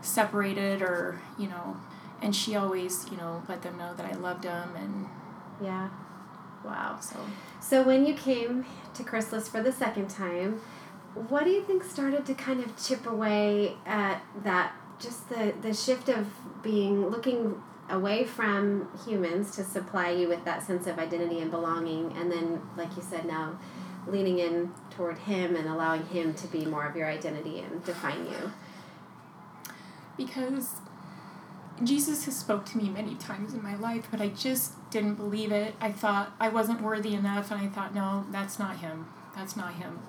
separated 0.03 0.83
or, 0.83 1.21
you 1.39 1.49
know, 1.49 1.77
and 2.23 2.35
she 2.35 2.57
always, 2.57 3.07
you 3.11 3.17
know, 3.17 3.43
let 3.49 3.63
them 3.63 3.79
know 3.79 3.95
that 3.95 4.07
I 4.07 4.13
loved 4.17 4.45
them. 4.45 4.75
And 4.77 5.09
Yeah. 5.63 5.89
Wow. 6.65 6.99
so, 7.01 7.17
So 7.61 7.83
when 7.83 8.05
you 8.07 8.15
came 8.15 8.67
to 8.95 9.03
Chrysalis 9.03 9.49
for 9.49 9.63
the 9.63 9.73
second 9.73 10.11
time, 10.11 10.61
what 11.15 11.45
do 11.45 11.51
you 11.51 11.63
think 11.63 11.83
started 11.83 12.25
to 12.27 12.35
kind 12.35 12.61
of 12.61 12.77
chip 12.83 13.07
away 13.07 13.77
at 13.87 14.23
that 14.45 14.73
just 14.99 15.29
the 15.31 15.55
the 15.63 15.73
shift 15.73 16.09
of 16.09 16.27
being 16.63 17.09
looking 17.09 17.61
away 17.89 18.25
from 18.25 18.89
humans 19.07 19.51
to 19.57 19.65
supply 19.65 20.11
you 20.11 20.29
with 20.29 20.45
that 20.45 20.63
sense 20.63 20.87
of 20.87 20.99
identity 20.99 21.41
and 21.41 21.51
belonging, 21.51 22.13
and 22.17 22.31
then, 22.31 22.61
like 22.77 22.95
you 22.97 23.03
said, 23.03 23.25
now 23.25 23.59
leaning 24.07 24.39
in 24.39 24.73
toward 24.91 25.19
Him 25.19 25.57
and 25.57 25.69
allowing 25.69 26.07
Him 26.07 26.35
to 26.35 26.47
be 26.47 26.65
more 26.65 26.87
of 26.87 26.95
your 26.95 27.09
identity 27.09 27.61
and 27.61 27.83
define 27.85 28.25
you? 28.27 28.53
Because 30.17 30.77
Jesus 31.83 32.25
has 32.27 32.37
spoke 32.37 32.67
to 32.67 32.79
me 32.79 32.89
many 32.89 33.15
times 33.15 33.55
in 33.55 33.63
my 33.63 33.77
life, 33.77 34.09
but 34.11 34.21
I 34.21 34.29
just 34.29 34.73
didn't 34.91 35.15
believe 35.15 35.51
it. 35.53 35.75
I 35.81 35.93
thought 35.93 36.35
I 36.39 36.49
wasn't 36.49 36.83
worthy 36.83 37.15
enough, 37.15 37.51
and 37.51 37.61
I 37.61 37.69
thought, 37.69 37.95
no, 37.95 38.27
that's 38.31 38.59
not 38.59 38.79
him. 38.79 39.07
That's 39.35 39.57
not 39.57 39.75
him. 39.75 40.01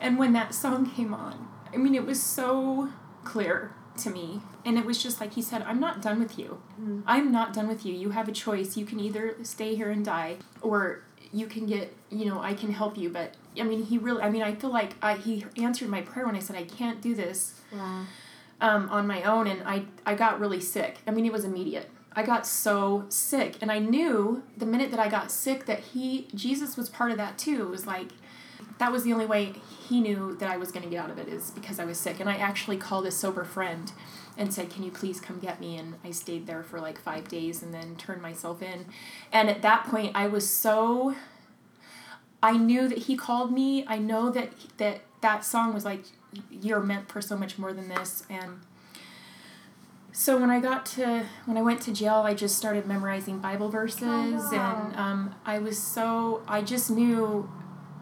And 0.00 0.18
when 0.18 0.32
that 0.32 0.54
song 0.54 0.90
came 0.90 1.12
on, 1.12 1.48
I 1.72 1.76
mean, 1.76 1.94
it 1.94 2.06
was 2.06 2.22
so 2.22 2.90
clear 3.24 3.72
to 3.98 4.10
me. 4.10 4.40
And 4.64 4.78
it 4.78 4.84
was 4.84 5.02
just 5.02 5.20
like 5.20 5.34
he 5.34 5.42
said, 5.42 5.62
I'm 5.62 5.80
not 5.80 6.02
done 6.02 6.18
with 6.18 6.38
you. 6.38 6.60
Mm. 6.80 7.02
I'm 7.06 7.30
not 7.32 7.52
done 7.52 7.68
with 7.68 7.84
you. 7.84 7.94
You 7.94 8.10
have 8.10 8.28
a 8.28 8.32
choice. 8.32 8.76
You 8.76 8.84
can 8.84 9.00
either 9.00 9.36
stay 9.42 9.74
here 9.74 9.90
and 9.90 10.04
die, 10.04 10.36
or 10.60 11.02
you 11.32 11.46
can 11.46 11.66
get, 11.66 11.94
you 12.10 12.24
know, 12.26 12.40
I 12.40 12.54
can 12.54 12.72
help 12.72 12.96
you. 12.96 13.10
But 13.10 13.34
I 13.58 13.62
mean, 13.62 13.84
he 13.84 13.98
really, 13.98 14.22
I 14.22 14.30
mean, 14.30 14.42
I 14.42 14.54
feel 14.54 14.70
like 14.70 14.92
I, 15.02 15.14
he 15.16 15.44
answered 15.56 15.88
my 15.88 16.02
prayer 16.02 16.26
when 16.26 16.36
I 16.36 16.40
said, 16.40 16.56
I 16.56 16.64
can't 16.64 17.00
do 17.00 17.14
this 17.14 17.60
Wow. 17.72 18.06
Um, 18.60 18.88
on 18.90 19.06
my 19.06 19.22
own, 19.22 19.46
and 19.46 19.62
I, 19.64 19.84
I 20.04 20.14
got 20.14 20.40
really 20.40 20.60
sick. 20.60 20.98
I 21.06 21.10
mean, 21.10 21.26
it 21.26 21.32
was 21.32 21.44
immediate. 21.44 21.90
I 22.14 22.22
got 22.22 22.46
so 22.46 23.04
sick, 23.08 23.56
and 23.60 23.70
I 23.70 23.78
knew 23.78 24.42
the 24.56 24.66
minute 24.66 24.90
that 24.90 25.00
I 25.00 25.08
got 25.08 25.30
sick 25.30 25.66
that 25.66 25.80
he, 25.80 26.28
Jesus, 26.34 26.76
was 26.76 26.88
part 26.88 27.10
of 27.10 27.18
that 27.18 27.36
too. 27.38 27.62
It 27.62 27.70
was 27.70 27.86
like, 27.86 28.12
that 28.78 28.92
was 28.92 29.04
the 29.04 29.12
only 29.12 29.26
way 29.26 29.54
he 29.88 30.00
knew 30.00 30.36
that 30.38 30.50
I 30.50 30.56
was 30.56 30.70
going 30.70 30.82
to 30.82 30.88
get 30.88 31.02
out 31.02 31.10
of 31.10 31.18
it 31.18 31.28
is 31.28 31.50
because 31.50 31.78
I 31.78 31.84
was 31.84 31.98
sick. 31.98 32.20
And 32.20 32.28
I 32.28 32.36
actually 32.36 32.76
called 32.76 33.06
a 33.06 33.10
sober 33.10 33.44
friend 33.44 33.90
and 34.36 34.52
said, 34.52 34.70
Can 34.70 34.82
you 34.82 34.90
please 34.90 35.20
come 35.20 35.38
get 35.38 35.60
me? 35.60 35.76
And 35.76 35.94
I 36.04 36.10
stayed 36.10 36.46
there 36.46 36.62
for 36.62 36.80
like 36.80 36.98
five 36.98 37.28
days 37.28 37.62
and 37.62 37.72
then 37.72 37.96
turned 37.96 38.20
myself 38.20 38.62
in. 38.62 38.86
And 39.32 39.48
at 39.48 39.62
that 39.62 39.86
point, 39.86 40.12
I 40.14 40.26
was 40.26 40.48
so. 40.48 41.14
I 42.42 42.56
knew 42.56 42.86
that 42.86 42.98
he 42.98 43.16
called 43.16 43.50
me. 43.50 43.84
I 43.88 43.98
know 43.98 44.30
that 44.30 44.52
that 44.76 45.00
that 45.22 45.44
song 45.44 45.72
was 45.74 45.84
like, 45.84 46.04
You're 46.50 46.80
meant 46.80 47.10
for 47.10 47.20
so 47.20 47.36
much 47.36 47.58
more 47.58 47.72
than 47.72 47.88
this. 47.88 48.24
And 48.30 48.60
so 50.12 50.38
when 50.38 50.48
I 50.50 50.60
got 50.60 50.86
to 50.86 51.24
when 51.44 51.56
I 51.56 51.62
went 51.62 51.82
to 51.82 51.92
jail, 51.92 52.22
I 52.24 52.34
just 52.34 52.56
started 52.56 52.86
memorizing 52.86 53.38
Bible 53.38 53.68
verses, 53.68 54.02
Oh, 54.04 54.50
and 54.52 54.96
um, 54.96 55.34
I 55.44 55.58
was 55.58 55.78
so 55.78 56.42
I 56.48 56.62
just 56.62 56.90
knew 56.90 57.50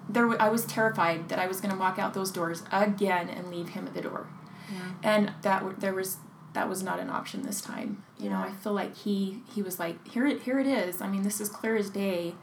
there 0.09 0.23
w- 0.25 0.39
I 0.39 0.49
was 0.49 0.65
terrified 0.65 1.29
that 1.31 1.39
I 1.39 1.47
was 1.49 1.61
going 1.61 1.73
to 1.73 1.79
walk 1.81 1.99
out 1.99 2.15
those 2.15 2.31
doors 2.31 2.63
again 2.71 3.29
and 3.29 3.51
leave 3.51 3.71
him 3.71 3.87
at 3.87 3.95
the 3.95 4.03
door, 4.03 4.29
Yeah. 4.73 4.79
and 5.03 5.33
that 5.43 5.61
w- 5.61 5.77
there 5.79 5.95
was 5.95 6.19
that 6.53 6.69
was 6.69 6.85
not 6.85 7.01
an 7.01 7.11
option 7.11 7.43
this 7.43 7.61
time. 7.61 8.05
You 8.17 8.31
know, 8.31 8.37
I 8.37 8.53
feel 8.53 8.73
like 8.75 8.97
he 8.97 9.43
he 9.53 9.61
was 9.61 9.81
like 9.81 10.07
here 10.07 10.25
it 10.27 10.43
here 10.43 10.61
it 10.61 10.69
is. 10.69 11.01
I 11.03 11.09
mean, 11.09 11.25
this 11.25 11.41
is 11.41 11.49
clear 11.49 11.75
as 11.77 11.91
day, 11.91 12.35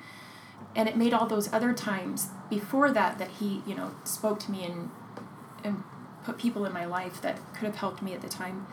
and 0.76 0.88
it 0.88 0.95
made 0.97 1.13
all 1.13 1.26
those 1.28 1.52
other 1.54 1.74
times 1.74 2.30
before 2.50 2.91
that 2.91 3.17
that 3.19 3.30
he 3.39 3.62
you 3.65 3.76
know 3.76 3.91
spoke 4.04 4.39
to 4.39 4.52
me 4.52 4.63
and 4.65 4.89
and 5.63 5.84
put 6.24 6.38
people 6.38 6.65
in 6.65 6.74
my 6.74 6.86
life 6.86 7.21
that 7.21 7.38
could 7.54 7.65
have 7.65 7.76
helped 7.78 8.02
me 8.02 8.13
at 8.13 8.21
the 8.21 8.30
time 8.30 8.67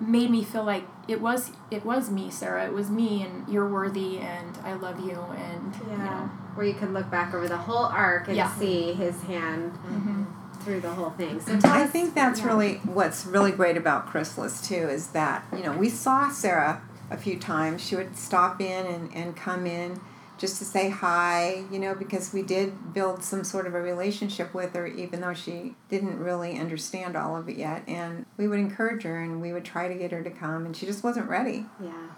made 0.00 0.30
me 0.30 0.44
feel 0.44 0.62
like 0.64 0.84
it 1.08 1.20
was 1.20 1.50
it 1.70 1.84
was 1.84 2.08
me 2.10 2.30
sarah 2.30 2.64
it 2.66 2.72
was 2.72 2.88
me 2.90 3.22
and 3.22 3.48
you're 3.48 3.68
worthy 3.68 4.18
and 4.18 4.56
i 4.64 4.72
love 4.72 5.00
you 5.00 5.18
and 5.36 5.74
you 5.90 5.98
know 5.98 6.30
Where 6.54 6.66
you 6.66 6.74
can 6.74 6.92
look 6.92 7.10
back 7.10 7.34
over 7.34 7.48
the 7.48 7.56
whole 7.56 7.84
arc 7.84 8.28
and 8.28 8.36
Yeah. 8.36 8.50
see 8.50 8.92
His 8.92 9.22
hand 9.22 9.72
Mhm. 9.88 10.26
through 10.62 10.80
the 10.80 10.90
whole 10.90 11.10
thing. 11.10 11.40
So 11.40 11.52
I 11.68 11.84
us- 11.84 11.90
think 11.90 12.14
that's 12.14 12.40
yeah. 12.40 12.46
really 12.48 12.74
what's 12.84 13.24
really 13.26 13.52
great 13.52 13.76
about 13.76 14.06
Chrysalis 14.06 14.60
too 14.60 14.74
is 14.88 15.08
that 15.08 15.44
you 15.56 15.62
know 15.62 15.72
we 15.72 15.88
saw 15.88 16.30
Sarah 16.30 16.80
a 17.10 17.16
few 17.16 17.38
times. 17.38 17.80
She 17.80 17.94
would 17.96 18.16
stop 18.16 18.60
in 18.60 18.84
and, 18.86 19.14
and 19.14 19.36
come 19.36 19.66
in 19.66 20.00
just 20.38 20.58
to 20.58 20.64
say 20.64 20.88
hi, 20.88 21.64
you 21.70 21.78
know, 21.80 21.94
because 21.94 22.32
we 22.32 22.42
did 22.42 22.94
build 22.94 23.22
some 23.24 23.42
sort 23.44 23.66
of 23.66 23.74
a 23.74 23.82
relationship 23.82 24.54
with 24.54 24.72
her, 24.74 24.86
even 24.86 25.20
though 25.20 25.34
she 25.34 25.74
didn't 25.88 26.18
really 26.18 26.58
understand 26.58 27.16
all 27.16 27.36
of 27.36 27.48
it 27.48 27.56
yet. 27.56 27.82
And 27.88 28.24
we 28.36 28.46
would 28.46 28.60
encourage 28.60 29.02
her 29.02 29.20
and 29.20 29.42
we 29.42 29.52
would 29.52 29.64
try 29.64 29.88
to 29.88 29.94
get 29.94 30.12
her 30.12 30.22
to 30.22 30.30
come, 30.30 30.64
and 30.64 30.76
she 30.76 30.86
just 30.86 31.02
wasn't 31.02 31.28
ready. 31.28 31.66
Yeah. 31.82 32.08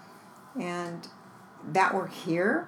And 0.59 1.07
that 1.73 1.93
we're 1.95 2.07
here 2.07 2.67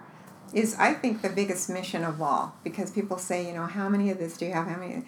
is, 0.54 0.76
I 0.80 0.94
think, 0.94 1.22
the 1.22 1.30
biggest 1.30 1.70
mission 1.70 2.04
of 2.04 2.22
all 2.22 2.56
because 2.64 2.92
people 2.92 3.18
say, 3.18 3.46
you 3.48 3.54
know, 3.54 3.66
how 3.66 3.88
many 3.90 4.10
of 4.10 4.18
this 4.18 4.38
do 4.38 4.46
you 4.46 4.54
have? 4.54 4.68
How 4.68 4.78
many, 4.78 5.04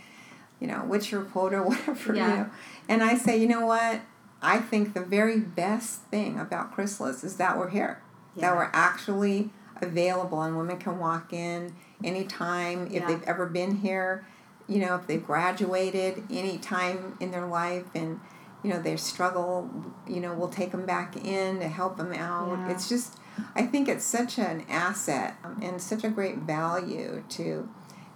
you 0.60 0.68
know, 0.68 0.80
what's 0.86 1.12
your 1.12 1.24
quota, 1.24 1.58
whatever, 1.64 2.16
Yeah. 2.16 2.28
you 2.30 2.36
know. 2.38 2.50
And 2.88 3.04
I 3.04 3.16
say, 3.16 3.38
you 3.38 3.48
know 3.48 3.66
what? 3.66 4.02
I 4.42 4.60
think 4.60 4.94
the 4.94 5.02
very 5.02 5.40
best 5.40 6.02
thing 6.04 6.40
about 6.40 6.72
Chrysalis 6.74 7.24
is 7.24 7.38
that 7.38 7.58
we're 7.58 7.70
here, 7.70 8.02
Yeah. 8.36 8.42
that 8.50 8.56
we're 8.56 8.70
actually 8.74 9.50
available 9.82 10.42
and 10.42 10.58
women 10.58 10.78
can 10.78 11.00
walk 11.00 11.34
in 11.34 11.74
anytime 12.04 12.88
if 12.88 12.94
Yeah. 12.94 13.08
they've 13.08 13.24
ever 13.24 13.46
been 13.46 13.76
here, 13.76 14.26
you 14.68 14.80
know, 14.80 14.96
if 14.96 15.08
they've 15.08 15.26
graduated 15.26 16.24
any 16.30 16.58
time 16.58 17.18
in 17.20 17.32
their 17.32 17.46
life 17.46 17.86
and, 17.94 18.20
you 18.64 18.70
know, 18.72 18.82
they 18.82 18.96
struggle, 18.98 19.70
you 20.08 20.20
know, 20.20 20.34
we'll 20.34 20.50
take 20.50 20.72
them 20.72 20.86
back 20.86 21.16
in 21.16 21.60
to 21.60 21.68
help 21.68 21.98
them 21.98 22.14
out. 22.14 22.58
Yeah. 22.58 22.72
It's 22.72 22.90
just, 22.90 23.18
I 23.56 23.64
think 23.64 23.88
it's 23.88 24.06
such 24.06 24.40
an 24.40 24.66
asset 24.70 25.36
um, 25.44 25.60
and 25.62 25.82
such 25.82 26.04
a 26.04 26.10
great 26.10 26.38
value 26.40 27.24
to 27.30 27.70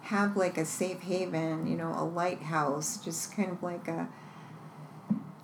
have 0.04 0.36
like 0.36 0.58
a 0.58 0.66
safe 0.66 1.02
haven, 1.02 1.68
you 1.68 1.76
know, 1.78 1.94
a 1.96 2.04
lighthouse, 2.04 2.98
just 2.98 3.36
kind 3.36 3.52
of 3.52 3.62
like 3.62 3.88
a, 3.88 4.08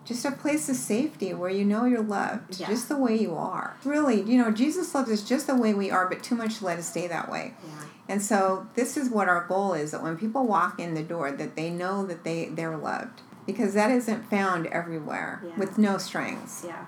just 0.05 0.23
a 0.23 0.31
place 0.31 0.69
of 0.69 0.75
safety 0.75 1.33
where 1.33 1.49
you 1.49 1.65
know 1.65 1.85
you're 1.85 2.01
loved, 2.03 2.59
Yeah. 2.59 2.67
just 2.67 2.87
the 2.87 2.95
way 2.95 3.17
you 3.19 3.35
are. 3.35 3.75
Really, 3.83 4.21
you 4.21 4.37
know, 4.37 4.51
Jesus 4.51 4.93
loves 4.95 5.11
us 5.11 5.23
just 5.23 5.47
the 5.47 5.55
way 5.55 5.73
we 5.73 5.89
are, 5.91 6.07
but 6.07 6.23
too 6.23 6.35
much 6.35 6.59
to 6.59 6.65
let 6.65 6.77
us 6.79 6.87
stay 6.87 7.07
that 7.07 7.29
way. 7.29 7.55
Yeah. 7.67 7.71
And 8.07 8.21
so 8.21 8.67
this 8.75 8.97
is 8.97 9.09
what 9.09 9.27
our 9.27 9.45
goal 9.47 9.73
is 9.73 9.91
that 9.91 10.03
when 10.03 10.15
people 10.15 10.45
walk 10.45 10.79
in 10.79 10.93
the 10.93 11.01
door 11.03 11.31
that 11.31 11.55
they 11.55 11.71
know 11.71 12.05
that 12.05 12.23
they 12.23 12.45
they're 12.49 12.77
loved 12.77 13.21
because 13.47 13.73
that 13.73 13.89
isn't 13.91 14.29
found 14.29 14.67
everywhere 14.67 15.41
Yeah. 15.43 15.55
with 15.57 15.77
no 15.79 15.97
strings. 15.97 16.63
Yeah. 16.65 16.85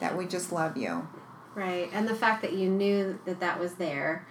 That 0.00 0.16
we 0.18 0.26
just 0.26 0.52
love 0.52 0.76
you. 0.76 1.08
Right. 1.54 1.88
And 1.92 2.06
the 2.06 2.14
fact 2.14 2.42
that 2.42 2.52
you 2.52 2.68
knew 2.68 3.18
that 3.24 3.40
that 3.40 3.58
was 3.58 3.74
there, 3.74 4.26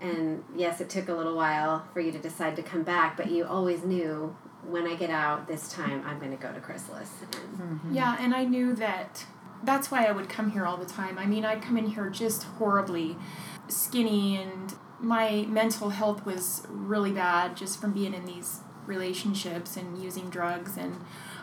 and 0.00 0.44
yes, 0.56 0.80
it 0.80 0.88
took 0.90 1.08
a 1.08 1.12
little 1.14 1.34
while 1.36 1.84
for 1.92 2.00
you 2.00 2.12
to 2.12 2.18
decide 2.18 2.54
to 2.56 2.62
come 2.62 2.84
back, 2.84 3.16
but 3.16 3.30
you 3.30 3.44
always 3.44 3.82
knew 3.84 4.34
when 4.70 4.86
I 4.86 4.94
get 4.94 5.10
out 5.10 5.46
this 5.46 5.68
time, 5.72 6.02
I'm 6.06 6.18
going 6.18 6.30
to 6.30 6.36
go 6.36 6.52
to 6.52 6.60
Chrysalis. 6.60 7.10
And 7.60 7.80
yeah 7.94 8.16
and 8.18 8.34
i 8.34 8.44
knew 8.44 8.74
that 8.74 9.24
that's 9.62 9.90
why 9.90 10.04
i 10.04 10.12
would 10.12 10.28
come 10.28 10.50
here 10.50 10.64
all 10.66 10.76
the 10.76 10.86
time 10.86 11.18
i 11.18 11.26
mean 11.26 11.44
i'd 11.44 11.62
come 11.62 11.76
in 11.76 11.86
here 11.86 12.08
just 12.10 12.42
horribly 12.58 13.16
skinny 13.68 14.36
and 14.36 14.74
my 15.00 15.44
mental 15.48 15.90
health 15.90 16.24
was 16.26 16.66
really 16.68 17.12
bad 17.12 17.56
just 17.56 17.80
from 17.80 17.92
being 17.92 18.14
in 18.14 18.24
these 18.24 18.60
relationships 18.86 19.76
and 19.76 20.02
using 20.02 20.28
drugs 20.30 20.76
and 20.76 20.96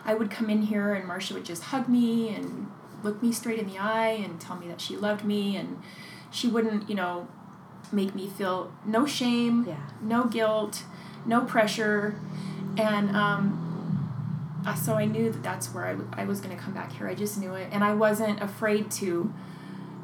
i 0.04 0.14
would 0.14 0.30
come 0.30 0.48
in 0.50 0.62
here 0.62 0.94
and 0.94 1.06
marcia 1.06 1.34
would 1.34 1.44
just 1.44 1.64
hug 1.64 1.88
me 1.88 2.28
and 2.34 2.68
look 3.02 3.22
me 3.22 3.32
straight 3.32 3.58
in 3.58 3.66
the 3.66 3.78
eye 3.78 4.10
and 4.24 4.40
tell 4.40 4.56
me 4.56 4.66
that 4.68 4.80
she 4.80 4.96
loved 4.96 5.24
me 5.24 5.56
and 5.56 5.80
she 6.30 6.48
wouldn't 6.48 6.88
you 6.88 6.94
know 6.94 7.26
make 7.92 8.14
me 8.14 8.28
feel 8.28 8.72
no 8.86 9.06
shame 9.06 9.64
Yeah. 9.66 9.88
no 10.00 10.24
guilt 10.24 10.84
no 11.26 11.42
pressure 11.42 12.14
and 12.76 13.14
um, 13.14 13.62
uh, 14.64 14.74
so 14.74 14.94
I 14.94 15.06
knew 15.06 15.30
that 15.30 15.42
that's 15.42 15.74
where 15.74 15.86
I, 15.86 15.92
w- 15.92 16.08
I 16.12 16.24
was 16.24 16.40
going 16.40 16.56
to 16.56 16.62
come 16.62 16.72
back 16.72 16.92
here. 16.92 17.08
I 17.08 17.14
just 17.14 17.38
knew 17.38 17.54
it. 17.54 17.68
And 17.72 17.82
I 17.82 17.94
wasn't 17.94 18.40
afraid 18.40 18.90
to, 18.92 19.32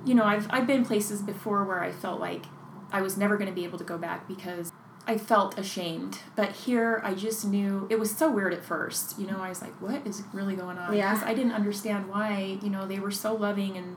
you 0.05 0.15
know, 0.15 0.25
I've, 0.25 0.47
I've 0.51 0.67
been 0.67 0.85
places 0.85 1.23
before 1.23 1.65
where 1.65 1.81
I 1.81 1.93
felt 1.93 2.21
like 2.21 2.47
I 2.93 3.01
was 3.03 3.17
never 3.17 3.37
going 3.37 3.49
to 3.49 3.55
be 3.55 3.65
able 3.65 3.79
to 3.79 3.85
go 3.85 3.99
back 3.99 4.27
because 4.27 4.73
I 5.07 5.17
felt 5.17 5.59
ashamed. 5.59 6.19
But 6.35 6.53
here 6.53 7.01
I 7.05 7.15
just 7.15 7.45
knew 7.45 7.87
it 7.89 7.99
was 7.99 8.11
so 8.11 8.31
weird 8.31 8.53
at 8.53 8.65
first. 8.65 9.19
You 9.19 9.27
know, 9.27 9.41
I 9.41 9.49
was 9.49 9.63
like, 9.63 9.81
what 9.81 10.07
is 10.07 10.23
really 10.33 10.57
going 10.57 10.77
on? 10.77 10.95
Yeah. 10.95 11.15
Because 11.15 11.27
I 11.27 11.35
didn't 11.35 11.53
understand 11.53 12.09
why, 12.09 12.59
you 12.61 12.71
know, 12.71 12.87
they 12.87 12.99
were 12.99 13.11
so 13.11 13.35
loving 13.35 13.77
and. 13.77 13.97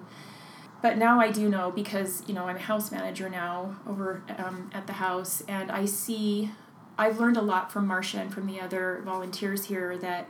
But 0.84 0.98
now 0.98 1.20
I 1.20 1.30
do 1.30 1.48
know 1.48 1.70
because, 1.70 2.24
you 2.28 2.34
know, 2.34 2.46
I'm 2.46 2.56
a 2.56 2.60
house 2.60 2.92
manager 2.92 3.30
now 3.30 3.76
over 3.88 4.24
um, 4.40 4.72
at 4.74 4.88
the 4.88 4.94
house 4.94 5.42
and 5.48 5.72
I 5.72 5.86
see 5.86 6.50
I've 6.98 7.20
learned 7.20 7.38
a 7.38 7.42
lot 7.42 7.72
from 7.72 7.88
Marcia 7.88 8.20
and 8.20 8.34
from 8.34 8.48
the 8.48 8.60
other 8.60 9.02
volunteers 9.06 9.66
here 9.66 9.98
that, 9.98 10.30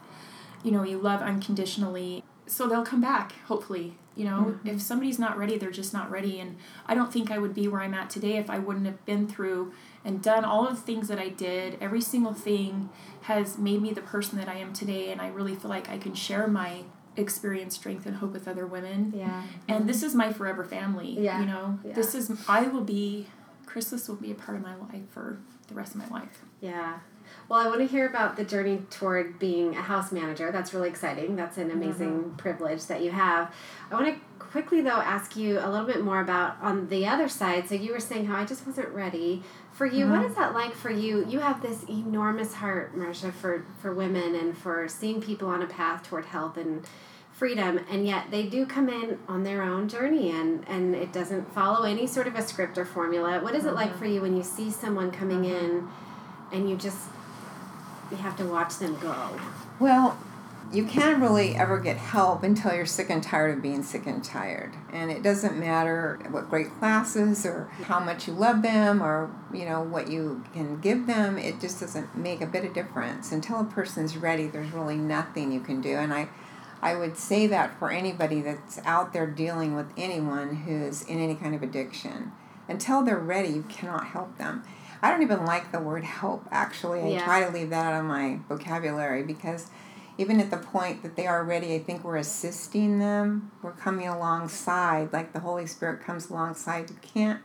you 0.63 0.71
know, 0.71 0.83
you 0.83 0.97
love 0.97 1.21
unconditionally. 1.21 2.23
So 2.47 2.67
they'll 2.67 2.85
come 2.85 3.01
back, 3.01 3.33
hopefully. 3.47 3.97
You 4.15 4.25
know, 4.25 4.37
mm-hmm. 4.57 4.67
if 4.67 4.81
somebody's 4.81 5.17
not 5.17 5.37
ready, 5.37 5.57
they're 5.57 5.71
just 5.71 5.93
not 5.93 6.11
ready. 6.11 6.39
And 6.39 6.57
I 6.85 6.95
don't 6.95 7.11
think 7.13 7.31
I 7.31 7.37
would 7.37 7.53
be 7.53 7.67
where 7.67 7.81
I'm 7.81 7.93
at 7.93 8.09
today 8.09 8.37
if 8.37 8.49
I 8.49 8.59
wouldn't 8.59 8.85
have 8.85 9.03
been 9.05 9.27
through 9.27 9.73
and 10.03 10.21
done 10.21 10.43
all 10.43 10.67
of 10.67 10.75
the 10.75 10.81
things 10.81 11.07
that 11.07 11.17
I 11.17 11.29
did. 11.29 11.77
Every 11.79 12.01
single 12.01 12.33
thing 12.33 12.89
has 13.21 13.57
made 13.57 13.81
me 13.81 13.93
the 13.93 14.01
person 14.01 14.37
that 14.37 14.49
I 14.49 14.55
am 14.55 14.73
today. 14.73 15.11
And 15.11 15.21
I 15.21 15.29
really 15.29 15.55
feel 15.55 15.69
like 15.69 15.89
I 15.89 15.97
can 15.97 16.13
share 16.13 16.45
my 16.47 16.83
experience, 17.15 17.75
strength, 17.75 18.05
and 18.05 18.17
hope 18.17 18.33
with 18.33 18.47
other 18.47 18.65
women. 18.65 19.13
yeah. 19.15 19.43
And 19.67 19.87
this 19.87 20.03
is 20.03 20.13
my 20.13 20.31
forever 20.33 20.63
family. 20.63 21.17
Yeah. 21.19 21.39
You 21.39 21.45
know, 21.45 21.79
Yeah. 21.85 21.93
this 21.93 22.13
is, 22.15 22.31
I 22.47 22.63
will 22.63 22.83
be, 22.83 23.27
Chrysalis 23.65 24.07
will 24.09 24.15
be 24.17 24.31
a 24.31 24.35
part 24.35 24.57
of 24.57 24.63
my 24.63 24.75
life 24.75 25.09
for 25.09 25.39
the 25.71 25.77
rest 25.77 25.95
of 25.95 26.01
my 26.01 26.07
life. 26.19 26.43
Yeah. 26.59 26.99
Well, 27.47 27.59
I 27.59 27.67
want 27.67 27.79
to 27.79 27.87
hear 27.87 28.07
about 28.07 28.35
the 28.35 28.43
journey 28.43 28.81
toward 28.89 29.39
being 29.39 29.75
a 29.75 29.81
house 29.81 30.11
manager. 30.11 30.51
That's 30.51 30.73
really 30.73 30.89
exciting. 30.89 31.35
That's 31.35 31.57
an 31.57 31.69
mm-hmm. 31.69 31.81
amazing 31.81 32.33
privilege 32.37 32.85
that 32.85 33.01
you 33.01 33.11
have. 33.11 33.53
I 33.89 33.95
want 33.95 34.07
to 34.13 34.21
quickly, 34.39 34.81
though, 34.81 34.89
ask 34.89 35.35
you 35.35 35.59
a 35.59 35.69
little 35.69 35.85
bit 35.85 36.03
more 36.03 36.21
about 36.21 36.57
on 36.61 36.89
the 36.89 37.07
other 37.07 37.29
side. 37.29 37.69
So 37.69 37.75
you 37.75 37.93
were 37.93 37.99
saying 37.99 38.25
how 38.25 38.35
I 38.35 38.45
just 38.45 38.65
wasn't 38.65 38.89
ready. 38.89 39.43
For 39.71 39.85
you, 39.85 40.07
what 40.07 40.19
mm-hmm. 40.19 40.29
is 40.29 40.35
that 40.35 40.53
like 40.53 40.73
for 40.73 40.91
you? 40.91 41.25
You 41.25 41.39
have 41.39 41.61
this 41.61 41.83
enormous 41.89 42.53
heart, 42.53 42.95
Marcia, 42.95 43.31
for, 43.31 43.65
for 43.81 43.93
women 43.93 44.35
and 44.35 44.57
for 44.57 44.87
seeing 44.87 45.21
people 45.21 45.47
on 45.47 45.61
a 45.61 45.67
path 45.67 46.03
toward 46.03 46.25
health 46.25 46.57
and 46.57 46.85
freedom, 47.41 47.79
and 47.89 48.05
yet 48.05 48.29
they 48.29 48.43
do 48.43 48.67
come 48.67 48.87
in 48.87 49.17
on 49.27 49.41
their 49.41 49.63
own 49.63 49.89
journey 49.89 50.29
and, 50.29 50.63
and 50.67 50.93
it 50.93 51.11
doesn't 51.11 51.51
follow 51.55 51.85
any 51.85 52.05
sort 52.05 52.27
of 52.27 52.35
a 52.35 52.41
script 52.43 52.77
or 52.77 52.85
formula. 52.85 53.39
What 53.39 53.55
is 53.55 53.65
it 53.65 53.73
like 53.73 53.89
mm-hmm. 53.89 53.97
for 53.97 54.05
you 54.05 54.21
when 54.21 54.37
you 54.37 54.43
see 54.43 54.69
someone 54.69 55.09
coming 55.09 55.41
mm-hmm. 55.41 55.65
in 55.65 55.89
and 56.51 56.69
you 56.69 56.75
just 56.75 56.99
you 58.11 58.17
have 58.17 58.37
to 58.37 58.45
watch 58.45 58.77
them 58.77 58.95
go? 58.99 59.15
Well, 59.79 60.19
you 60.71 60.85
can't 60.85 61.19
really 61.19 61.55
ever 61.55 61.79
get 61.79 61.97
help 61.97 62.43
until 62.43 62.75
you're 62.75 62.85
sick 62.85 63.09
and 63.09 63.23
tired 63.23 63.57
of 63.57 63.63
being 63.63 63.81
sick 63.81 64.05
and 64.05 64.23
tired. 64.23 64.73
And 64.93 65.09
it 65.09 65.23
doesn't 65.23 65.57
matter 65.57 66.19
what 66.29 66.47
great 66.47 66.69
classes 66.77 67.43
or 67.43 67.71
how 67.85 67.99
much 67.99 68.27
you 68.27 68.33
love 68.33 68.61
them 68.61 69.01
or, 69.01 69.31
you 69.51 69.65
know, 69.65 69.81
what 69.81 70.11
you 70.11 70.43
can 70.53 70.79
give 70.79 71.07
them. 71.07 71.39
It 71.39 71.59
just 71.59 71.79
doesn't 71.79 72.15
make 72.15 72.39
a 72.39 72.45
bit 72.45 72.65
of 72.65 72.75
difference. 72.75 73.31
Until 73.31 73.61
a 73.61 73.63
person's 73.63 74.15
ready, 74.15 74.45
there's 74.45 74.71
really 74.71 74.97
nothing 74.97 75.51
you 75.51 75.59
can 75.61 75.81
do. 75.81 75.95
And 75.95 76.13
I 76.13 76.29
I 76.81 76.95
would 76.95 77.17
say 77.17 77.45
that 77.47 77.77
for 77.77 77.91
anybody 77.91 78.41
that's 78.41 78.79
out 78.85 79.13
there 79.13 79.27
dealing 79.27 79.75
with 79.75 79.87
anyone 79.95 80.55
who's 80.55 81.03
in 81.03 81.19
any 81.19 81.35
kind 81.35 81.53
of 81.53 81.61
addiction. 81.61 82.31
Until 82.67 83.03
they're 83.03 83.19
ready, 83.19 83.49
you 83.49 83.63
cannot 83.69 84.07
help 84.07 84.37
them. 84.37 84.63
I 85.01 85.09
don't 85.11 85.21
even 85.21 85.45
like 85.45 85.71
the 85.71 85.79
word 85.79 86.03
help, 86.03 86.47
actually. 86.51 87.01
I 87.01 87.07
Yeah. 87.09 87.25
try 87.25 87.43
to 87.43 87.51
leave 87.51 87.69
that 87.69 87.93
out 87.93 87.99
of 87.99 88.05
my 88.05 88.39
vocabulary 88.49 89.23
because 89.23 89.67
even 90.17 90.39
at 90.39 90.51
the 90.51 90.57
point 90.57 91.03
that 91.03 91.15
they 91.15 91.27
are 91.27 91.43
ready, 91.43 91.73
I 91.75 91.79
think 91.79 92.03
we're 92.03 92.17
assisting 92.17 92.99
them. 92.99 93.51
We're 93.61 93.71
coming 93.71 94.07
alongside, 94.07 95.13
like 95.13 95.33
the 95.33 95.39
Holy 95.39 95.65
Spirit 95.67 96.01
comes 96.03 96.29
alongside. 96.29 96.89
You 96.89 96.97
can't 97.01 97.41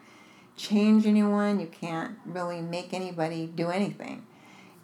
change 0.56 1.06
anyone, 1.06 1.60
you 1.60 1.66
can't 1.66 2.16
really 2.24 2.62
make 2.62 2.94
anybody 2.94 3.46
do 3.46 3.68
anything 3.68 4.24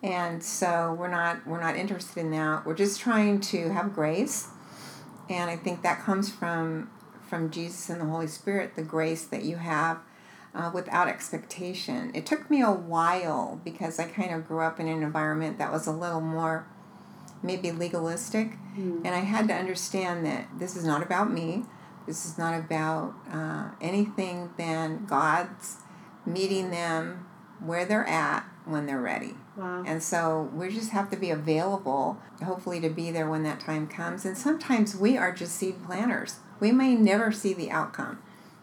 and 0.03 0.43
so 0.43 0.97
we're 0.99 1.09
not 1.11 1.47
we're 1.47 1.61
not 1.61 1.77
interested 1.77 2.21
in 2.21 2.31
that. 2.33 2.67
We're 2.67 2.75
just 2.75 3.01
trying 3.01 3.41
to 3.41 3.73
have 3.73 3.95
grace. 3.95 4.49
And 5.31 5.49
i 5.49 5.57
think 5.57 5.83
that 5.83 6.01
comes 6.03 6.31
from 6.31 6.91
from 7.29 7.51
jesus 7.51 7.89
and 7.89 8.01
the 8.01 8.05
holy 8.05 8.27
spirit 8.27 8.75
the 8.77 8.83
grace 8.83 9.25
that 9.25 9.45
you 9.45 9.57
have 9.57 9.99
uh, 10.55 10.71
without 10.75 11.09
expectation. 11.09 12.11
It 12.15 12.27
took 12.27 12.51
me 12.51 12.61
a 12.61 12.71
while 12.71 13.61
because 13.65 13.99
i 13.99 14.05
kind 14.05 14.35
of 14.35 14.47
grew 14.47 14.61
up 14.61 14.81
in 14.81 14.89
an 14.89 15.03
environment 15.03 15.59
that 15.59 15.73
was 15.73 15.87
a 15.87 15.93
little 15.93 16.21
more 16.21 16.67
maybe 17.43 17.71
legalistic. 17.71 18.53
And 18.77 19.09
i 19.09 19.21
had 19.21 19.49
to 19.49 19.55
understand 19.55 20.27
that 20.27 20.49
this 20.59 20.77
is 20.77 20.85
not 20.85 21.03
about 21.03 21.31
me. 21.31 21.65
This 22.07 22.27
is 22.27 22.37
not 22.37 22.59
about 22.59 23.15
uh, 23.31 23.71
anything 23.81 24.51
than 24.59 25.07
god's 25.07 25.77
meeting 26.27 26.71
them 26.71 27.27
where 27.61 27.85
they're 27.85 28.07
at 28.09 28.45
when 28.65 28.87
they're 28.87 29.01
ready 29.01 29.37
Wow. 29.57 29.85
and 29.87 30.03
so 30.03 30.51
we 30.55 30.71
just 30.71 30.91
have 30.91 31.11
to 31.11 31.17
be 31.17 31.31
available, 31.31 32.19
hopefully, 32.43 32.81
to 32.81 32.89
be 32.89 33.11
there 33.11 33.29
when 33.29 33.43
that 33.43 33.61
time 33.61 33.87
comes. 33.87 34.25
And 34.25 34.37
sometimes 34.39 34.97
we 34.97 35.19
are 35.19 35.33
just 35.33 35.57
seed 35.57 35.85
planters. 35.85 36.37
We 36.59 36.73
may 36.73 36.95
never 36.95 37.31
see 37.33 37.53
the 37.53 37.71
outcome. 37.71 38.19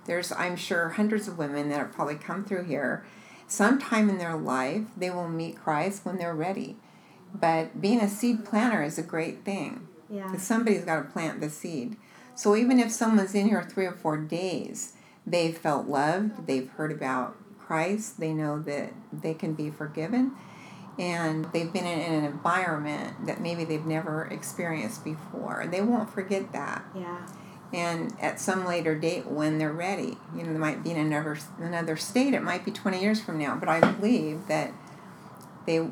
There's, 0.06 0.32
I'm 0.32 0.56
sure, 0.56 0.90
hundreds 0.90 1.28
of 1.28 1.38
women 1.38 1.70
that 1.70 1.78
have 1.78 1.92
probably 1.92 2.16
come 2.16 2.44
through 2.44 2.64
here. 2.64 3.06
Sometime 3.48 4.10
in 4.10 4.18
their 4.18 4.36
life, 4.36 4.84
they 4.98 5.10
will 5.12 5.30
meet 5.30 5.60
Christ 5.62 6.06
when 6.06 6.18
they're 6.18 6.34
ready. 6.36 6.78
But 7.34 7.80
being 7.80 8.00
a 8.00 8.10
seed 8.10 8.44
planter 8.46 8.82
is 8.82 8.98
a 8.98 9.04
great 9.04 9.44
thing 9.46 9.88
Yeah. 10.10 10.26
because 10.28 10.42
somebody's 10.44 10.86
got 10.86 10.96
to 11.04 11.10
plant 11.12 11.40
the 11.42 11.50
seed. 11.50 11.98
So 12.36 12.56
even 12.56 12.80
if 12.80 12.92
someone's 12.92 13.36
in 13.36 13.50
here 13.50 13.62
three 13.64 13.86
or 13.86 13.92
four 13.92 14.18
days, 14.18 14.94
they've 15.28 15.56
felt 15.56 15.88
loved, 15.88 16.48
they've 16.48 16.70
heard 16.70 16.92
about 16.92 17.36
Christ, 17.60 18.20
they 18.20 18.34
know 18.34 18.60
that 18.64 18.94
they 19.14 19.36
can 19.36 19.54
be 19.54 19.70
forgiven, 19.70 20.32
and 21.00 21.46
they've 21.54 21.72
been 21.72 21.86
in 21.86 22.14
an 22.14 22.26
environment 22.26 23.26
that 23.26 23.40
maybe 23.40 23.64
they've 23.64 23.86
never 23.86 24.26
experienced 24.26 25.04
before. 25.06 25.66
They 25.72 25.82
won't 25.82 26.12
forget 26.14 26.52
that. 26.52 26.84
Yeah. 26.94 27.26
And 27.74 28.16
at 28.20 28.40
some 28.40 28.66
later 28.66 28.96
date, 28.96 29.26
when 29.28 29.60
they're 29.60 29.72
ready, 29.72 30.18
you 30.36 30.44
know, 30.44 30.52
they 30.54 30.60
might 30.60 30.84
be 30.84 30.92
in 30.92 30.98
another 30.98 31.38
another 31.60 31.96
state. 31.96 32.34
It 32.34 32.44
might 32.44 32.66
be 32.66 32.72
twenty 32.72 33.00
years 33.02 33.22
from 33.22 33.38
now, 33.40 33.56
but 33.56 33.70
I 33.70 33.80
believe 33.80 34.48
that 34.48 34.74
they, 35.66 35.88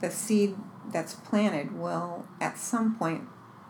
the 0.00 0.10
seed 0.10 0.56
that's 0.92 1.14
planted 1.14 1.78
will 1.78 2.26
at 2.40 2.58
some 2.58 2.94
point, 2.96 3.22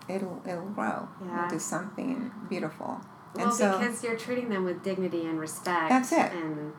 it'll 0.08 0.42
it'll 0.46 0.68
grow 0.70 1.08
Yeah. 1.24 1.44
into 1.44 1.60
something 1.60 2.32
beautiful. 2.48 3.00
Well, 3.36 3.46
and 3.46 3.54
so 3.54 3.78
because 3.78 4.02
you're 4.02 4.16
treating 4.18 4.48
them 4.48 4.64
with 4.64 4.82
dignity 4.82 5.24
and 5.24 5.38
respect. 5.40 5.88
That's 5.88 6.12
it. 6.12 6.32
And 6.32 6.72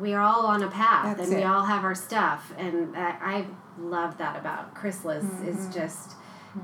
we 0.00 0.12
are 0.14 0.20
all 0.22 0.46
on 0.46 0.62
a 0.62 0.70
path, 0.70 1.16
That's 1.16 1.28
and 1.30 1.38
we 1.38 1.44
all 1.44 1.64
have 1.64 1.84
our 1.84 1.94
stuff. 1.94 2.52
And 2.58 2.96
I, 2.96 3.10
I 3.20 3.46
love 3.78 4.18
that 4.18 4.38
about 4.38 4.74
Chrysalis 4.74 5.24
Mm-hmm. 5.24 5.48
is 5.48 5.74
just 5.74 6.12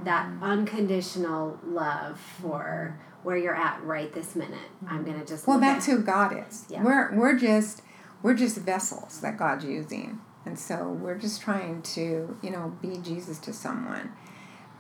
that 0.04 0.28
unconditional 0.40 1.58
love 1.66 2.18
for 2.40 2.98
where 3.22 3.36
you're 3.36 3.54
at 3.56 3.82
right 3.82 4.12
this 4.12 4.34
minute. 4.36 4.70
I'm 4.88 5.04
gonna 5.04 5.24
just 5.24 5.46
well, 5.46 5.58
that's 5.58 5.88
at- 5.88 5.96
who 5.96 6.02
God 6.02 6.44
is. 6.48 6.64
Yeah. 6.68 6.82
We're 6.82 7.14
we're 7.14 7.36
just 7.38 7.82
we're 8.22 8.34
just 8.34 8.58
vessels 8.58 9.20
that 9.20 9.36
God's 9.36 9.64
using, 9.64 10.20
and 10.46 10.58
so 10.58 10.88
we're 10.88 11.18
just 11.18 11.40
trying 11.42 11.82
to 11.82 12.36
you 12.42 12.50
know 12.50 12.76
be 12.80 12.98
Jesus 12.98 13.38
to 13.40 13.52
someone. 13.52 14.12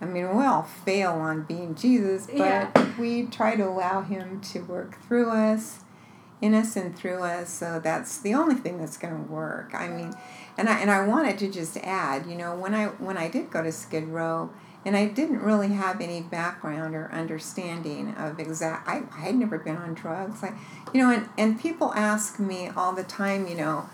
I 0.02 0.06
mean, 0.06 0.34
we 0.34 0.44
all 0.44 0.62
fail 0.62 1.12
on 1.12 1.42
being 1.42 1.74
Jesus, 1.74 2.26
but 2.26 2.36
Yeah. 2.38 2.86
we 2.98 3.24
try 3.26 3.56
to 3.56 3.64
allow 3.68 4.00
Him 4.00 4.40
to 4.52 4.60
work 4.60 5.02
through 5.02 5.28
us, 5.30 5.80
in 6.40 6.54
us 6.54 6.76
and 6.76 6.96
through 6.96 7.22
us. 7.22 7.50
So 7.50 7.80
that's 7.82 8.18
the 8.18 8.34
only 8.34 8.54
thing 8.54 8.78
that's 8.78 8.96
going 8.96 9.14
to 9.14 9.30
work. 9.30 9.72
I 9.74 9.88
mean, 9.88 10.12
and 10.56 10.68
I 10.68 10.78
and 10.80 10.90
I 10.90 11.06
wanted 11.06 11.38
to 11.38 11.50
just 11.50 11.76
add, 11.78 12.26
you 12.26 12.34
know, 12.34 12.54
when 12.54 12.74
I 12.74 12.86
when 12.86 13.16
I 13.16 13.28
did 13.28 13.50
go 13.50 13.62
to 13.62 13.72
Skid 13.72 14.08
Row, 14.08 14.50
and 14.84 14.96
I 14.96 15.06
didn't 15.06 15.40
really 15.40 15.68
have 15.68 16.00
any 16.00 16.22
background 16.22 16.94
or 16.94 17.10
understanding 17.12 18.14
of 18.14 18.38
exact. 18.38 18.88
I, 18.88 19.02
I 19.12 19.20
had 19.26 19.34
never 19.36 19.58
been 19.58 19.76
on 19.76 19.94
drugs, 19.94 20.42
like 20.42 20.54
you 20.92 21.00
know, 21.00 21.10
and 21.10 21.28
and 21.36 21.60
people 21.60 21.92
ask 21.94 22.38
me 22.38 22.68
all 22.68 22.92
the 22.92 23.04
time, 23.04 23.46
you 23.46 23.54
know, 23.54 23.88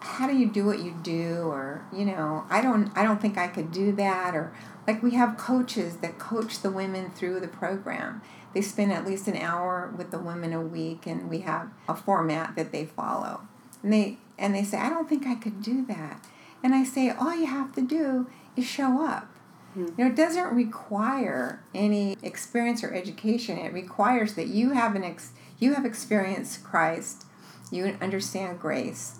how 0.00 0.26
do 0.26 0.36
you 0.36 0.46
do 0.46 0.64
what 0.64 0.80
you 0.80 0.94
do, 1.02 1.42
or 1.44 1.84
you 1.92 2.04
know, 2.04 2.44
I 2.48 2.62
don't 2.62 2.90
I 2.96 3.02
don't 3.02 3.20
think 3.20 3.36
I 3.36 3.48
could 3.48 3.70
do 3.70 3.92
that, 3.92 4.34
or 4.34 4.52
like 4.86 5.02
we 5.02 5.12
have 5.12 5.36
coaches 5.36 5.98
that 5.98 6.18
coach 6.18 6.60
the 6.60 6.70
women 6.70 7.10
through 7.10 7.40
the 7.40 7.48
program. 7.48 8.22
They 8.54 8.60
spend 8.60 8.92
at 8.92 9.04
least 9.04 9.26
an 9.26 9.36
hour 9.36 9.92
with 9.96 10.10
the 10.10 10.18
women 10.18 10.52
a 10.52 10.60
week, 10.60 11.06
and 11.06 11.28
we 11.28 11.40
have 11.40 11.70
a 11.88 11.94
format 11.94 12.54
that 12.54 12.70
they 12.70 12.84
follow. 12.84 13.42
And 13.82 13.92
they 13.92 14.18
and 14.38 14.54
they 14.54 14.64
say, 14.64 14.78
I 14.78 14.88
don't 14.88 15.08
think 15.08 15.26
I 15.26 15.34
could 15.34 15.62
do 15.62 15.84
that. 15.86 16.24
And 16.62 16.74
I 16.74 16.84
say, 16.84 17.10
all 17.10 17.34
you 17.34 17.46
have 17.46 17.74
to 17.74 17.82
do 17.82 18.26
is 18.56 18.64
show 18.64 19.04
up. 19.04 19.28
Hmm. 19.74 19.86
You 19.98 20.04
know, 20.04 20.06
it 20.06 20.16
doesn't 20.16 20.54
require 20.54 21.62
any 21.74 22.16
experience 22.22 22.82
or 22.82 22.94
education. 22.94 23.58
It 23.58 23.72
requires 23.72 24.34
that 24.34 24.48
you 24.48 24.70
have 24.70 24.94
an 24.94 25.04
ex- 25.04 25.32
you 25.58 25.74
have 25.74 25.84
experienced 25.84 26.64
Christ, 26.64 27.26
you 27.70 27.96
understand 28.00 28.60
grace, 28.60 29.18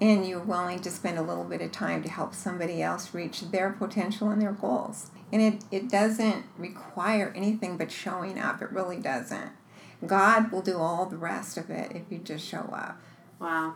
and 0.00 0.26
you're 0.26 0.40
willing 0.40 0.80
to 0.80 0.90
spend 0.90 1.18
a 1.18 1.22
little 1.22 1.44
bit 1.44 1.60
of 1.60 1.72
time 1.72 2.02
to 2.02 2.08
help 2.08 2.34
somebody 2.34 2.82
else 2.82 3.14
reach 3.14 3.50
their 3.50 3.70
potential 3.70 4.30
and 4.30 4.40
their 4.40 4.52
goals. 4.52 5.10
And 5.32 5.40
it, 5.42 5.64
it 5.70 5.88
doesn't 5.88 6.44
require 6.58 7.32
anything 7.36 7.76
but 7.76 7.90
showing 7.92 8.38
up. 8.38 8.60
It 8.62 8.70
really 8.72 8.98
doesn't. 8.98 9.52
God 10.06 10.50
will 10.50 10.62
do 10.62 10.78
all 10.78 11.06
the 11.06 11.16
rest 11.16 11.56
of 11.56 11.70
it 11.70 11.92
if 11.94 12.02
you 12.10 12.18
just 12.18 12.44
show 12.44 12.70
up. 12.72 13.00
Wow. 13.38 13.74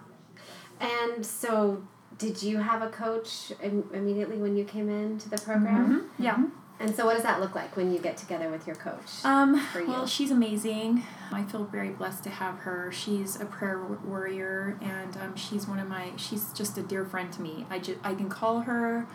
And 0.81 1.25
so, 1.25 1.85
did 2.19 2.43
you 2.43 2.59
have 2.59 2.83
a 2.83 2.89
coach 2.89 3.53
Im- 3.63 3.89
immediately 3.93 4.39
when 4.39 4.57
you 4.57 4.65
came 4.65 4.89
into 4.89 5.29
the 5.29 5.39
program? 5.39 6.11
Yeah. 6.19 6.45
And 6.81 6.95
so, 6.95 7.05
what 7.07 7.15
does 7.15 7.23
that 7.23 7.41
look 7.41 7.55
like 7.55 7.77
when 7.77 7.93
you 7.93 7.99
get 8.01 8.17
together 8.17 8.51
with 8.51 8.67
your 8.67 8.75
coach? 8.77 9.25
Um, 9.25 9.61
For 9.73 9.81
you. 9.81 9.87
well, 9.87 10.07
she's 10.07 10.31
amazing. 10.33 11.05
I 11.31 11.45
feel 11.45 11.65
very 11.65 11.91
blessed 11.91 12.25
to 12.25 12.31
have 12.31 12.59
her. 12.61 12.91
She's 12.91 13.41
a 13.41 13.45
prayer 13.45 13.81
warrior, 14.05 14.77
and 14.83 15.17
um, 15.19 15.37
she's 15.37 15.69
one 15.69 15.79
of 15.79 15.89
my. 15.89 16.11
She's 16.17 16.53
just 16.53 16.77
a 16.77 16.83
dear 16.83 17.05
friend 17.05 17.33
to 17.35 17.43
me. 17.43 17.65
I 17.71 17.79
just 17.79 17.99
I 18.03 18.15
can 18.15 18.29
call 18.29 18.61
her 18.63 19.07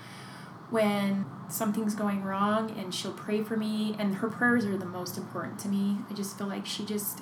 when 0.69 1.25
something's 1.49 1.95
going 1.95 2.23
wrong, 2.23 2.71
and 2.77 2.93
she'll 2.93 3.13
pray 3.13 3.43
for 3.43 3.57
me. 3.57 3.95
And 3.97 4.15
her 4.15 4.29
prayers 4.29 4.65
are 4.65 4.77
the 4.77 4.85
most 4.85 5.17
important 5.17 5.59
to 5.59 5.67
me. 5.67 5.97
I 6.09 6.13
just 6.13 6.37
feel 6.37 6.47
like 6.47 6.65
she 6.65 6.85
just. 6.85 7.21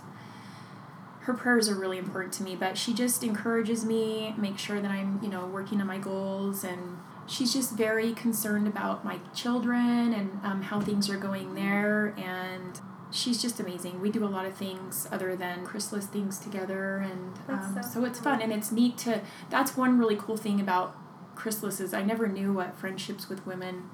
Her 1.22 1.34
prayers 1.34 1.68
are 1.68 1.76
really 1.76 1.98
important 1.98 2.34
to 2.36 2.44
me, 2.44 2.56
but 2.56 2.78
she 2.78 2.94
just 2.94 3.22
encourages 3.22 3.84
me, 3.84 4.34
makes 4.38 4.62
sure 4.62 4.80
that 4.80 4.90
I'm, 4.90 5.20
you 5.22 5.28
know, 5.28 5.46
working 5.46 5.82
on 5.82 5.88
my 5.88 5.98
goals, 5.98 6.64
and 6.64 7.00
she's 7.28 7.54
just 7.54 7.74
very 7.74 8.14
concerned 8.14 8.68
about 8.68 9.04
my 9.04 9.20
children 9.36 10.14
and 10.14 10.40
um, 10.44 10.62
how 10.64 10.80
things 10.80 11.10
are 11.10 11.18
going 11.18 11.54
there 11.56 12.16
and 12.18 12.80
she's 13.12 13.42
just 13.42 13.60
amazing 13.60 14.02
we 14.02 14.10
do 14.10 14.24
a 14.24 14.28
lot 14.28 14.46
of 14.46 14.54
things 14.56 15.08
other 15.12 15.36
than 15.36 15.66
chrysalis 15.66 16.06
things 16.08 16.40
together 16.40 16.98
and 16.98 17.38
um, 17.48 17.80
so 17.82 17.90
so, 17.90 18.06
it's 18.06 18.20
fun 18.20 18.42
and 18.42 18.52
it's 18.52 18.72
neat 18.72 18.98
to 18.98 19.22
that's 19.50 19.78
one 19.78 19.98
really 19.98 20.16
cool 20.16 20.38
thing 20.38 20.60
about 20.60 20.96
chrysalis 21.38 21.80
is 21.80 21.94
i 21.94 22.02
never 22.02 22.28
knew 22.28 22.52
what 22.52 22.78
friendships 22.78 23.30
with 23.30 23.46
women 23.46 23.90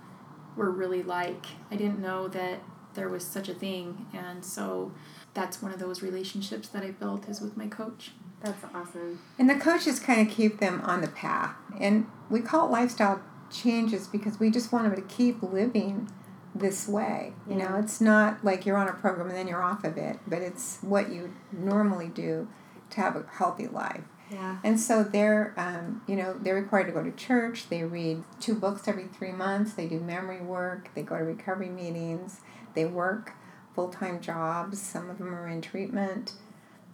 were 0.55 0.71
really 0.71 1.03
like 1.03 1.45
i 1.69 1.75
didn't 1.75 1.99
know 1.99 2.27
that 2.27 2.59
there 2.95 3.09
was 3.09 3.25
such 3.25 3.49
a 3.49 3.53
thing 3.53 4.05
and 4.13 4.43
so 4.45 4.91
that's 5.33 5.61
one 5.61 5.71
of 5.71 5.79
those 5.79 6.01
relationships 6.01 6.67
that 6.69 6.83
I 6.83 6.91
built 6.91 7.27
is 7.27 7.41
with 7.41 7.57
my 7.57 7.67
coach. 7.67 8.11
That's 8.41 8.63
awesome. 8.73 9.19
And 9.39 9.49
the 9.49 9.55
coaches 9.55 9.99
kind 9.99 10.27
of 10.27 10.33
keep 10.33 10.59
them 10.59 10.81
on 10.81 11.01
the 11.01 11.07
path. 11.07 11.55
And 11.79 12.07
we 12.29 12.41
call 12.41 12.67
it 12.67 12.71
lifestyle 12.71 13.21
changes 13.51 14.07
because 14.07 14.39
we 14.39 14.51
just 14.51 14.71
want 14.71 14.85
them 14.85 14.95
to 14.95 15.13
keep 15.13 15.41
living 15.41 16.09
this 16.53 16.87
way. 16.87 17.33
You 17.49 17.55
know, 17.55 17.77
it's 17.77 17.99
not 17.99 18.43
like 18.43 18.65
you're 18.65 18.77
on 18.77 18.87
a 18.87 18.93
program 18.93 19.27
and 19.27 19.35
then 19.35 19.47
you're 19.47 19.63
off 19.63 19.83
of 19.83 19.97
it, 19.97 20.19
but 20.27 20.41
it's 20.41 20.77
what 20.81 21.11
you 21.11 21.33
normally 21.51 22.09
do 22.09 22.47
to 22.91 23.01
have 23.01 23.15
a 23.15 23.25
healthy 23.31 23.67
life. 23.67 24.03
Yeah. 24.31 24.57
And 24.63 24.79
so 24.79 25.03
they're, 25.03 25.53
um, 25.57 26.01
you 26.07 26.15
know, 26.15 26.33
they're 26.39 26.55
required 26.55 26.87
to 26.87 26.91
go 26.91 27.03
to 27.03 27.11
church. 27.11 27.69
They 27.69 27.83
read 27.83 28.23
two 28.39 28.55
books 28.55 28.87
every 28.87 29.05
three 29.05 29.31
months. 29.31 29.73
They 29.73 29.87
do 29.87 29.99
memory 29.99 30.41
work. 30.41 30.89
They 30.95 31.03
go 31.03 31.17
to 31.17 31.23
recovery 31.23 31.69
meetings. 31.69 32.39
They 32.73 32.85
work 32.85 33.33
full 33.75 33.89
time 33.89 34.21
jobs. 34.21 34.81
Some 34.81 35.09
of 35.09 35.17
them 35.17 35.33
are 35.33 35.47
in 35.47 35.61
treatment. 35.61 36.33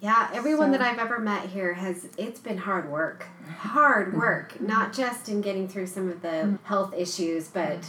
Yeah, 0.01 0.29
everyone 0.33 0.71
So- 0.71 0.77
that 0.77 0.81
I've 0.81 0.99
ever 0.99 1.19
met 1.19 1.47
here 1.49 1.73
has 1.73 2.07
it's 2.17 2.39
been 2.39 2.57
hard 2.59 2.89
work. 2.89 3.25
Hard 3.57 4.13
work, 4.17 4.59
not 4.61 4.93
just 4.93 5.27
in 5.29 5.41
getting 5.41 5.67
through 5.67 5.87
some 5.87 6.09
of 6.09 6.21
the 6.21 6.57
health 6.63 6.93
issues, 6.93 7.49
but 7.49 7.79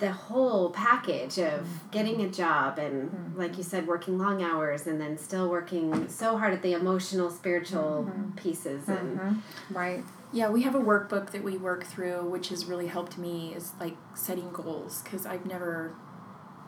the 0.00 0.10
whole 0.10 0.70
package 0.70 1.38
of 1.38 1.66
getting 1.92 2.20
a 2.22 2.28
job 2.28 2.78
and 2.78 3.32
like 3.36 3.56
you 3.56 3.62
said 3.62 3.86
working 3.86 4.18
long 4.18 4.42
hours 4.42 4.86
and 4.88 5.00
then 5.00 5.16
still 5.16 5.48
working 5.48 6.08
so 6.08 6.36
hard 6.36 6.52
at 6.52 6.62
the 6.62 6.72
emotional 6.72 7.30
spiritual 7.30 8.10
pieces 8.36 8.88
and 8.88 9.18
Mhm. 9.18 9.40
Right. 9.70 10.04
Yeah, 10.32 10.48
we 10.50 10.62
have 10.62 10.74
a 10.74 10.80
workbook 10.80 11.30
that 11.30 11.44
we 11.44 11.56
work 11.56 11.84
through, 11.84 12.22
which 12.28 12.48
has 12.48 12.64
really 12.66 12.88
helped 12.88 13.16
me 13.18 13.54
is 13.54 13.70
like 13.78 13.96
setting 14.14 14.50
goals 14.52 15.00
because 15.02 15.26
I've 15.26 15.46
never, 15.46 15.92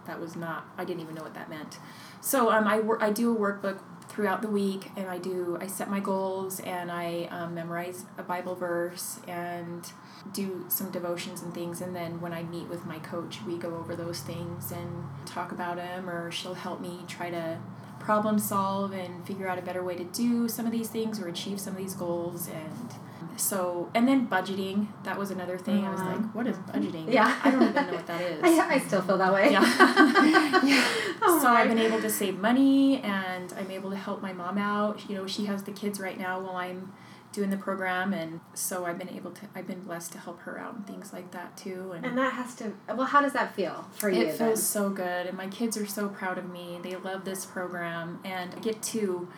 that 0.06 0.20
was 0.20 0.36
not, 0.36 0.66
I 0.78 0.84
didn't 0.84 1.00
even 1.00 1.16
know 1.16 1.22
what 1.24 1.34
that 1.34 1.50
meant. 1.50 1.78
So 2.20 2.50
um, 2.52 2.68
I, 2.68 2.78
wor- 2.78 3.02
I 3.02 3.10
do 3.10 3.34
a 3.34 3.38
workbook 3.38 3.80
throughout 4.08 4.42
the 4.42 4.48
week 4.48 4.90
and 4.96 5.08
I 5.08 5.18
do, 5.18 5.58
I 5.60 5.66
set 5.66 5.90
my 5.90 6.00
goals 6.00 6.60
and 6.60 6.90
I 6.90 7.28
um, 7.30 7.54
memorize 7.54 8.04
a 8.18 8.22
Bible 8.22 8.54
verse 8.54 9.20
and 9.26 9.90
do 10.32 10.64
some 10.68 10.90
devotions 10.90 11.42
and 11.42 11.52
things. 11.54 11.80
And 11.80 11.94
then 11.94 12.20
when 12.20 12.32
I 12.32 12.42
meet 12.42 12.68
with 12.68 12.84
my 12.86 12.98
coach, 12.98 13.38
we 13.46 13.56
go 13.56 13.76
over 13.76 13.94
those 13.94 14.20
things 14.20 14.72
and 14.72 15.04
talk 15.24 15.52
about 15.52 15.76
them 15.76 16.08
or 16.08 16.30
she'll 16.30 16.54
help 16.54 16.80
me 16.80 17.00
try 17.06 17.30
to 17.30 17.58
problem 17.98 18.38
solve 18.38 18.92
and 18.92 19.26
figure 19.26 19.48
out 19.48 19.58
a 19.58 19.62
better 19.62 19.82
way 19.82 19.96
to 19.96 20.04
do 20.04 20.48
some 20.48 20.66
of 20.66 20.72
these 20.72 20.88
things 20.88 21.20
or 21.20 21.28
achieve 21.28 21.58
some 21.58 21.74
of 21.74 21.78
these 21.78 21.94
goals 21.94 22.48
and 22.48 22.94
so 23.36 23.90
and 23.94 24.06
then 24.08 24.26
budgeting 24.28 24.86
that 25.04 25.18
was 25.18 25.30
another 25.30 25.58
thing 25.58 25.84
i 25.84 25.90
was 25.90 26.00
Uh-huh. 26.00 26.16
like 26.16 26.34
what 26.34 26.46
is 26.46 26.56
budgeting 26.58 27.12
Yeah. 27.12 27.38
i 27.44 27.50
don't 27.50 27.62
even 27.62 27.86
know 27.86 27.92
what 27.94 28.06
that 28.06 28.20
is 28.32 28.40
I, 28.42 28.74
I 28.74 28.78
still 28.78 29.02
feel 29.02 29.18
that 29.18 29.32
way. 29.32 29.50
yeah. 29.52 30.84
Oh 31.22 31.38
so 31.40 31.48
my. 31.48 31.60
i've 31.62 31.68
been 31.68 31.78
able 31.78 32.00
to 32.00 32.10
save 32.10 32.38
money 32.38 33.00
and 33.02 33.52
i'm 33.58 33.70
able 33.70 33.90
to 33.90 33.96
help 33.96 34.22
my 34.22 34.32
mom 34.32 34.58
out 34.58 35.08
you 35.08 35.16
know 35.16 35.26
she 35.26 35.44
has 35.46 35.62
the 35.64 35.72
kids 35.72 36.00
right 36.00 36.18
now 36.18 36.40
while 36.40 36.56
i'm 36.56 36.92
doing 37.32 37.50
the 37.50 37.56
program 37.56 38.14
and 38.14 38.40
so 38.54 38.86
i've 38.86 38.98
been 38.98 39.10
able 39.10 39.30
to 39.30 39.42
i've 39.54 39.66
been 39.66 39.80
blessed 39.82 40.12
to 40.12 40.18
help 40.18 40.40
her 40.40 40.58
out 40.58 40.74
and 40.74 40.86
things 40.86 41.12
like 41.12 41.30
that 41.32 41.54
too 41.56 41.92
and, 41.94 42.06
And 42.06 42.16
that 42.16 42.32
has 42.32 42.54
to 42.56 42.72
well 42.88 43.04
how 43.06 43.20
does 43.20 43.34
that 43.34 43.54
feel 43.54 43.86
for 43.92 44.08
you 44.08 44.22
it 44.22 44.38
then? 44.38 44.48
feels 44.48 44.62
so 44.62 44.88
good 44.88 45.26
and 45.26 45.36
my 45.36 45.48
kids 45.48 45.76
are 45.76 45.86
so 45.86 46.08
proud 46.08 46.38
of 46.38 46.48
me 46.50 46.78
they 46.82 46.96
love 46.96 47.24
this 47.26 47.44
program 47.44 48.20
and 48.24 48.54
i 48.54 48.58
get 48.60 48.80
to 48.82 49.28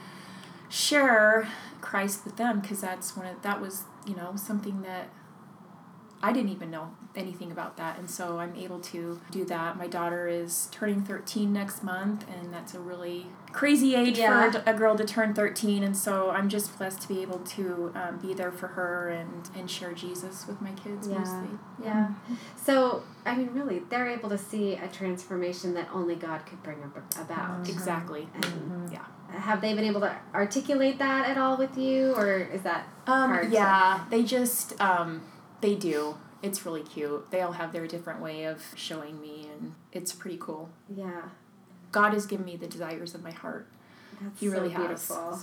share 0.69 1.49
christ 1.81 2.25
with 2.25 2.37
them 2.37 2.61
because 2.61 2.81
that's 2.81 3.17
one 3.17 3.27
of 3.27 3.41
that 3.43 3.61
was 3.61 3.85
you 4.07 4.15
know 4.15 4.35
something 4.37 4.83
that 4.83 5.09
i 6.23 6.33
didn't 6.33 6.51
even 6.51 6.71
know 6.71 6.91
anything 7.17 7.51
about 7.51 7.77
that 7.77 7.99
and 7.99 8.11
so 8.11 8.39
i'm 8.39 8.55
able 8.57 8.79
to 8.81 9.21
do 9.31 9.45
that 9.45 9.77
my 9.77 9.87
daughter 9.87 10.29
is 10.29 10.69
turning 10.71 11.03
13 11.03 11.53
next 11.53 11.83
month 11.83 12.25
and 12.29 12.53
that's 12.53 12.75
a 12.75 12.81
really 12.81 13.27
crazy 13.53 13.95
age 13.95 14.19
Yeah. 14.19 14.51
for 14.51 14.63
a, 14.67 14.75
girl 14.75 14.97
to 14.97 15.05
turn 15.05 15.33
13 15.35 15.83
and 15.83 15.97
so 15.97 16.31
i'm 16.31 16.49
just 16.49 16.77
blessed 16.79 17.01
to 17.03 17.09
be 17.09 17.23
able 17.23 17.39
to 17.41 17.93
um, 17.95 18.19
be 18.19 18.35
there 18.35 18.53
for 18.53 18.69
her 18.69 19.09
and 19.09 19.49
and 19.57 19.71
share 19.71 19.93
jesus 19.93 20.47
with 20.47 20.61
my 20.61 20.73
kids 20.73 21.09
Yeah. 21.09 21.19
mostly 21.19 21.49
Yeah. 21.85 22.09
So, 22.57 23.05
I 23.25 23.37
mean, 23.37 23.51
really, 23.55 23.79
they're 23.89 24.09
able 24.09 24.29
to 24.31 24.39
see 24.39 24.73
a 24.75 24.89
transformation 24.89 25.75
that 25.75 25.89
only 25.95 26.17
God 26.17 26.45
could 26.45 26.61
bring 26.65 26.79
ab- 26.83 27.05
about. 27.25 27.69
exactly 27.69 28.29
And 28.35 28.91
yeah 28.93 29.05
have 29.31 29.61
they 29.61 29.75
been 29.75 29.85
able 29.85 30.01
to 30.01 30.15
articulate 30.35 30.99
that 30.99 31.29
at 31.29 31.37
all 31.39 31.57
with 31.59 31.77
you, 31.79 32.15
or 32.15 32.39
is 32.39 32.63
that 32.63 32.89
Um, 33.07 33.31
hard 33.31 33.49
to- 33.51 33.55
yeah, 33.55 34.05
they 34.11 34.23
just 34.25 34.79
um, 34.81 35.21
they 35.61 35.75
do. 35.75 36.17
It's 36.43 36.65
really 36.65 36.83
cute. 36.83 37.31
They 37.31 37.41
all 37.41 37.53
have 37.53 37.73
their 37.73 37.87
different 37.87 38.21
way 38.21 38.45
of 38.45 38.63
showing 38.77 39.21
me, 39.21 39.49
and 39.53 39.75
it's 39.93 40.13
pretty 40.13 40.39
cool. 40.41 40.71
yeah, 40.95 41.23
God 41.91 42.13
has 42.13 42.27
given 42.27 42.45
me 42.47 42.57
the 42.57 42.67
desires 42.69 43.15
of 43.15 43.23
my 43.23 43.31
heart. 43.33 43.67
that's 44.21 44.39
He 44.39 44.47
so 44.49 44.53
really 44.53 44.69
beautiful. 44.69 45.31
has. 45.33 45.43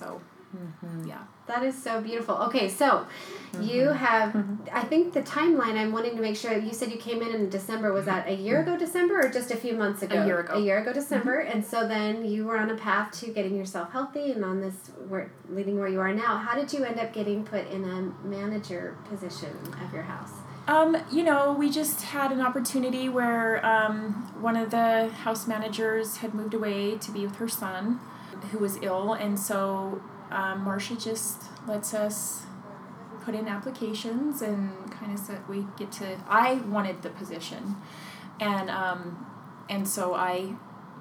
So 0.52 1.08
yeah. 1.08 1.24
That 1.48 1.64
is 1.64 1.82
so 1.82 2.02
beautiful. 2.02 2.36
Okay, 2.36 2.68
so 2.68 3.06
mm-hmm. 3.52 3.62
you 3.62 3.90
have, 3.90 4.34
mm-hmm. 4.34 4.64
I 4.74 4.82
think 4.82 5.14
the 5.14 5.22
timeline. 5.22 5.78
I'm 5.78 5.92
wanting 5.92 6.16
to 6.16 6.22
make 6.22 6.36
sure. 6.36 6.58
You 6.58 6.74
said 6.74 6.92
you 6.92 6.98
came 6.98 7.22
in 7.22 7.36
in 7.36 7.50
December. 7.50 7.94
Was 7.94 8.06
that 8.06 8.28
a 8.28 8.34
year 8.34 8.62
ago 8.62 8.78
December 8.78 9.20
or 9.20 9.30
just 9.30 9.52
a 9.52 9.56
few 9.56 9.76
months 9.76 10.02
ago? 10.02 10.22
A 10.22 10.26
year 10.26 10.40
ago. 10.40 10.54
A 10.54 10.60
year 10.60 10.80
ago 10.80 10.92
December, 10.92 11.40
and 11.40 11.64
so 11.64 11.88
then 11.88 12.26
you 12.26 12.46
were 12.46 12.58
on 12.58 12.72
a 12.72 12.76
path 12.76 13.12
to 13.20 13.28
getting 13.32 13.56
yourself 13.56 13.92
healthy 13.92 14.32
and 14.32 14.44
on 14.44 14.62
this 14.62 14.92
where 15.08 15.32
leading 15.50 15.78
where 15.78 15.88
you 15.88 16.00
are 16.00 16.14
now. 16.14 16.38
How 16.38 16.56
did 16.56 16.74
you 16.74 16.84
end 16.84 17.00
up 17.00 17.14
getting 17.14 17.44
put 17.44 17.70
in 17.70 17.84
a 17.84 18.28
manager 18.28 18.98
position 19.08 19.52
of 19.84 19.94
your 19.94 20.04
house? 20.04 20.32
Um, 20.68 20.98
you 21.12 21.22
know, 21.22 21.54
we 21.54 21.70
just 21.70 22.02
had 22.02 22.32
an 22.32 22.42
opportunity 22.42 23.08
where 23.08 23.64
um, 23.64 24.34
one 24.42 24.56
of 24.56 24.72
the 24.72 25.10
house 25.10 25.48
managers 25.48 26.18
had 26.18 26.34
moved 26.34 26.56
away 26.56 26.98
to 26.98 27.12
be 27.12 27.24
with 27.28 27.36
her 27.36 27.48
son, 27.48 28.00
who 28.52 28.58
was 28.58 28.80
ill, 28.82 29.14
and 29.14 29.40
so 29.40 30.02
um, 30.32 30.64
Marcia 30.64 30.96
just 30.96 31.44
lets 31.68 31.94
us 31.94 32.44
put 33.24 33.36
in 33.36 33.48
applications 33.48 34.42
and 34.42 34.92
kind 34.92 35.12
of 35.12 35.20
said 35.20 35.48
we 35.50 35.66
get 35.78 35.92
to. 35.94 36.18
I 36.28 36.56
wanted 36.56 37.02
the 37.02 37.10
position, 37.10 37.76
and 38.40 38.70
um, 38.70 39.26
and 39.70 39.88
so 39.88 40.14
I 40.14 40.54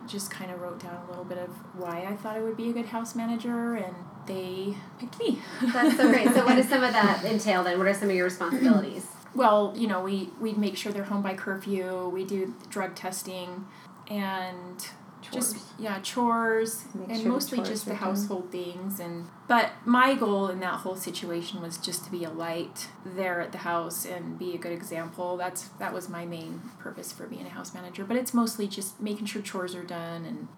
just 0.07 0.31
kind 0.31 0.51
of 0.51 0.61
wrote 0.61 0.81
down 0.81 1.03
a 1.07 1.09
little 1.09 1.25
bit 1.25 1.39
of 1.39 1.49
why 1.75 2.05
I 2.09 2.17
thought 2.17 2.37
I 2.37 2.41
would 2.41 2.57
be 2.57 2.71
a 2.71 2.73
good 2.73 2.87
house 2.87 3.15
manager, 3.15 3.75
and 3.75 3.95
they 4.27 4.75
picked 4.99 5.19
me. 5.19 5.39
That's 5.73 5.97
so 5.97 6.09
great. 6.11 6.29
So 6.29 6.45
what 6.45 6.57
does 6.57 6.69
some 6.69 6.83
of 6.83 6.93
that 6.95 7.25
entail 7.25 7.65
then? 7.65 7.79
What 7.79 7.87
are 7.87 7.95
some 7.95 8.09
of 8.09 8.15
your 8.15 8.25
responsibilities? 8.25 9.07
Well, 9.35 9.73
you 9.77 9.87
know, 9.87 10.01
we 10.03 10.31
we 10.41 10.53
make 10.53 10.77
sure 10.77 10.93
they're 10.93 11.05
home 11.05 11.23
by 11.23 11.35
curfew. 11.35 12.09
We 12.09 12.25
do 12.25 12.55
drug 12.71 12.95
testing, 12.95 13.67
and 14.09 14.87
just 15.35 15.57
yeah 15.79 15.99
chores 16.01 16.85
Make 16.95 17.09
and 17.09 17.17
sure 17.17 17.25
the 17.25 17.29
mostly 17.31 17.59
chores 17.59 17.69
just 17.69 17.87
are 17.87 17.91
the 17.91 17.97
done. 17.97 18.05
household 18.05 18.51
things 18.53 19.01
and 19.01 19.27
but 19.49 19.71
my 19.85 20.15
goal 20.15 20.49
in 20.49 20.61
that 20.61 20.81
whole 20.81 20.97
situation 20.97 21.61
was 21.61 21.77
just 21.79 22.05
to 22.05 22.11
be 22.11 22.25
a 22.25 22.31
light 22.31 22.89
there 23.05 23.41
at 23.41 23.53
the 23.53 23.59
house 23.59 24.05
and 24.07 24.39
be 24.39 24.55
a 24.55 24.59
good 24.59 24.73
example 24.73 25.37
that's 25.37 25.69
that 25.79 25.93
was 25.93 26.09
my 26.09 26.25
main 26.25 26.61
purpose 26.79 27.13
for 27.13 27.27
being 27.27 27.47
a 27.47 27.51
house 27.51 27.75
manager 27.75 28.05
but 28.05 28.17
it's 28.17 28.33
mostly 28.33 28.67
just 28.67 29.01
making 29.01 29.27
sure 29.27 29.43
chores 29.43 29.75
are 29.75 29.85
done 29.85 30.25
and 30.25 30.49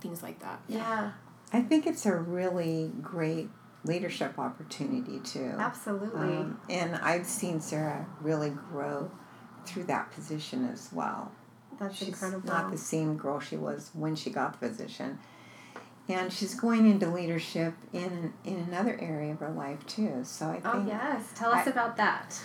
things 0.00 0.22
like 0.22 0.38
that 0.40 0.60
Yeah, 0.68 1.12
I 1.52 1.62
think 1.62 1.86
it's 1.86 2.04
a 2.06 2.14
really 2.14 2.90
great 3.02 3.48
leadership 3.84 4.38
opportunity 4.38 5.20
too. 5.20 5.52
absolutely. 5.58 6.20
Um, 6.20 6.60
and 6.68 6.96
I've 6.96 7.24
seen 7.24 7.60
Sarah 7.60 8.04
really 8.20 8.50
grow 8.50 9.10
through 9.64 9.84
that 9.84 10.10
position 10.10 10.68
as 10.68 10.90
well. 10.92 11.30
That's 11.78 11.96
she's 11.96 12.08
incredible. 12.08 12.46
not 12.48 12.70
the 12.70 12.78
same 12.78 13.16
girl 13.16 13.40
she 13.40 13.56
was 13.56 13.90
when 13.94 14.16
she 14.16 14.30
got 14.30 14.58
the 14.60 14.68
position. 14.68 15.18
And 16.08 16.32
she's 16.32 16.54
going 16.54 16.88
into 16.88 17.10
leadership 17.10 17.74
in 17.92 18.32
in 18.44 18.56
another 18.68 18.96
area 19.00 19.32
of 19.32 19.40
her 19.40 19.50
life 19.50 19.84
too. 19.86 20.20
So 20.22 20.48
I 20.50 20.60
think 20.60 20.66
oh 20.66 20.84
yes, 20.86 21.32
tell 21.34 21.50
us 21.52 21.66
I- 21.66 21.70
about 21.70 21.96
that. 21.96 22.40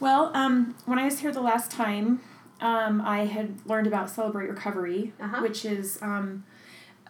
well 0.00 0.30
um, 0.34 0.74
when 0.86 0.98
i 0.98 1.04
was 1.04 1.20
here 1.20 1.30
the 1.30 1.40
last 1.40 1.70
time 1.70 2.20
um, 2.60 3.00
i 3.02 3.26
had 3.26 3.64
learned 3.66 3.86
about 3.86 4.10
celebrate 4.10 4.48
recovery 4.48 5.12
Uh-huh. 5.20 5.40
which 5.42 5.64
is 5.64 5.98
um, 6.02 6.44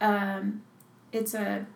um, 0.03 0.63
it's 1.13 1.33
a 1.35 1.67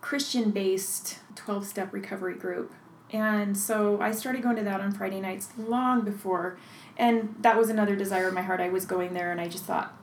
christian 0.00 0.50
based 0.50 1.18
12 1.36 1.64
step 1.66 1.92
recovery 1.92 2.34
group 2.34 2.72
and 3.12 3.56
so 3.56 4.00
i 4.00 4.10
started 4.10 4.42
going 4.42 4.56
to 4.56 4.64
that 4.64 4.80
on 4.80 4.90
friday 4.92 5.20
nights 5.20 5.48
long 5.56 6.00
before 6.02 6.58
and 6.96 7.34
that 7.40 7.56
was 7.58 7.68
another 7.70 7.96
desire 7.96 8.28
of 8.28 8.34
my 8.34 8.42
heart. 8.42 8.60
I 8.60 8.68
was 8.68 8.84
going 8.86 9.14
there 9.14 9.30
and 9.30 9.40
i 9.40 9.48
just 9.48 9.64
thought 9.64 9.96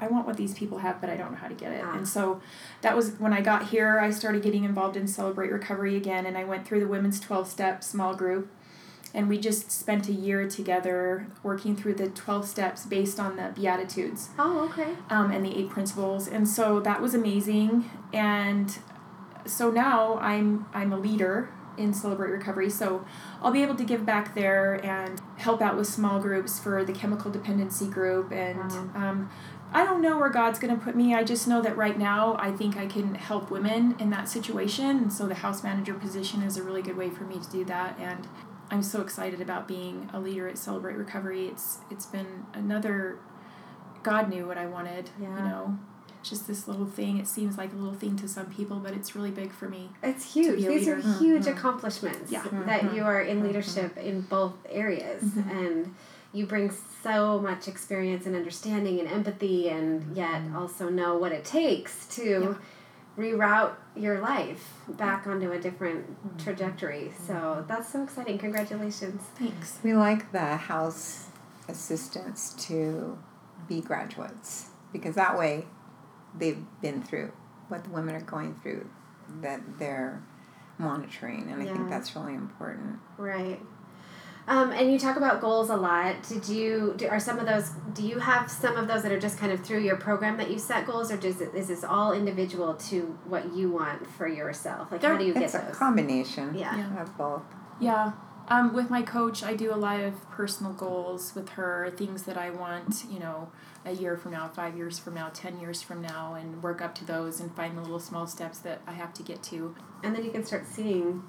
i 0.00 0.06
want 0.06 0.26
what 0.26 0.36
these 0.36 0.54
people 0.54 0.78
have 0.78 1.00
but 1.00 1.10
i 1.10 1.16
don't 1.16 1.32
know 1.32 1.38
how 1.38 1.48
to 1.48 1.54
get 1.54 1.72
it. 1.72 1.82
Ah. 1.84 1.96
and 1.96 2.08
so 2.08 2.40
that 2.82 2.94
was 2.96 3.12
when 3.18 3.32
i 3.32 3.40
got 3.40 3.68
here 3.68 3.98
i 3.98 4.10
started 4.10 4.42
getting 4.42 4.64
involved 4.64 4.96
in 4.96 5.06
celebrate 5.06 5.50
recovery 5.50 5.96
again 5.96 6.24
and 6.26 6.36
i 6.38 6.44
went 6.44 6.66
through 6.66 6.80
the 6.80 6.88
women's 6.88 7.20
12 7.20 7.48
step 7.48 7.82
small 7.84 8.14
group. 8.14 8.50
And 9.14 9.26
we 9.26 9.38
just 9.38 9.72
spent 9.72 10.06
a 10.08 10.12
year 10.12 10.46
together 10.50 11.28
working 11.42 11.74
through 11.74 11.94
the 11.94 12.10
12 12.10 12.46
steps 12.46 12.84
based 12.84 13.18
on 13.18 13.36
the 13.36 13.50
beatitudes. 13.54 14.28
Oh, 14.38 14.68
okay. 14.68 14.92
um, 15.08 15.30
and 15.30 15.42
the 15.42 15.56
eight 15.58 15.70
principles. 15.70 16.28
And 16.28 16.46
so 16.46 16.78
that 16.80 17.00
was 17.00 17.14
amazing. 17.14 17.88
And 18.12 18.78
so 19.46 19.70
now 19.70 20.18
i'm 20.18 20.66
i'm 20.74 20.92
a 20.92 20.98
leader 20.98 21.48
in 21.78 21.94
celebrate 21.94 22.30
recovery. 22.30 22.68
So 22.68 23.04
i'll 23.40 23.50
be 23.50 23.62
able 23.62 23.76
to 23.76 23.84
give 23.84 24.04
back 24.04 24.34
there 24.34 24.74
and 24.84 25.20
help 25.38 25.60
out 25.62 25.76
with 25.76 25.86
small 25.86 26.20
groups 26.20 26.58
for 26.58 26.84
the 26.84 26.92
chemical 26.92 27.30
dependency 27.30 27.86
group 27.86 28.30
and 28.32 28.58
Wow. 28.58 28.90
um, 28.94 29.30
I 29.72 29.84
don't 29.84 30.00
know 30.00 30.16
where 30.18 30.30
God's 30.30 30.58
going 30.58 30.74
to 30.76 30.82
put 30.82 30.96
me. 30.96 31.14
I 31.14 31.24
just 31.24 31.46
know 31.46 31.60
that 31.62 31.76
right 31.76 31.98
now 31.98 32.36
I 32.40 32.50
think 32.52 32.76
I 32.76 32.86
can 32.86 33.14
help 33.14 33.50
women 33.50 33.94
in 33.98 34.08
that 34.10 34.26
situation. 34.28 34.96
And 34.96 35.12
so 35.12 35.26
the 35.26 35.34
house 35.36 35.62
manager 35.62 35.92
position 35.94 36.42
is 36.42 36.56
a 36.56 36.62
really 36.62 36.80
good 36.80 36.96
way 36.96 37.10
for 37.10 37.24
me 37.24 37.38
to 37.38 37.50
do 37.50 37.64
that. 37.66 37.98
And 38.00 38.26
I'm 38.70 38.82
so 38.82 39.00
excited 39.02 39.40
about 39.42 39.68
being 39.68 40.08
a 40.12 40.20
leader 40.20 40.48
at 40.48 40.56
Celebrate 40.58 40.96
Recovery. 40.96 41.46
It's 41.48 41.78
it's 41.90 42.06
been 42.06 42.46
another 42.54 43.18
God 44.02 44.28
knew 44.30 44.46
what 44.46 44.56
I 44.58 44.66
wanted, 44.66 45.10
Yeah. 45.20 45.28
you 45.28 45.34
know. 45.50 45.78
Just 46.22 46.46
this 46.46 46.68
little 46.68 46.86
thing. 46.86 47.18
It 47.18 47.28
seems 47.28 47.56
like 47.56 47.72
a 47.72 47.76
little 47.76 47.94
thing 47.94 48.16
to 48.16 48.28
some 48.28 48.46
people, 48.46 48.78
but 48.78 48.92
it's 48.92 49.14
really 49.14 49.30
big 49.30 49.52
for 49.52 49.68
me. 49.68 49.90
It's 50.02 50.34
huge. 50.34 50.60
be 50.60 50.66
a 50.66 50.70
These 50.70 50.88
are 50.88 50.96
leader. 50.96 51.18
huge 51.18 51.42
mm-hmm. 51.42 51.56
accomplishments 51.56 52.30
Yeah. 52.30 52.42
that 52.42 52.82
mm-hmm. 52.82 52.96
you 52.96 53.04
are 53.04 53.20
in 53.20 53.38
mm-hmm. 53.38 53.46
leadership 53.46 53.96
in 53.96 54.22
both 54.22 54.54
areas. 54.68 55.22
And 55.50 55.94
you 56.32 56.46
bring 56.46 56.72
so 57.02 57.38
much 57.40 57.68
experience 57.68 58.26
and 58.26 58.36
understanding 58.36 59.00
and 59.00 59.08
empathy, 59.08 59.68
and 59.68 60.16
yet 60.16 60.42
also 60.54 60.88
know 60.88 61.16
what 61.16 61.32
it 61.32 61.44
takes 61.44 62.06
to 62.16 62.58
reroute 63.18 63.74
your 63.96 64.20
life 64.20 64.74
back 64.88 65.26
onto 65.26 65.50
a 65.50 65.58
different 65.58 66.04
trajectory. 66.38 67.12
So 67.26 67.64
that's 67.66 67.92
so 67.92 68.04
exciting. 68.04 68.38
Congratulations. 68.38 69.22
Thanks. 69.36 69.78
We 69.82 69.94
like 69.94 70.30
the 70.32 70.56
house 70.56 71.26
assistants 71.68 72.54
to 72.66 73.18
be 73.66 73.80
graduates 73.80 74.68
because 74.92 75.16
that 75.16 75.36
way 75.36 75.66
they've 76.38 76.64
been 76.80 77.02
through 77.02 77.32
what 77.68 77.84
the 77.84 77.90
women 77.90 78.14
are 78.14 78.20
going 78.20 78.54
through 78.62 78.88
that 79.42 79.60
they're 79.78 80.22
monitoring 80.78 81.50
and 81.50 81.62
I 81.62 81.66
think 81.66 81.88
that's 81.90 82.14
really 82.16 82.34
important. 82.34 82.98
Right. 83.16 83.60
Um, 84.46 84.70
and 84.72 84.90
you 84.90 84.98
talk 84.98 85.16
about 85.18 85.42
goals 85.42 85.68
a 85.68 85.76
lot. 85.76 86.22
Did 86.26 86.48
you 86.48 86.94
do, 86.96 87.06
are 87.08 87.20
some 87.20 87.38
of 87.38 87.44
those? 87.44 87.68
Do 87.92 88.02
you 88.02 88.18
have 88.18 88.50
some 88.50 88.76
of 88.76 88.88
those 88.88 89.02
that 89.02 89.12
are 89.12 89.20
just 89.20 89.36
kind 89.36 89.52
of 89.52 89.60
through 89.60 89.80
your 89.80 89.96
program 89.96 90.38
that 90.38 90.50
you 90.50 90.58
set 90.58 90.86
goals, 90.86 91.12
or 91.12 91.18
does 91.18 91.42
it, 91.42 91.54
is 91.54 91.68
this 91.68 91.84
all 91.84 92.14
individual 92.14 92.72
to 92.74 93.18
what 93.26 93.52
you 93.54 93.70
want 93.70 94.06
for 94.06 94.26
yourself? 94.26 94.90
Like, 94.90 95.02
how 95.02 95.18
do 95.18 95.26
you 95.26 95.34
get 95.34 95.52
those? 95.52 95.54
it's 95.56 95.76
a 95.76 95.78
combination 95.78 96.54
Yeah. 96.56 96.74
Yeah. 96.78 97.02
of 97.02 97.18
both. 97.18 97.42
Yeah. 97.78 98.12
Um, 98.50 98.72
with 98.72 98.88
my 98.88 99.02
coach, 99.02 99.42
I 99.42 99.54
do 99.54 99.72
a 99.72 99.76
lot 99.76 100.00
of 100.00 100.28
personal 100.30 100.72
goals 100.72 101.34
with 101.34 101.50
her, 101.50 101.92
things 101.96 102.22
that 102.22 102.38
I 102.38 102.48
want, 102.50 103.04
you 103.10 103.18
know, 103.18 103.50
a 103.84 103.92
year 103.92 104.16
from 104.16 104.32
now, 104.32 104.48
five 104.48 104.74
years 104.76 104.98
from 104.98 105.14
now, 105.14 105.28
10 105.34 105.60
years 105.60 105.82
from 105.82 106.00
now, 106.00 106.34
and 106.34 106.62
work 106.62 106.80
up 106.80 106.94
to 106.96 107.04
those 107.04 107.40
and 107.40 107.54
find 107.54 107.76
the 107.76 107.82
little 107.82 108.00
small 108.00 108.26
steps 108.26 108.58
that 108.60 108.80
I 108.86 108.92
have 108.92 109.12
to 109.14 109.22
get 109.22 109.42
to. 109.44 109.74
And 110.02 110.14
then 110.14 110.24
you 110.24 110.30
can 110.30 110.44
start 110.44 110.66
seeing 110.66 111.22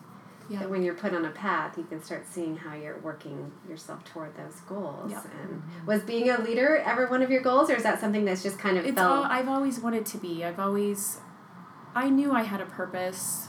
Yeah. 0.50 0.60
that 0.60 0.70
when 0.70 0.82
you're 0.82 0.96
put 0.96 1.14
on 1.14 1.26
a 1.26 1.30
path, 1.30 1.78
you 1.78 1.84
can 1.84 2.02
start 2.02 2.26
seeing 2.26 2.56
how 2.58 2.74
you're 2.74 2.98
working 3.00 3.52
yourself 3.68 4.04
toward 4.06 4.36
those 4.38 4.62
goals. 4.62 5.12
Yep. 5.12 5.26
And 5.44 5.64
was 5.86 6.02
being 6.04 6.30
a 6.30 6.40
leader 6.42 6.78
ever 6.78 7.06
one 7.08 7.22
of 7.22 7.30
your 7.30 7.42
goals, 7.42 7.70
or 7.70 7.76
is 7.76 7.84
that 7.84 8.00
something 8.00 8.24
that's 8.26 8.42
just 8.42 8.58
kind 8.58 8.78
of 8.78 8.86
It's 8.86 8.96
felt? 8.96 9.12
all 9.12 9.24
I've 9.26 9.48
always 9.50 9.80
wanted 9.80 10.06
to 10.08 10.18
be. 10.18 10.44
I've 10.46 10.60
always, 10.60 11.20
I 11.94 12.10
knew 12.10 12.32
I 12.32 12.44
had 12.44 12.62
a 12.62 12.66
purpose, 12.66 13.49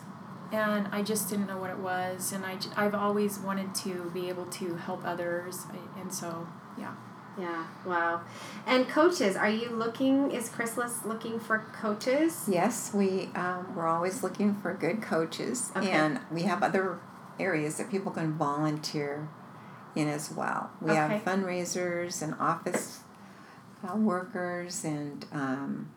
and 0.52 0.88
I 0.92 1.02
just 1.02 1.28
didn't 1.28 1.46
know 1.46 1.58
what 1.58 1.70
it 1.70 1.78
was. 1.78 2.32
And 2.32 2.44
I, 2.44 2.58
I've 2.76 2.94
always 2.94 3.38
wanted 3.38 3.74
to 3.76 4.10
be 4.12 4.28
able 4.28 4.46
to 4.46 4.74
help 4.76 5.04
others, 5.04 5.64
and 6.00 6.12
so 6.12 6.48
yeah. 6.78 6.94
yeah. 7.38 7.66
Wow. 7.86 8.22
And 8.66 8.88
coaches, 8.88 9.36
are 9.36 9.48
you 9.50 9.70
looking? 9.70 10.30
Is 10.32 10.48
Chrysalis 10.48 11.04
looking 11.04 11.38
for 11.40 11.58
coaches? 11.72 12.46
Yes, 12.48 12.92
we 12.92 13.30
um, 13.34 13.74
we're 13.76 13.86
always 13.86 14.22
looking 14.22 14.54
for 14.56 14.74
good 14.74 15.02
coaches, 15.02 15.70
Okay. 15.76 15.90
and 15.90 16.20
we 16.30 16.42
have 16.42 16.62
other 16.62 16.98
areas 17.38 17.76
that 17.78 17.90
people 17.90 18.12
can 18.12 18.34
volunteer 18.34 19.28
in 19.94 20.08
as 20.08 20.30
well. 20.30 20.70
We 20.80 20.90
Okay. 20.92 20.98
have 21.00 21.24
fundraisers 21.24 22.22
and 22.22 22.34
office 22.38 23.00
uh, 23.88 23.96
workers, 23.96 24.84
and 24.84 25.24
um, 25.32 25.90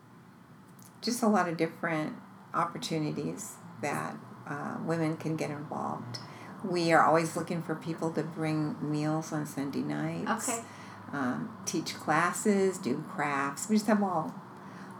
just 1.02 1.22
a 1.22 1.28
lot 1.28 1.48
of 1.48 1.56
different 1.56 2.14
opportunities 2.54 3.54
that 3.82 4.16
uh, 4.48 4.76
women 4.84 5.16
can 5.16 5.36
get 5.36 5.50
involved. 5.50 6.18
We 6.62 6.92
are 6.92 7.02
always 7.02 7.36
looking 7.36 7.62
for 7.62 7.74
people 7.74 8.10
to 8.12 8.22
bring 8.22 8.76
meals 8.80 9.32
on 9.32 9.46
Sunday 9.46 9.80
nights. 9.80 10.48
Okay. 10.48 10.62
Um, 11.12 11.56
teach 11.66 11.94
classes, 11.94 12.78
do 12.78 13.04
crafts. 13.08 13.68
We 13.68 13.76
just 13.76 13.86
have 13.86 14.02
all 14.02 14.34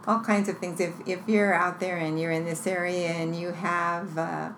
all 0.07 0.19
kinds 0.19 0.47
of 0.47 0.59
things. 0.59 0.79
If 0.79 0.93
if 1.07 1.27
you're 1.27 1.53
out 1.53 1.79
there 1.79 1.97
and 1.97 2.19
you're 2.19 2.31
in 2.31 2.45
this 2.45 2.67
area 2.67 3.09
and 3.09 3.35
you 3.35 3.51
have 3.51 4.17
uh, 4.17 4.49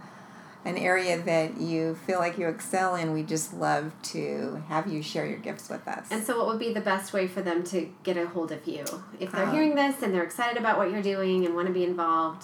an 0.65 0.77
area 0.77 1.17
that 1.23 1.59
you 1.61 1.95
feel 1.95 2.19
like 2.19 2.37
you 2.37 2.47
excel 2.49 2.95
in, 2.95 3.13
we 3.13 3.23
just 3.23 3.53
love 3.53 3.93
to 4.03 4.61
have 4.67 4.87
you 4.87 5.01
share 5.01 5.25
your 5.25 5.37
gifts 5.37 5.69
with 5.69 5.87
us. 5.87 6.07
And 6.11 6.23
so, 6.23 6.37
what 6.37 6.47
would 6.47 6.59
be 6.59 6.73
the 6.73 6.81
best 6.81 7.13
way 7.13 7.27
for 7.27 7.41
them 7.41 7.63
to 7.65 7.89
get 8.03 8.17
a 8.17 8.27
hold 8.27 8.51
of 8.51 8.67
you 8.67 8.83
if 9.19 9.31
they're 9.31 9.45
Uh, 9.45 9.51
hearing 9.51 9.75
this 9.75 10.01
and 10.03 10.13
they're 10.13 10.23
excited 10.23 10.57
about 10.57 10.77
what 10.77 10.91
you're 10.91 11.01
doing 11.01 11.45
and 11.45 11.55
want 11.55 11.67
to 11.67 11.73
be 11.73 11.85
involved? 11.85 12.43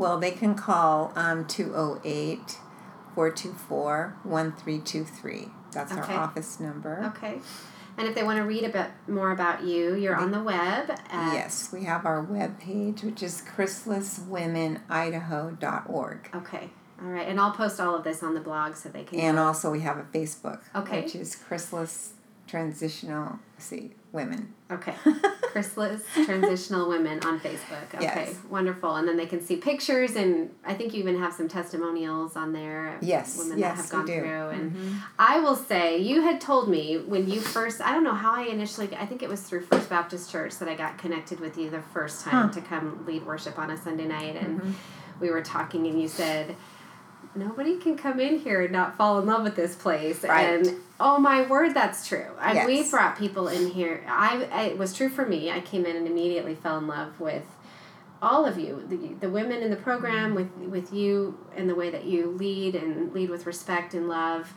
Well, 0.00 0.18
they 0.18 0.30
can 0.30 0.54
call 0.54 1.12
um, 1.14 1.46
208 1.46 2.56
424 3.14 4.16
1323. 4.24 5.48
That's 5.72 5.92
Okay. 5.92 6.14
our 6.14 6.20
office 6.24 6.58
number. 6.58 7.12
Okay. 7.14 7.38
And 7.98 8.08
if 8.08 8.14
they 8.14 8.22
want 8.22 8.38
to 8.38 8.44
read 8.44 8.64
a 8.64 8.70
bit 8.70 8.86
more 9.08 9.30
about 9.30 9.62
you, 9.62 9.94
you're 9.94 10.16
on 10.16 10.30
the 10.30 10.42
web 10.42 10.88
at 10.90 11.34
Yes, 11.34 11.70
we 11.70 11.84
have 11.84 12.06
our 12.06 12.22
web 12.22 12.58
page, 12.58 13.02
which 13.02 13.22
is 13.22 13.42
chrysaliswomenidaho.org. 13.42 16.30
Okay. 16.34 16.70
All 17.02 17.08
right. 17.08 17.28
And 17.28 17.38
I'll 17.38 17.52
post 17.52 17.78
all 17.80 17.94
of 17.94 18.02
this 18.04 18.22
on 18.22 18.32
the 18.34 18.40
blog 18.40 18.76
so 18.76 18.88
they 18.88 19.04
can 19.04 19.20
And 19.20 19.38
also 19.38 19.70
we 19.70 19.80
have 19.80 19.98
a 19.98 20.04
Facebook, 20.04 20.60
Okay. 20.74 21.02
which 21.02 21.14
is 21.14 21.36
Chrysalis 21.36 22.14
Transitional 22.46 23.38
see 23.58 23.92
Women. 24.12 24.52
Okay. 24.70 24.94
Chrysalis 25.52 26.02
Transitional 26.24 26.88
Women 26.88 27.18
on 27.24 27.40
Facebook. 27.40 27.92
Okay. 27.94 28.02
Yes. 28.02 28.36
Wonderful. 28.48 28.94
And 28.96 29.06
then 29.08 29.16
they 29.16 29.26
can 29.26 29.40
see 29.42 29.56
pictures 29.56 30.14
and 30.16 30.50
I 30.64 30.74
think 30.74 30.94
you 30.94 31.00
even 31.00 31.18
have 31.18 31.32
some 31.32 31.48
testimonials 31.48 32.36
on 32.36 32.52
there 32.52 32.96
Yes, 33.00 33.36
women 33.38 33.58
yes, 33.58 33.76
that 33.76 33.82
have 33.82 33.90
gone 33.90 34.06
do. 34.06 34.12
Mm-hmm. 34.12 34.22
through. 34.22 34.60
And 34.90 35.00
I 35.18 35.40
will 35.40 35.56
say 35.56 35.98
you 35.98 36.22
had 36.22 36.40
told 36.40 36.68
me 36.68 36.98
when 36.98 37.28
you 37.28 37.40
first 37.40 37.80
I 37.80 37.92
don't 37.92 38.04
know 38.04 38.14
how 38.14 38.34
I 38.34 38.42
initially 38.44 38.88
I 38.96 39.06
think 39.06 39.22
it 39.22 39.28
was 39.28 39.42
through 39.42 39.62
First 39.62 39.88
Baptist 39.88 40.30
Church 40.30 40.56
that 40.58 40.68
I 40.68 40.74
got 40.74 40.98
connected 40.98 41.40
with 41.40 41.58
you 41.58 41.68
the 41.70 41.82
first 41.92 42.24
time 42.24 42.32
Huh. 42.32 42.42
Mm-hmm. 42.48 42.60
to 42.60 42.66
come 42.68 43.04
lead 43.06 43.26
worship 43.26 43.58
on 43.58 43.70
a 43.70 43.76
Sunday 43.76 44.06
night 44.06 44.36
and 44.36 44.74
we 45.20 45.30
were 45.30 45.42
talking 45.42 45.86
and 45.88 46.00
you 46.00 46.06
said 46.08 46.54
nobody 47.34 47.76
can 47.76 47.96
come 47.96 48.20
in 48.20 48.38
here 48.38 48.62
and 48.62 48.72
not 48.72 48.96
fall 48.96 49.18
in 49.18 49.26
love 49.26 49.42
with 49.42 49.56
this 49.56 49.74
place. 49.74 50.24
Right. 50.24 50.66
and 50.66 50.76
oh 50.98 51.18
my 51.18 51.46
word 51.46 51.74
that's 51.74 52.06
true. 52.06 52.26
And 52.40 52.66
we 52.66 52.88
brought 52.88 53.18
people 53.18 53.48
in 53.48 53.70
here. 53.70 54.04
I, 54.08 54.48
I 54.52 54.62
it 54.64 54.78
was 54.78 54.94
true 54.94 55.08
for 55.08 55.26
me. 55.26 55.50
I 55.50 55.60
came 55.60 55.86
in 55.86 55.96
and 55.96 56.06
immediately 56.06 56.54
fell 56.54 56.78
in 56.78 56.86
love 56.86 57.18
with 57.20 57.44
all 58.22 58.44
of 58.44 58.58
you 58.58 58.84
the, 58.86 59.14
the 59.26 59.30
women 59.30 59.62
in 59.62 59.70
the 59.70 59.76
program 59.76 60.34
mm-hmm. 60.34 60.60
with 60.60 60.70
with 60.70 60.92
you 60.92 61.38
and 61.56 61.68
the 61.68 61.74
way 61.74 61.90
that 61.90 62.04
you 62.04 62.30
lead 62.32 62.74
and 62.74 63.12
lead 63.12 63.30
with 63.30 63.46
respect 63.46 63.94
and 63.94 64.08
love. 64.08 64.52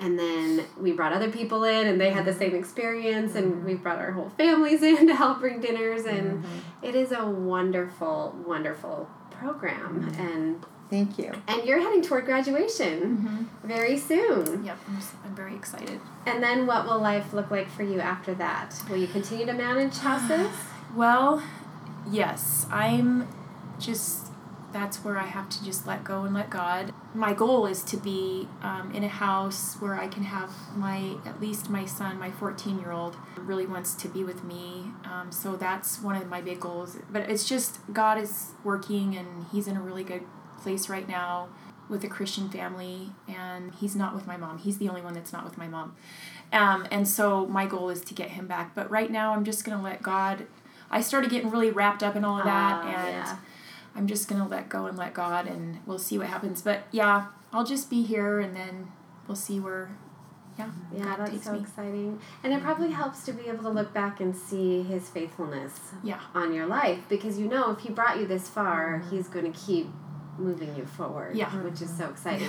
And 0.00 0.16
then 0.16 0.64
we 0.78 0.92
brought 0.92 1.12
other 1.12 1.28
people 1.28 1.64
in 1.64 1.88
and 1.88 2.00
they 2.00 2.10
had 2.10 2.24
the 2.24 2.30
mm-hmm. 2.30 2.40
same 2.40 2.54
experience 2.54 3.34
and 3.34 3.52
mm-hmm. 3.52 3.66
we 3.66 3.74
brought 3.74 3.98
our 3.98 4.12
whole 4.12 4.30
families 4.30 4.82
in 4.84 5.08
to 5.08 5.14
help 5.14 5.40
bring 5.40 5.60
dinners. 5.60 6.04
And 6.04 6.44
it 6.82 6.94
is 6.94 7.10
a 7.12 7.26
wonderful 7.26 8.36
wonderful 8.46 9.08
program. 9.30 10.08
And 10.18 10.64
Thank 10.90 11.18
you. 11.18 11.32
and 11.46 11.64
you're 11.64 11.80
heading 11.80 12.02
toward 12.02 12.24
graduation 12.24 13.48
very 13.62 13.98
soon. 13.98 14.64
Yep. 14.64 14.78
I'm, 14.88 14.96
just, 14.96 15.14
I'm 15.24 15.34
very 15.34 15.54
excited. 15.54 16.00
And 16.26 16.42
then 16.42 16.66
what 16.66 16.86
will 16.86 16.98
life 16.98 17.32
look 17.32 17.50
like 17.50 17.70
for 17.70 17.82
you 17.82 18.00
after 18.00 18.34
that? 18.34 18.74
Will 18.88 18.96
you 18.96 19.06
continue 19.06 19.46
to 19.46 19.52
manage 19.52 19.98
houses? 19.98 20.50
Well, 20.94 21.42
yes, 22.10 22.66
I'm 22.70 23.28
just 23.78 24.28
that's 24.70 24.98
where 24.98 25.16
I 25.16 25.24
have 25.24 25.48
to 25.48 25.64
just 25.64 25.86
let 25.86 26.04
go 26.04 26.24
and 26.24 26.34
let 26.34 26.50
God. 26.50 26.92
My 27.14 27.32
goal 27.32 27.64
is 27.66 27.82
to 27.84 27.96
be 27.96 28.48
um, 28.60 28.92
in 28.94 29.02
a 29.02 29.08
house 29.08 29.76
where 29.76 29.94
I 29.94 30.08
can 30.08 30.24
have 30.24 30.50
my 30.76 31.16
at 31.24 31.40
least 31.40 31.70
my 31.70 31.86
son, 31.86 32.18
my 32.18 32.30
14 32.30 32.78
year 32.78 32.92
old, 32.92 33.16
really 33.36 33.66
wants 33.66 33.94
to 33.94 34.08
be 34.08 34.24
with 34.24 34.44
me. 34.44 34.92
Um, 35.04 35.32
so 35.32 35.56
that's 35.56 36.02
one 36.02 36.16
of 36.16 36.28
my 36.28 36.40
big 36.40 36.60
goals. 36.60 36.98
But 37.10 37.30
it's 37.30 37.48
just 37.48 37.78
God 37.92 38.18
is 38.18 38.50
working 38.62 39.16
and 39.16 39.46
He's 39.50 39.66
in 39.66 39.76
a 39.76 39.80
really 39.80 40.04
good 40.04 40.22
place 40.58 40.88
right 40.88 41.08
now 41.08 41.48
with 41.88 42.04
a 42.04 42.08
Christian 42.08 42.50
family, 42.50 43.10
and 43.26 43.72
He's 43.74 43.96
not 43.96 44.14
with 44.14 44.26
my 44.26 44.36
mom. 44.36 44.58
He's 44.58 44.78
the 44.78 44.88
only 44.88 45.00
one 45.00 45.14
that's 45.14 45.32
not 45.32 45.44
with 45.44 45.56
my 45.56 45.68
mom. 45.68 45.96
Um, 46.52 46.86
and 46.90 47.06
so 47.08 47.46
my 47.46 47.66
goal 47.66 47.88
is 47.90 48.00
to 48.02 48.14
get 48.14 48.30
him 48.30 48.46
back. 48.46 48.74
But 48.74 48.90
right 48.90 49.10
now, 49.10 49.32
I'm 49.34 49.44
just 49.44 49.64
gonna 49.64 49.82
let 49.82 50.02
God. 50.02 50.46
I 50.90 51.00
started 51.00 51.30
getting 51.30 51.50
really 51.50 51.70
wrapped 51.70 52.02
up 52.02 52.16
in 52.16 52.24
all 52.24 52.38
of 52.38 52.44
that, 52.44 52.82
Ah, 52.84 52.88
and 52.88 53.08
yeah. 53.26 53.36
I'm 53.94 54.06
just 54.06 54.28
gonna 54.28 54.46
let 54.48 54.68
go 54.68 54.86
and 54.86 54.96
let 54.98 55.14
God, 55.14 55.46
and 55.46 55.78
we'll 55.86 55.98
see 55.98 56.18
what 56.18 56.26
happens. 56.28 56.60
But 56.62 56.82
yeah, 56.90 57.26
I'll 57.52 57.64
just 57.64 57.88
be 57.90 58.02
here, 58.02 58.38
and 58.40 58.54
then 58.54 58.92
we'll 59.26 59.36
see 59.36 59.58
where. 59.60 59.90
Yeah, 60.58 60.70
Yeah, 60.92 61.04
God 61.16 61.18
that's 61.28 61.44
so 61.44 61.52
me. 61.52 61.60
exciting. 61.60 62.20
And 62.42 62.52
it 62.52 62.60
probably 62.62 62.90
helps 62.90 63.22
to 63.26 63.32
be 63.32 63.44
able 63.46 63.62
to 63.62 63.68
look 63.70 63.94
back 63.94 64.18
and 64.18 64.34
see 64.34 64.82
his 64.82 65.08
faithfulness 65.08 65.92
Yeah. 66.02 66.18
on 66.34 66.52
your 66.52 66.66
life 66.66 66.98
because 67.08 67.38
you 67.38 67.46
know 67.46 67.70
if 67.70 67.78
he 67.78 67.90
brought 67.90 68.18
you 68.18 68.26
this 68.26 68.48
far, 68.48 69.04
he's 69.08 69.28
going 69.28 69.50
to 69.52 69.56
keep 69.56 69.86
moving 70.38 70.74
you 70.76 70.84
forward, 70.84 71.30
Mm-hmm. 71.36 71.38
Yeah. 71.58 71.62
which 71.62 71.82
is 71.82 71.90
so 71.96 72.06
exciting. 72.08 72.48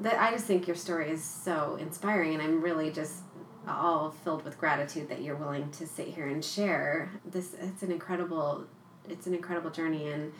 That 0.00 0.18
I 0.20 0.30
just 0.32 0.46
think 0.46 0.66
your 0.66 0.76
story 0.76 1.10
is 1.10 1.22
so 1.22 1.76
inspiring 1.80 2.34
and 2.34 2.42
I'm 2.42 2.60
really 2.62 2.90
just 2.90 3.18
all 3.68 4.10
filled 4.24 4.44
with 4.44 4.58
gratitude 4.58 5.08
that 5.10 5.22
you're 5.22 5.36
willing 5.36 5.70
to 5.72 5.86
sit 5.86 6.08
here 6.08 6.26
and 6.28 6.44
share. 6.44 7.10
This 7.24 7.54
it's 7.60 7.82
an 7.82 7.92
incredible 7.92 8.64
it's 9.08 9.26
an 9.26 9.34
incredible 9.34 9.70
journey 9.70 10.08
and 10.10 10.32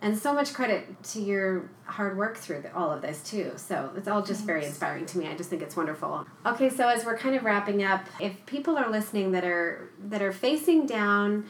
and 0.00 0.18
so 0.18 0.32
much 0.34 0.52
credit 0.52 1.00
to 1.04 1.20
your 1.20 1.70
hard 1.84 2.16
work 2.16 2.36
through 2.36 2.60
the, 2.62 2.74
all 2.74 2.90
of 2.90 3.00
this 3.02 3.22
too 3.22 3.52
so 3.56 3.90
it's 3.96 4.08
all 4.08 4.20
just 4.20 4.40
Thanks. 4.40 4.44
very 4.46 4.64
inspiring 4.64 5.06
to 5.06 5.18
me 5.18 5.28
i 5.28 5.36
just 5.36 5.48
think 5.48 5.62
it's 5.62 5.76
wonderful 5.76 6.26
okay 6.44 6.68
so 6.68 6.88
as 6.88 7.04
we're 7.04 7.16
kind 7.16 7.34
of 7.36 7.44
wrapping 7.44 7.82
up 7.84 8.04
if 8.20 8.44
people 8.46 8.76
are 8.76 8.90
listening 8.90 9.30
that 9.32 9.44
are 9.44 9.90
that 10.08 10.20
are 10.20 10.32
facing 10.32 10.86
down 10.86 11.46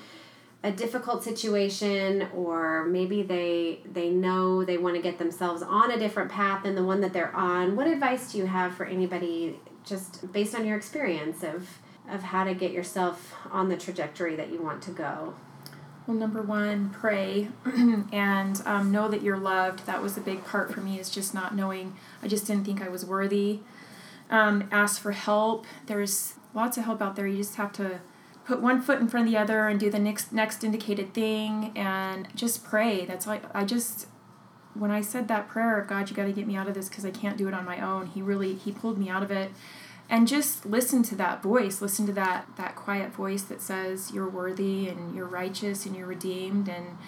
a 0.64 0.70
difficult 0.70 1.24
situation 1.24 2.28
or 2.34 2.84
maybe 2.84 3.22
they 3.22 3.80
they 3.84 4.10
know 4.10 4.64
they 4.64 4.78
want 4.78 4.94
to 4.94 5.02
get 5.02 5.18
themselves 5.18 5.62
on 5.62 5.90
a 5.90 5.98
different 5.98 6.30
path 6.30 6.62
than 6.62 6.74
the 6.74 6.84
one 6.84 7.00
that 7.00 7.12
they're 7.12 7.34
on 7.34 7.74
what 7.74 7.86
advice 7.86 8.32
do 8.32 8.38
you 8.38 8.46
have 8.46 8.74
for 8.74 8.86
anybody 8.86 9.58
just 9.84 10.32
based 10.32 10.54
on 10.54 10.64
your 10.64 10.76
experience 10.76 11.42
of 11.42 11.68
of 12.08 12.22
how 12.22 12.44
to 12.44 12.54
get 12.54 12.70
yourself 12.70 13.34
on 13.50 13.68
the 13.68 13.76
trajectory 13.76 14.36
that 14.36 14.50
you 14.50 14.62
want 14.62 14.82
to 14.82 14.90
go 14.90 15.34
well, 16.06 16.16
number 16.16 16.42
one, 16.42 16.90
pray 16.90 17.48
and 18.12 18.60
um, 18.66 18.90
know 18.90 19.06
that 19.08 19.22
you're 19.22 19.38
loved. 19.38 19.86
That 19.86 20.02
was 20.02 20.16
a 20.16 20.20
big 20.20 20.44
part 20.44 20.74
for 20.74 20.80
me, 20.80 20.98
is 20.98 21.08
just 21.08 21.32
not 21.32 21.54
knowing. 21.54 21.94
I 22.20 22.26
just 22.26 22.44
didn't 22.44 22.64
think 22.64 22.82
I 22.82 22.88
was 22.88 23.06
worthy. 23.06 23.60
Um, 24.28 24.68
ask 24.72 25.00
for 25.00 25.12
help. 25.12 25.64
There's 25.86 26.34
lots 26.54 26.76
of 26.76 26.84
help 26.84 27.00
out 27.00 27.14
there. 27.14 27.28
You 27.28 27.36
just 27.36 27.54
have 27.54 27.72
to 27.74 28.00
put 28.44 28.60
one 28.60 28.82
foot 28.82 29.00
in 29.00 29.08
front 29.08 29.26
of 29.26 29.32
the 29.32 29.38
other 29.38 29.68
and 29.68 29.78
do 29.78 29.90
the 29.90 29.98
next 29.98 30.32
next 30.32 30.64
indicated 30.64 31.14
thing 31.14 31.72
and 31.76 32.28
just 32.34 32.64
pray. 32.64 33.04
That's 33.04 33.26
like 33.26 33.42
I 33.54 33.64
just 33.64 34.06
when 34.74 34.90
I 34.90 35.02
said 35.02 35.28
that 35.28 35.48
prayer, 35.48 35.78
of 35.80 35.88
God, 35.88 36.08
you 36.08 36.16
got 36.16 36.24
to 36.24 36.32
get 36.32 36.46
me 36.46 36.56
out 36.56 36.66
of 36.66 36.74
this 36.74 36.88
because 36.88 37.04
I 37.04 37.10
can't 37.10 37.36
do 37.36 37.46
it 37.46 37.54
on 37.54 37.64
my 37.64 37.80
own. 37.80 38.06
He 38.06 38.22
really 38.22 38.54
he 38.54 38.72
pulled 38.72 38.98
me 38.98 39.08
out 39.08 39.22
of 39.22 39.30
it 39.30 39.50
and 40.12 40.28
just 40.28 40.66
listen 40.66 41.02
to 41.02 41.16
that 41.16 41.42
voice 41.42 41.80
listen 41.80 42.06
to 42.06 42.12
that 42.12 42.46
that 42.56 42.76
quiet 42.76 43.12
voice 43.12 43.42
that 43.42 43.62
says 43.62 44.12
you're 44.12 44.28
worthy 44.28 44.88
and 44.88 45.14
you're 45.14 45.26
righteous 45.26 45.86
and 45.86 45.96
you're 45.96 46.06
redeemed 46.06 46.68
and 46.68 46.98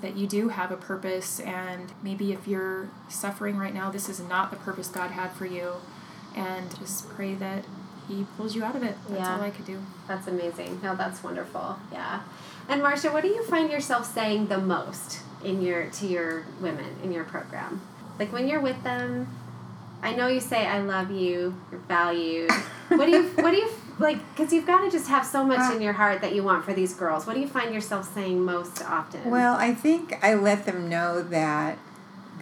that 0.00 0.16
you 0.16 0.26
do 0.26 0.48
have 0.48 0.72
a 0.72 0.76
purpose 0.76 1.38
and 1.40 1.92
maybe 2.02 2.32
if 2.32 2.48
you're 2.48 2.90
suffering 3.08 3.56
right 3.56 3.72
now 3.72 3.90
this 3.90 4.08
is 4.08 4.18
not 4.20 4.50
the 4.50 4.56
purpose 4.56 4.88
god 4.88 5.12
had 5.12 5.30
for 5.32 5.46
you 5.46 5.74
and 6.34 6.76
just 6.78 7.08
pray 7.10 7.34
that 7.34 7.64
he 8.08 8.26
pulls 8.36 8.54
you 8.54 8.64
out 8.64 8.76
of 8.76 8.82
it 8.82 8.96
that's 9.08 9.20
yeah. 9.20 9.36
all 9.36 9.42
i 9.42 9.50
could 9.50 9.64
do 9.64 9.78
that's 10.06 10.26
amazing 10.26 10.80
no 10.82 10.94
that's 10.94 11.22
wonderful 11.22 11.78
yeah 11.92 12.20
and 12.68 12.82
marcia 12.82 13.10
what 13.10 13.22
do 13.22 13.28
you 13.28 13.44
find 13.44 13.70
yourself 13.70 14.12
saying 14.12 14.46
the 14.46 14.58
most 14.58 15.20
in 15.42 15.60
your 15.60 15.86
to 15.90 16.06
your 16.06 16.44
women 16.60 16.96
in 17.02 17.12
your 17.12 17.24
program 17.24 17.80
like 18.18 18.32
when 18.32 18.48
you're 18.48 18.60
with 18.60 18.82
them 18.84 19.28
I 20.04 20.14
know 20.14 20.26
you 20.26 20.38
say 20.38 20.66
I 20.66 20.80
love 20.80 21.10
you, 21.10 21.56
you're 21.70 21.80
valued. 21.88 22.50
What 22.88 23.06
do 23.06 23.12
you 23.12 23.22
what 23.36 23.50
do 23.50 23.56
you 23.56 23.70
like 23.98 24.18
cuz 24.36 24.52
you've 24.52 24.66
got 24.66 24.82
to 24.82 24.90
just 24.90 25.08
have 25.08 25.24
so 25.24 25.42
much 25.42 25.58
uh, 25.58 25.74
in 25.74 25.80
your 25.80 25.94
heart 25.94 26.20
that 26.20 26.34
you 26.34 26.42
want 26.42 26.66
for 26.66 26.74
these 26.74 26.92
girls. 26.92 27.26
What 27.26 27.32
do 27.32 27.40
you 27.40 27.48
find 27.48 27.74
yourself 27.74 28.12
saying 28.14 28.44
most 28.44 28.84
often? 28.84 29.30
Well, 29.30 29.54
I 29.54 29.72
think 29.72 30.18
I 30.22 30.34
let 30.34 30.66
them 30.66 30.90
know 30.90 31.22
that 31.22 31.78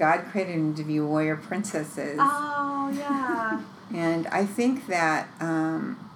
God 0.03 0.24
created 0.32 0.57
them 0.57 0.74
to 0.74 0.82
be 0.82 0.98
warrior 0.98 1.36
princesses. 1.36 2.16
Oh, 2.18 2.92
yeah. 2.92 3.62
and 3.94 4.26
I 4.26 4.44
think 4.44 4.88
that 4.88 5.28
um, 5.38 6.11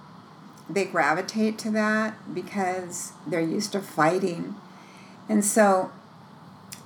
they 0.69 0.83
gravitate 0.83 1.57
to 1.59 1.71
that 1.71 2.33
because 2.33 3.13
they're 3.25 3.39
used 3.39 3.71
to 3.71 3.79
fighting. 3.79 4.55
And 5.29 5.45
so 5.45 5.93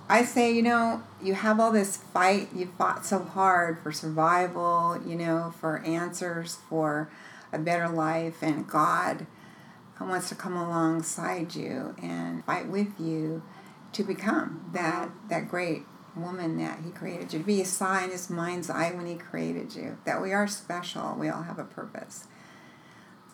I 0.09 0.23
say, 0.23 0.53
you 0.53 0.61
know, 0.61 1.01
you 1.19 1.33
have 1.33 1.59
all 1.59 1.71
this 1.71 1.97
fight, 1.97 2.49
you 2.53 2.71
fought 2.77 3.03
so 3.03 3.17
hard 3.17 3.81
for 3.81 3.91
survival, 3.91 5.01
you 5.03 5.15
know, 5.15 5.55
for 5.59 5.79
answers, 5.79 6.59
for 6.69 7.09
a 7.51 7.57
better 7.57 7.89
life, 7.89 8.43
and 8.43 8.67
God 8.67 9.25
wants 9.99 10.29
to 10.29 10.35
come 10.35 10.55
alongside 10.55 11.55
you 11.55 11.95
and 11.99 12.45
fight 12.45 12.67
with 12.67 12.99
you 12.99 13.41
to 13.93 14.03
become 14.03 14.69
that 14.73 15.09
that 15.29 15.49
great 15.49 15.83
woman 16.15 16.57
that 16.57 16.79
he 16.83 16.91
created 16.91 17.31
you 17.31 17.39
to 17.39 17.45
be 17.45 17.61
a 17.61 17.65
sign 17.65 18.05
in 18.05 18.11
his 18.11 18.29
mind's 18.29 18.69
eye 18.69 18.91
when 18.91 19.05
he 19.05 19.15
created 19.15 19.75
you 19.75 19.97
that 20.05 20.21
we 20.21 20.33
are 20.33 20.47
special 20.47 21.15
we 21.17 21.29
all 21.29 21.43
have 21.43 21.59
a 21.59 21.63
purpose 21.63 22.27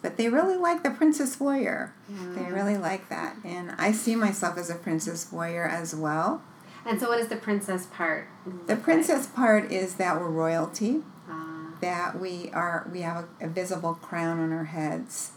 but 0.01 0.17
they 0.17 0.29
really 0.29 0.55
like 0.55 0.83
the 0.83 0.91
princess 0.91 1.39
warrior 1.39 1.93
yeah. 2.07 2.33
they 2.35 2.51
really 2.51 2.77
like 2.77 3.09
that 3.09 3.35
and 3.43 3.71
i 3.77 3.91
see 3.91 4.15
myself 4.15 4.57
as 4.57 4.69
a 4.69 4.75
princess 4.75 5.31
warrior 5.31 5.67
as 5.67 5.95
well 5.95 6.41
and 6.87 7.01
so, 7.01 7.09
what 7.09 7.19
is 7.19 7.27
the 7.27 7.35
princess 7.35 7.85
part? 7.85 8.29
The 8.67 8.77
princess 8.77 9.25
like? 9.25 9.35
part 9.35 9.71
is 9.71 9.95
that 9.95 10.17
we're 10.19 10.29
royalty. 10.29 11.03
Uh, 11.29 11.71
that 11.81 12.17
we 12.17 12.49
are 12.53 12.89
we 12.91 13.01
have 13.01 13.25
a, 13.41 13.45
a 13.45 13.49
visible 13.49 13.95
crown 13.95 14.39
on 14.39 14.53
our 14.53 14.63
heads. 14.63 15.31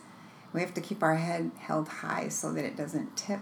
We 0.53 0.61
have 0.61 0.73
to 0.75 0.81
keep 0.81 1.03
our 1.03 1.17
head 1.17 1.51
held 1.59 1.89
high 1.89 2.29
so 2.29 2.53
that 2.53 2.65
it 2.65 2.77
doesn't 2.77 3.17
tip, 3.17 3.41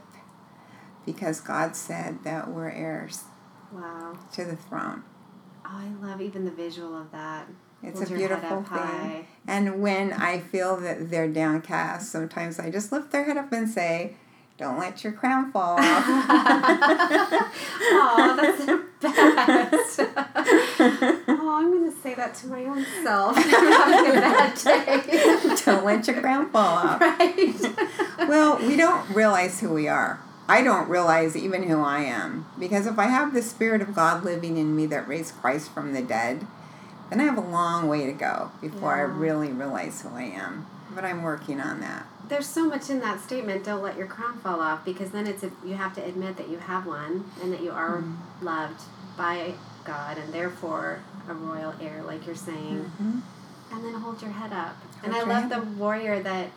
because 1.04 1.42
God 1.42 1.76
said 1.76 2.24
that 2.24 2.48
we're 2.48 2.70
heirs. 2.70 3.24
Wow. 3.72 4.18
To 4.32 4.44
the 4.44 4.56
throne. 4.56 5.02
Oh, 5.64 5.70
I 5.70 6.06
love 6.06 6.20
even 6.20 6.44
the 6.44 6.50
visual 6.50 6.96
of 6.96 7.10
that. 7.12 7.48
It's 7.82 7.98
Hold 8.00 8.12
a 8.12 8.14
beautiful 8.16 8.62
thing. 8.62 8.78
High. 8.78 9.26
And 9.46 9.80
when 9.80 10.12
I 10.12 10.40
feel 10.40 10.76
that 10.78 11.10
they're 11.10 11.28
downcast, 11.28 12.10
sometimes 12.10 12.58
I 12.58 12.70
just 12.70 12.90
lift 12.90 13.12
their 13.12 13.24
head 13.24 13.36
up 13.36 13.52
and 13.52 13.68
say, 13.68 14.16
don't 14.56 14.78
let 14.80 15.04
your 15.04 15.12
crown 15.12 15.52
fall 15.52 15.76
off. 15.78 16.04
oh, 17.80 18.34
that's 18.36 18.66
the 18.66 18.84
best. 19.00 20.00
oh, 21.28 21.54
I'm 21.54 21.70
going 21.70 21.92
to 21.92 21.96
say 22.00 22.14
that 22.14 22.34
to 22.36 22.48
my 22.48 22.64
own 22.64 22.84
self. 23.04 23.36
having 23.36 24.10
a 24.10 24.20
bad 24.20 24.58
day. 24.58 25.54
don't 25.64 25.84
let 25.84 26.08
your 26.08 26.20
crown 26.20 26.50
fall 26.50 26.78
off. 26.78 27.00
Right. 27.00 27.54
well, 28.28 28.58
we 28.58 28.76
don't 28.76 29.08
realize 29.10 29.60
who 29.60 29.72
we 29.72 29.86
are. 29.86 30.18
I 30.48 30.62
don't 30.62 30.88
realize 30.88 31.36
even 31.36 31.64
who 31.64 31.80
I 31.80 32.00
am. 32.00 32.46
Because 32.58 32.86
if 32.86 32.98
I 32.98 33.06
have 33.06 33.34
the 33.34 33.42
Spirit 33.42 33.82
of 33.82 33.94
God 33.94 34.24
living 34.24 34.56
in 34.56 34.74
me 34.74 34.86
that 34.86 35.06
raised 35.06 35.34
Christ 35.34 35.70
from 35.70 35.92
the 35.92 36.02
dead, 36.02 36.46
then 37.10 37.20
I 37.20 37.24
have 37.24 37.38
a 37.38 37.42
long 37.42 37.88
way 37.88 38.06
to 38.06 38.12
go 38.12 38.50
before 38.60 38.96
yeah. 38.96 39.02
I 39.02 39.04
really 39.04 39.48
realize 39.48 40.02
who 40.02 40.10
I 40.10 40.22
am. 40.22 40.66
But 40.94 41.04
I'm 41.04 41.22
working 41.22 41.60
on 41.60 41.80
that 41.80 42.06
there's 42.28 42.46
so 42.46 42.66
much 42.66 42.90
in 42.90 43.00
that 43.00 43.20
statement 43.20 43.64
don't 43.64 43.82
let 43.82 43.96
your 43.96 44.06
crown 44.06 44.38
fall 44.38 44.60
off 44.60 44.84
because 44.84 45.10
then 45.10 45.26
it's 45.26 45.42
a, 45.42 45.50
you 45.64 45.74
have 45.74 45.94
to 45.94 46.04
admit 46.04 46.36
that 46.36 46.48
you 46.48 46.58
have 46.58 46.86
one 46.86 47.30
and 47.42 47.52
that 47.52 47.62
you 47.62 47.70
are 47.70 47.98
mm-hmm. 47.98 48.44
loved 48.44 48.82
by 49.16 49.54
god 49.84 50.18
and 50.18 50.32
therefore 50.32 51.00
a 51.28 51.34
royal 51.34 51.74
heir 51.80 52.02
like 52.02 52.26
you're 52.26 52.34
saying 52.34 52.78
mm-hmm. 52.78 53.18
and 53.72 53.84
then 53.84 53.94
hold 53.94 54.20
your 54.22 54.30
head 54.30 54.52
up 54.52 54.76
hold 55.00 55.04
and 55.04 55.14
i 55.14 55.22
love 55.22 55.48
the 55.48 55.60
warrior 55.78 56.22
that 56.22 56.50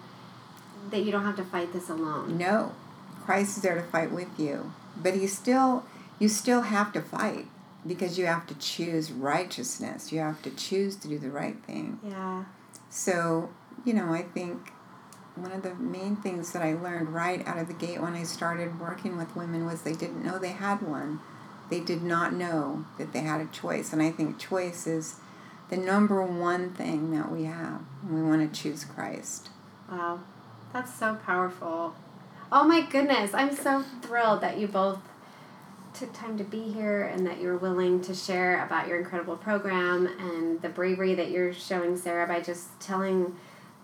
that 0.90 1.04
you 1.04 1.12
don't 1.12 1.24
have 1.24 1.36
to 1.36 1.44
fight 1.44 1.72
this 1.74 1.90
alone 1.90 2.38
no 2.38 2.74
christ 3.26 3.58
is 3.58 3.64
there 3.64 3.76
to 3.76 3.84
fight 3.84 4.12
with 4.12 4.40
you 4.40 4.72
but 4.96 5.14
he 5.16 5.28
still 5.28 5.86
you 6.20 6.28
still 6.28 6.62
have 6.62 6.92
to 6.94 7.02
fight 7.02 7.48
because 7.86 8.18
you 8.18 8.26
have 8.26 8.46
to 8.46 8.54
choose 8.56 9.12
righteousness 9.12 10.12
you 10.12 10.20
have 10.20 10.42
to 10.42 10.50
choose 10.52 10.96
to 10.96 11.08
do 11.08 11.18
the 11.18 11.30
right 11.30 11.64
thing 11.66 12.00
yeah 12.04 12.46
so 12.90 13.50
you 13.86 13.94
know 13.94 14.14
i 14.14 14.22
think 14.22 14.72
one 15.36 15.52
of 15.52 15.64
the 15.64 15.76
main 15.76 16.16
things 16.16 16.52
that 16.52 16.62
I 16.62 16.74
learned 16.74 17.14
right 17.14 17.46
out 17.48 17.58
of 17.58 17.68
the 17.68 17.74
gate 17.74 18.02
when 18.02 18.14
I 18.14 18.24
started 18.24 18.80
working 18.80 19.18
with 19.18 19.36
women 19.36 19.66
was 19.66 19.82
they 19.82 19.94
didn't 19.94 20.24
know 20.24 20.38
they 20.38 20.52
had 20.52 20.82
one. 20.82 21.20
They 21.70 21.80
did 21.80 22.04
not 22.04 22.34
know 22.34 22.86
that 22.98 23.14
they 23.14 23.22
had 23.22 23.40
a 23.40 23.46
choice. 23.46 23.94
And 23.94 24.02
I 24.02 24.12
think 24.12 24.40
choice 24.40 24.88
is 24.88 25.16
the 25.70 25.78
number 25.78 26.22
one 26.22 26.74
thing 26.74 27.12
that 27.12 27.32
we 27.32 27.46
have 27.46 27.82
we 28.10 28.22
want 28.22 28.54
to 28.54 28.62
choose 28.62 28.84
Christ. 28.84 29.50
Wow. 29.90 30.20
That's 30.74 30.94
so 30.94 31.16
powerful. 31.26 31.96
Oh 32.52 32.66
my 32.66 32.82
goodness. 32.82 33.34
I'm 33.34 33.56
so 33.56 33.84
thrilled 34.02 34.42
that 34.42 34.58
you 34.58 34.68
both 34.68 35.00
took 35.94 36.12
time 36.14 36.38
to 36.38 36.44
be 36.44 36.64
here 36.64 37.04
and 37.04 37.26
that 37.26 37.40
you're 37.40 37.58
willing 37.58 38.02
to 38.02 38.14
share 38.14 38.66
about 38.66 38.88
your 38.88 38.98
incredible 38.98 39.38
program 39.38 40.06
and 40.06 40.62
the 40.62 40.70
bravery 40.70 41.16
that 41.16 41.32
you're 41.32 41.54
showing 41.54 41.96
Sarah 41.96 42.28
by 42.28 42.42
just 42.42 42.78
telling 42.80 43.38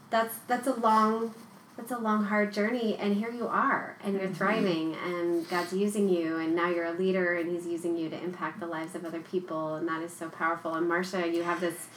that's 0.09 0.38
that's 0.47 0.68
a 0.68 0.74
long 0.74 1.34
that's 1.76 1.91
a 1.91 1.97
long 1.97 2.26
hard 2.26 2.51
journey 2.53 2.95
and 2.95 3.15
here 3.15 3.32
you 3.32 3.47
are 3.47 3.97
and 4.03 4.13
you're 4.15 4.24
mm-hmm. 4.24 4.34
thriving 4.34 4.95
and 4.95 5.47
god's 5.49 5.74
using 5.74 6.07
you 6.07 6.38
and 6.38 6.55
now 6.55 6.70
you're 6.70 6.86
a 6.86 6.93
leader 6.93 7.36
and 7.36 7.51
he's 7.51 7.68
using 7.68 7.97
you 7.97 8.09
to 8.09 8.18
impact 8.24 8.59
the 8.59 8.65
lives 8.65 8.95
of 8.95 9.03
other 9.03 9.20
people 9.20 9.76
and 9.76 9.88
that 9.88 10.01
is 10.01 10.13
so 10.13 10.30
powerful 10.30 10.74
and 10.76 10.88
marcia 10.88 11.28
you 11.28 11.43
have 11.43 11.59
this 11.59 11.88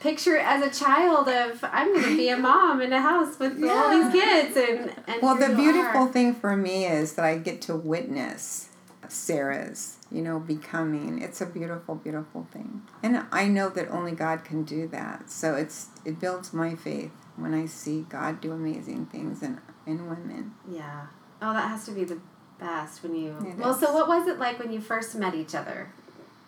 picture 0.00 0.36
as 0.36 0.62
a 0.62 0.84
child 0.84 1.28
of 1.28 1.64
i'm 1.72 1.92
going 1.92 2.04
to 2.04 2.16
be 2.16 2.28
a 2.28 2.36
mom 2.48 2.80
in 2.80 2.92
a 2.92 3.00
house 3.00 3.38
with 3.38 3.58
yeah. 3.58 3.68
all 3.68 3.90
these 3.90 4.12
kids 4.12 4.56
and, 4.56 4.92
and 5.06 5.22
well 5.22 5.36
the 5.36 5.54
beautiful 5.54 6.02
are. 6.02 6.08
thing 6.08 6.34
for 6.34 6.56
me 6.56 6.86
is 6.86 7.14
that 7.14 7.24
i 7.24 7.36
get 7.36 7.60
to 7.60 7.74
witness 7.74 8.68
sarah's 9.08 9.96
you 10.12 10.20
know 10.20 10.38
becoming 10.38 11.20
it's 11.20 11.40
a 11.40 11.46
beautiful 11.46 11.94
beautiful 11.94 12.46
thing 12.52 12.82
and 13.02 13.24
i 13.32 13.48
know 13.48 13.68
that 13.68 13.88
only 13.90 14.12
god 14.12 14.44
can 14.44 14.62
do 14.62 14.86
that 14.86 15.30
so 15.30 15.54
it's 15.54 15.88
it 16.04 16.20
builds 16.20 16.52
my 16.52 16.74
faith 16.74 17.10
when 17.38 17.54
I 17.54 17.66
see 17.66 18.04
God 18.08 18.40
do 18.40 18.52
amazing 18.52 19.06
things 19.06 19.42
in 19.42 19.60
in 19.86 20.08
women. 20.08 20.54
Yeah. 20.68 21.06
Oh, 21.40 21.52
that 21.52 21.68
has 21.68 21.84
to 21.86 21.92
be 21.92 22.04
the 22.04 22.18
best 22.58 23.02
when 23.02 23.14
you. 23.14 23.36
It 23.40 23.56
well, 23.56 23.74
is. 23.74 23.80
so 23.80 23.92
what 23.92 24.08
was 24.08 24.26
it 24.26 24.38
like 24.38 24.58
when 24.58 24.72
you 24.72 24.80
first 24.80 25.14
met 25.14 25.34
each 25.34 25.54
other? 25.54 25.90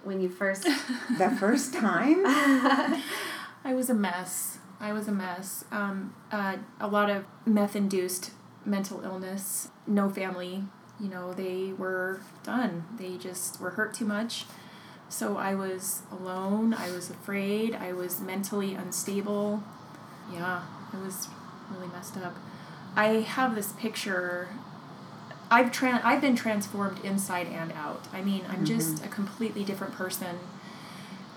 When 0.02 0.20
you 0.20 0.28
first. 0.28 0.64
the 1.18 1.30
first 1.38 1.74
time. 1.74 2.24
I 3.64 3.74
was 3.74 3.90
a 3.90 3.94
mess. 3.94 4.58
I 4.80 4.92
was 4.92 5.08
a 5.08 5.12
mess. 5.12 5.64
Um, 5.70 6.14
uh, 6.32 6.56
a 6.80 6.88
lot 6.88 7.10
of 7.10 7.24
meth 7.44 7.76
induced 7.76 8.30
mental 8.64 9.02
illness, 9.04 9.68
no 9.86 10.08
family. 10.08 10.64
You 10.98 11.08
know, 11.08 11.32
they 11.32 11.72
were 11.76 12.20
done. 12.42 12.84
They 12.98 13.16
just 13.16 13.60
were 13.60 13.70
hurt 13.70 13.94
too 13.94 14.04
much. 14.04 14.44
So 15.08 15.36
I 15.36 15.54
was 15.54 16.02
alone. 16.10 16.72
I 16.72 16.90
was 16.90 17.10
afraid. 17.10 17.74
I 17.74 17.92
was 17.92 18.20
mentally 18.20 18.74
unstable. 18.74 19.62
Yeah, 20.32 20.62
it 20.92 20.98
was 21.04 21.28
really 21.70 21.88
messed 21.88 22.16
up. 22.16 22.36
I 22.94 23.06
have 23.20 23.54
this 23.54 23.72
picture. 23.72 24.48
I've 25.50 25.70
tran- 25.72 26.04
I've 26.04 26.20
been 26.20 26.36
transformed 26.36 27.04
inside 27.04 27.48
and 27.48 27.72
out. 27.72 28.06
I 28.12 28.22
mean, 28.22 28.44
I'm 28.48 28.64
just 28.64 29.04
a 29.04 29.08
completely 29.08 29.64
different 29.64 29.94
person 29.94 30.38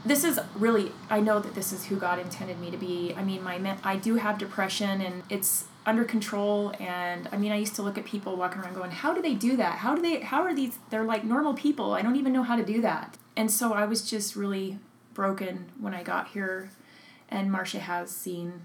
this 0.06 0.24
is 0.24 0.39
really 0.56 0.91
i 1.10 1.20
know 1.20 1.39
that 1.39 1.56
this 1.56 1.72
is 1.72 1.86
who 1.86 1.95
god 1.95 2.20
intended 2.20 2.60
me 2.60 2.70
to 2.72 2.78
be. 2.78 3.14
I 3.16 3.24
mean 3.24 3.43
my 3.43 3.78
i 3.84 3.95
do 3.95 4.16
have 4.16 4.38
depression 4.38 5.01
and 5.01 5.24
it's 5.30 5.66
under 5.86 6.04
control 6.04 6.74
and 6.80 7.28
i 7.32 7.38
mean 7.38 7.51
i 7.51 7.58
used 7.58 7.76
to 7.76 7.82
look 7.82 7.97
at 7.97 8.06
people 8.06 8.36
walking 8.36 8.62
around 8.62 8.76
going 8.76 8.91
how 8.91 9.14
do 9.14 9.22
they 9.22 9.34
do 9.34 9.58
that? 9.58 9.80
How 9.80 9.95
do 9.95 10.01
they 10.01 10.20
how 10.22 10.43
are 10.43 10.54
these 10.54 10.78
they're 10.89 11.04
like 11.04 11.24
normal 11.24 11.54
people. 11.54 11.93
I 11.93 12.01
don't 12.01 12.16
even 12.16 12.34
know 12.34 12.43
how 12.43 12.56
to 12.56 12.66
do 12.66 12.82
that. 12.82 13.18
And 13.36 13.49
so 13.49 13.74
i 13.74 13.86
was 13.86 14.10
just 14.10 14.36
really 14.36 14.80
broken 15.14 15.72
when 15.80 15.93
i 15.93 16.04
got 16.04 16.30
here. 16.30 16.72
And 17.30 17.51
marcia 17.51 17.80
has 17.80 18.12
seen 18.12 18.62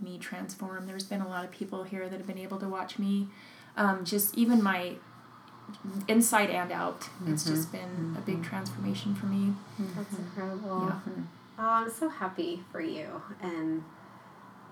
me 0.00 0.18
transform. 0.18 0.86
There's 0.86 1.04
been 1.04 1.22
a 1.22 1.28
lot 1.28 1.44
of 1.44 1.50
people 1.50 1.84
here 1.84 2.08
that 2.08 2.16
have 2.16 2.26
been 2.26 2.38
able 2.38 2.58
to 2.58 2.68
watch 2.68 2.98
me. 2.98 3.28
Um, 3.76 4.04
just 4.04 4.36
even 4.36 4.62
my 4.62 4.94
inside 6.08 6.50
and 6.50 6.72
out 6.72 7.08
it's 7.26 7.44
mm-hmm. 7.44 7.54
just 7.54 7.72
been 7.72 8.16
a 8.16 8.20
big 8.20 8.36
mm-hmm. 8.36 8.44
transformation 8.44 9.14
for 9.14 9.26
me 9.26 9.52
That's 9.78 10.08
mm-hmm. 10.08 10.22
incredible. 10.22 10.86
Yeah. 10.86 11.22
Oh, 11.58 11.68
I'm 11.68 11.90
so 11.90 12.08
happy 12.08 12.62
for 12.70 12.80
you 12.80 13.22
and 13.40 13.82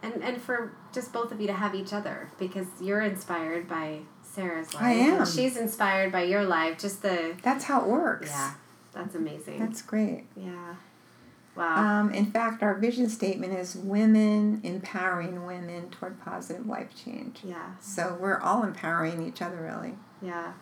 and 0.02 0.22
and 0.22 0.40
for 0.40 0.72
just 0.92 1.12
both 1.12 1.32
of 1.32 1.40
you 1.40 1.46
to 1.46 1.52
have 1.52 1.74
each 1.74 1.92
other 1.92 2.30
because 2.38 2.66
you're 2.80 3.00
inspired 3.00 3.68
by 3.68 4.00
Sarah's 4.22 4.74
life. 4.74 4.82
I 4.82 4.92
am. 4.92 5.26
She's 5.26 5.56
inspired 5.56 6.12
by 6.12 6.24
your 6.24 6.44
life. 6.44 6.78
Just 6.78 7.02
the 7.02 7.34
That's 7.42 7.64
how 7.64 7.80
it 7.80 7.86
works. 7.86 8.28
yeah, 8.28 8.54
that's 8.92 9.14
amazing. 9.14 9.58
That's 9.58 9.82
great. 9.82 10.26
yeah. 10.36 10.74
Wow. 11.56 12.00
Um, 12.00 12.10
in 12.12 12.32
fact, 12.32 12.64
our 12.64 12.74
vision 12.74 13.08
statement 13.08 13.52
is 13.52 13.76
women 13.76 14.60
empowering 14.64 15.46
women 15.46 15.88
toward 15.88 16.20
positive 16.20 16.66
life 16.66 16.88
change. 16.96 17.40
yeah. 17.44 17.76
So 17.80 18.18
we're 18.20 18.40
all 18.40 18.64
empowering 18.64 19.24
each 19.24 19.40
other, 19.40 19.58
really. 19.62 19.94
Yeah. 20.20 20.54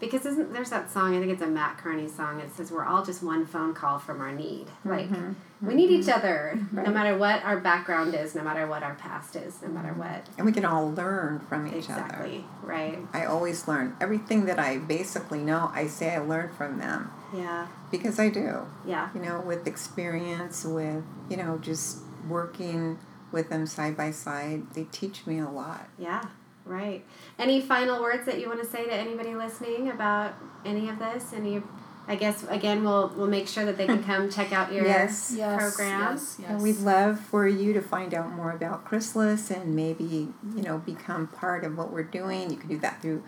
Because 0.00 0.24
isn't 0.24 0.52
there's 0.52 0.70
that 0.70 0.90
song, 0.90 1.14
I 1.14 1.20
think 1.20 1.30
it's 1.30 1.42
a 1.42 1.46
Mat 1.46 1.76
Kearney 1.78 2.08
song, 2.08 2.40
it 2.40 2.52
says 2.54 2.72
we're 2.72 2.84
all 2.84 3.04
just 3.04 3.22
one 3.22 3.46
phone 3.46 3.74
call 3.74 3.98
from 3.98 4.20
our 4.20 4.32
need. 4.32 4.66
Like 4.84 5.10
mm-hmm. 5.10 5.66
we 5.66 5.74
need 5.74 5.90
each 5.90 6.08
other 6.08 6.54
mm-hmm. 6.56 6.84
no 6.84 6.90
matter 6.90 7.16
what 7.18 7.44
our 7.44 7.60
background 7.60 8.14
is, 8.14 8.34
no 8.34 8.42
matter 8.42 8.66
what 8.66 8.82
our 8.82 8.94
past 8.94 9.36
is, 9.36 9.60
no 9.60 9.68
matter 9.68 9.90
mm-hmm. 9.90 10.00
what. 10.00 10.26
And 10.38 10.46
we 10.46 10.52
can 10.52 10.64
all 10.64 10.90
learn 10.90 11.40
from 11.40 11.66
each 11.66 11.90
other. 11.90 12.00
Exactly. 12.00 12.44
Right. 12.62 12.98
I 13.12 13.26
always 13.26 13.68
learn. 13.68 13.94
Everything 14.00 14.46
that 14.46 14.58
I 14.58 14.78
basically 14.78 15.40
know, 15.40 15.70
I 15.74 15.86
say 15.86 16.14
I 16.14 16.18
learned 16.18 16.54
from 16.54 16.78
them 16.78 17.10
Yeah. 17.34 17.68
because 17.90 18.18
I 18.18 18.30
do. 18.30 18.66
Yeah. 18.86 19.10
You 19.14 19.20
know, 19.20 19.40
with 19.40 19.66
experience, 19.66 20.64
with, 20.64 21.04
you 21.28 21.36
know, 21.36 21.58
just 21.58 21.98
working 22.26 22.98
with 23.32 23.50
them 23.50 23.66
side 23.66 23.96
by 23.96 24.10
side, 24.10 24.70
they 24.72 24.84
teach 24.84 25.26
me 25.26 25.38
a 25.38 25.48
lot. 25.48 25.88
Yeah. 25.98 26.24
Right. 26.70 27.04
Any 27.36 27.60
final 27.60 28.00
words 28.00 28.24
that 28.26 28.38
you 28.38 28.46
want 28.48 28.60
to 28.62 28.66
say 28.66 28.84
to 28.84 28.94
anybody 28.94 29.34
listening 29.34 29.90
about 29.90 30.34
any 30.64 30.88
of 30.88 31.00
this? 31.00 31.32
Any 31.34 31.60
I 32.06 32.14
guess 32.14 32.44
again 32.48 32.84
we'll 32.84 33.12
we'll 33.16 33.26
make 33.26 33.48
sure 33.48 33.64
that 33.64 33.76
they 33.76 33.86
can 33.86 34.04
come 34.04 34.30
check 34.30 34.52
out 34.52 34.72
your 34.72 34.84
Yes. 34.84 35.30
program. 35.34 36.12
yes, 36.14 36.36
yes. 36.40 36.48
And 36.48 36.62
we'd 36.62 36.78
love 36.78 37.18
for 37.18 37.48
you 37.48 37.72
to 37.72 37.80
find 37.82 38.14
out 38.14 38.30
more 38.32 38.52
about 38.52 38.84
Chrysalis 38.84 39.50
and 39.50 39.74
maybe, 39.74 40.28
you 40.54 40.62
know, 40.62 40.78
become 40.78 41.26
part 41.26 41.64
of 41.64 41.76
what 41.76 41.92
we're 41.92 42.04
doing. 42.04 42.50
You 42.50 42.56
can 42.56 42.68
do 42.68 42.78
that 42.78 43.02
through 43.02 43.22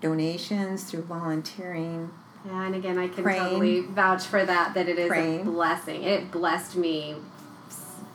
donations, 0.00 0.84
through 0.84 1.02
volunteering. 1.02 2.10
Yeah, 2.46 2.66
and 2.66 2.74
again, 2.74 2.98
I 2.98 3.08
can 3.08 3.22
Praying. 3.24 3.42
totally 3.44 3.80
vouch 3.80 4.24
for 4.24 4.44
that. 4.44 4.74
That 4.74 4.88
it 4.88 4.98
is 4.98 5.08
Praying. 5.08 5.40
a 5.40 5.44
blessing. 5.44 6.02
It 6.02 6.30
blessed 6.30 6.76
me 6.76 7.12
s- 7.12 7.18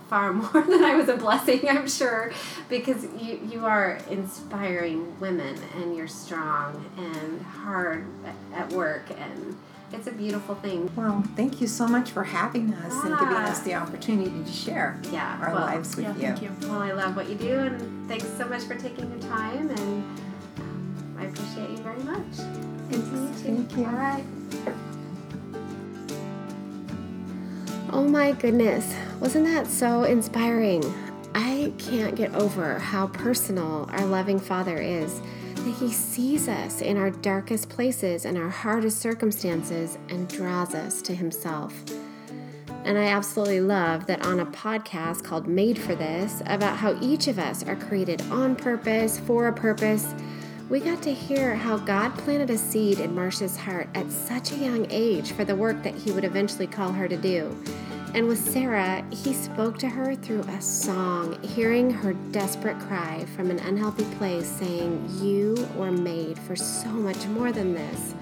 far 0.10 0.34
more 0.42 0.62
than 0.62 0.84
I 0.84 0.96
was 0.96 1.10
a 1.10 1.18
blessing. 1.18 1.68
I'm 1.70 1.88
sure, 1.88 2.32
because 2.70 3.04
you 3.20 3.40
you 3.50 3.66
are 3.66 4.00
inspiring 4.10 5.20
women, 5.20 5.56
and 5.76 5.96
you're 5.96 6.08
strong 6.08 6.86
and 6.98 7.42
hard 7.42 8.06
at- 8.26 8.60
at 8.62 8.72
work, 8.74 9.04
and 9.18 9.56
it's 9.92 10.08
a 10.08 10.12
beautiful 10.12 10.56
thing. 10.56 10.90
Well, 10.96 11.24
thank 11.36 11.62
you 11.62 11.68
so 11.68 11.88
much 11.88 12.10
for 12.12 12.24
having 12.24 12.74
us 12.74 12.94
and 13.04 13.18
giving 13.20 13.36
Ah. 13.36 13.52
us 13.52 13.60
the 13.60 13.76
opportunity 13.76 14.44
to 14.44 14.52
share 14.52 15.00
Yeah, 15.12 15.38
our 15.42 15.54
well, 15.54 15.66
lives 15.66 15.96
with 15.96 16.06
yeah, 16.06 16.14
you. 16.14 16.22
thank 16.22 16.42
you. 16.42 16.50
Well, 16.70 16.82
I 16.82 16.92
love 16.92 17.16
what 17.16 17.30
you 17.30 17.36
do, 17.36 17.60
and 17.60 18.08
thanks 18.08 18.26
so 18.38 18.46
much 18.48 18.64
for 18.64 18.76
taking 18.76 19.08
the 19.20 19.28
time, 19.28 19.70
and 19.70 19.80
um, 20.60 21.16
I 21.20 21.26
appreciate 21.26 21.70
you 21.70 21.78
very 21.78 22.04
much. 22.04 22.38
Good 22.90 23.04
to 23.06 23.18
you. 23.18 23.28
Thank 23.44 23.78
you. 23.78 23.86
All 23.86 23.92
right. 23.92 24.24
Oh 27.92 28.04
my 28.04 28.32
goodness, 28.32 28.92
wasn't 29.24 29.46
that 29.46 29.66
so 29.66 30.04
inspiring? 30.04 30.84
I 31.34 31.72
can't 31.78 32.14
get 32.14 32.36
over 32.36 32.78
how 32.78 33.08
personal 33.08 33.88
our 33.94 34.06
loving 34.06 34.38
Father 34.38 34.78
is. 34.78 35.22
That 35.56 35.76
He 35.80 35.94
sees 35.94 36.50
us 36.50 36.82
in 36.82 36.98
our 36.98 37.10
darkest 37.10 37.70
places 37.70 38.26
and 38.26 38.38
our 38.38 38.50
hardest 38.50 39.00
circumstances 39.00 39.98
and 40.10 40.28
draws 40.28 40.76
us 40.76 41.02
to 41.04 41.16
Himself. 41.16 41.74
And 42.84 42.98
I 42.98 43.06
absolutely 43.06 43.62
love 43.62 44.08
that 44.08 44.26
on 44.26 44.42
a 44.42 44.46
podcast 44.46 45.24
called 45.24 45.48
Made 45.48 45.80
for 45.80 45.96
This, 45.96 46.44
about 46.48 46.76
how 46.76 47.00
each 47.02 47.30
of 47.30 47.40
us 47.40 47.64
are 47.64 47.78
created 47.78 48.22
on 48.24 48.58
purpose, 48.58 49.20
for 49.20 49.48
a 49.48 49.54
purpose, 49.54 50.14
we 50.70 50.82
got 50.82 51.02
to 51.02 51.14
hear 51.14 51.56
how 51.56 51.78
God 51.78 52.10
planted 52.18 52.50
a 52.50 52.58
seed 52.58 53.00
in 53.00 53.16
Marcia's 53.16 53.56
heart 53.56 53.88
at 53.96 54.12
such 54.12 54.52
a 54.52 54.58
young 54.58 54.86
age 54.90 55.32
for 55.32 55.46
the 55.46 55.56
work 55.56 55.82
that 55.84 55.96
He 55.96 56.12
would 56.12 56.26
eventually 56.26 56.68
call 56.68 56.92
her 56.92 57.08
to 57.08 57.16
do. 57.16 57.58
And 58.14 58.28
with 58.28 58.38
Sarah, 58.38 59.04
He 59.10 59.34
spoke 59.34 59.80
to 59.80 59.90
her 59.90 60.14
through 60.14 60.42
a 60.42 60.62
song, 60.62 61.42
hearing 61.42 61.90
her 61.90 62.14
desperate 62.32 62.78
cry 62.82 63.26
from 63.36 63.50
an 63.50 63.58
unhealthy 63.58 64.06
place, 64.18 64.48
saying, 64.48 65.10
You 65.20 65.68
were 65.76 65.92
made 65.92 66.38
for 66.38 66.56
so 66.56 66.90
much 66.90 67.26
more 67.26 67.52
than 67.52 67.74
this. 67.74 68.14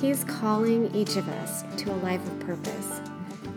He's 0.00 0.24
calling 0.24 0.92
each 0.92 1.16
of 1.16 1.28
us 1.28 1.62
to 1.82 1.92
a 1.92 1.96
life 1.96 2.26
of 2.26 2.40
purpose. 2.40 3.09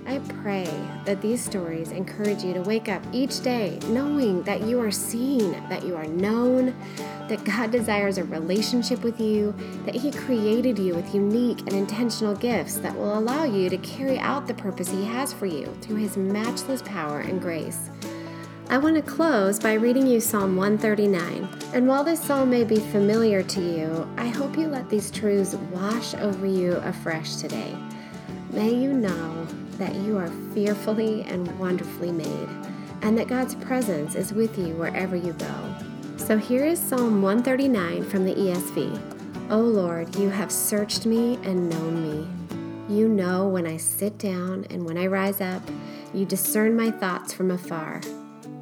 I 0.05 0.19
pray 0.41 0.67
that 1.05 1.21
these 1.21 1.43
stories 1.43 1.91
encourage 1.91 2.43
you 2.43 2.53
to 2.53 2.61
wake 2.61 2.89
up 2.89 3.01
each 3.13 3.41
day 3.41 3.79
knowing 3.87 4.43
that 4.43 4.61
you 4.61 4.79
are 4.81 4.91
seen, 4.91 5.51
that 5.69 5.85
you 5.85 5.95
are 5.95 6.05
known, 6.05 6.75
that 7.29 7.43
God 7.45 7.71
desires 7.71 8.17
a 8.17 8.25
relationship 8.25 9.01
with 9.01 9.21
you, 9.21 9.55
that 9.85 9.95
He 9.95 10.11
created 10.11 10.77
you 10.77 10.93
with 10.93 11.15
unique 11.15 11.59
and 11.61 11.73
intentional 11.73 12.35
gifts 12.35 12.77
that 12.79 12.95
will 12.95 13.17
allow 13.17 13.45
you 13.45 13.69
to 13.69 13.77
carry 13.77 14.19
out 14.19 14.45
the 14.45 14.53
purpose 14.53 14.89
He 14.89 15.05
has 15.05 15.31
for 15.31 15.45
you 15.45 15.73
through 15.81 15.97
His 15.97 16.17
matchless 16.17 16.81
power 16.81 17.21
and 17.21 17.41
grace. 17.41 17.89
I 18.69 18.77
want 18.77 18.95
to 18.95 19.01
close 19.01 19.59
by 19.59 19.73
reading 19.73 20.05
you 20.05 20.19
Psalm 20.19 20.57
139. 20.57 21.47
And 21.73 21.87
while 21.87 22.03
this 22.03 22.21
psalm 22.21 22.49
may 22.49 22.63
be 22.63 22.77
familiar 22.77 23.41
to 23.43 23.61
you, 23.61 24.09
I 24.17 24.27
hope 24.27 24.57
you 24.57 24.67
let 24.67 24.89
these 24.89 25.11
truths 25.11 25.55
wash 25.71 26.13
over 26.15 26.45
you 26.45 26.73
afresh 26.77 27.35
today. 27.35 27.75
May 28.51 28.73
you 28.73 28.93
know 28.93 29.47
that 29.77 29.95
you 29.95 30.17
are 30.17 30.29
fearfully 30.53 31.23
and 31.23 31.59
wonderfully 31.59 32.11
made, 32.11 32.49
and 33.01 33.17
that 33.17 33.27
God's 33.27 33.55
presence 33.55 34.15
is 34.15 34.33
with 34.33 34.57
you 34.57 34.73
wherever 34.75 35.15
you 35.15 35.33
go. 35.33 35.75
So 36.17 36.37
here 36.37 36.65
is 36.65 36.79
Psalm 36.79 37.21
139 37.21 38.03
from 38.09 38.25
the 38.25 38.33
ESV. 38.33 39.51
O 39.51 39.59
Lord, 39.59 40.15
you 40.15 40.29
have 40.29 40.51
searched 40.51 41.05
me 41.05 41.35
and 41.43 41.69
known 41.69 42.01
me. 42.01 42.27
You 42.95 43.07
know 43.07 43.47
when 43.47 43.67
I 43.67 43.77
sit 43.77 44.17
down 44.17 44.65
and 44.69 44.85
when 44.85 44.97
I 44.97 45.07
rise 45.07 45.41
up. 45.41 45.61
You 46.13 46.25
discern 46.25 46.75
my 46.75 46.91
thoughts 46.91 47.33
from 47.33 47.51
afar. 47.51 48.01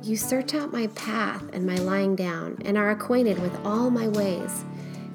You 0.03 0.15
search 0.15 0.55
out 0.55 0.71
my 0.71 0.87
path 0.87 1.43
and 1.53 1.65
my 1.65 1.75
lying 1.75 2.15
down, 2.15 2.57
and 2.65 2.77
are 2.77 2.89
acquainted 2.89 3.39
with 3.39 3.53
all 3.65 3.89
my 3.89 4.07
ways. 4.07 4.63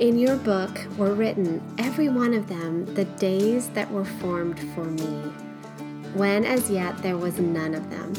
In 0.00 0.18
your 0.18 0.36
book 0.36 0.80
were 0.96 1.14
written, 1.14 1.62
every 1.78 2.08
one 2.08 2.32
of 2.32 2.48
them, 2.48 2.86
the 2.94 3.04
days 3.04 3.68
that 3.70 3.90
were 3.92 4.06
formed 4.06 4.58
for 4.74 4.84
me, 4.84 5.20
when 6.14 6.44
as 6.44 6.70
yet 6.70 6.96
there 7.02 7.18
was 7.18 7.38
none 7.38 7.74
of 7.74 7.88
them. 7.90 8.14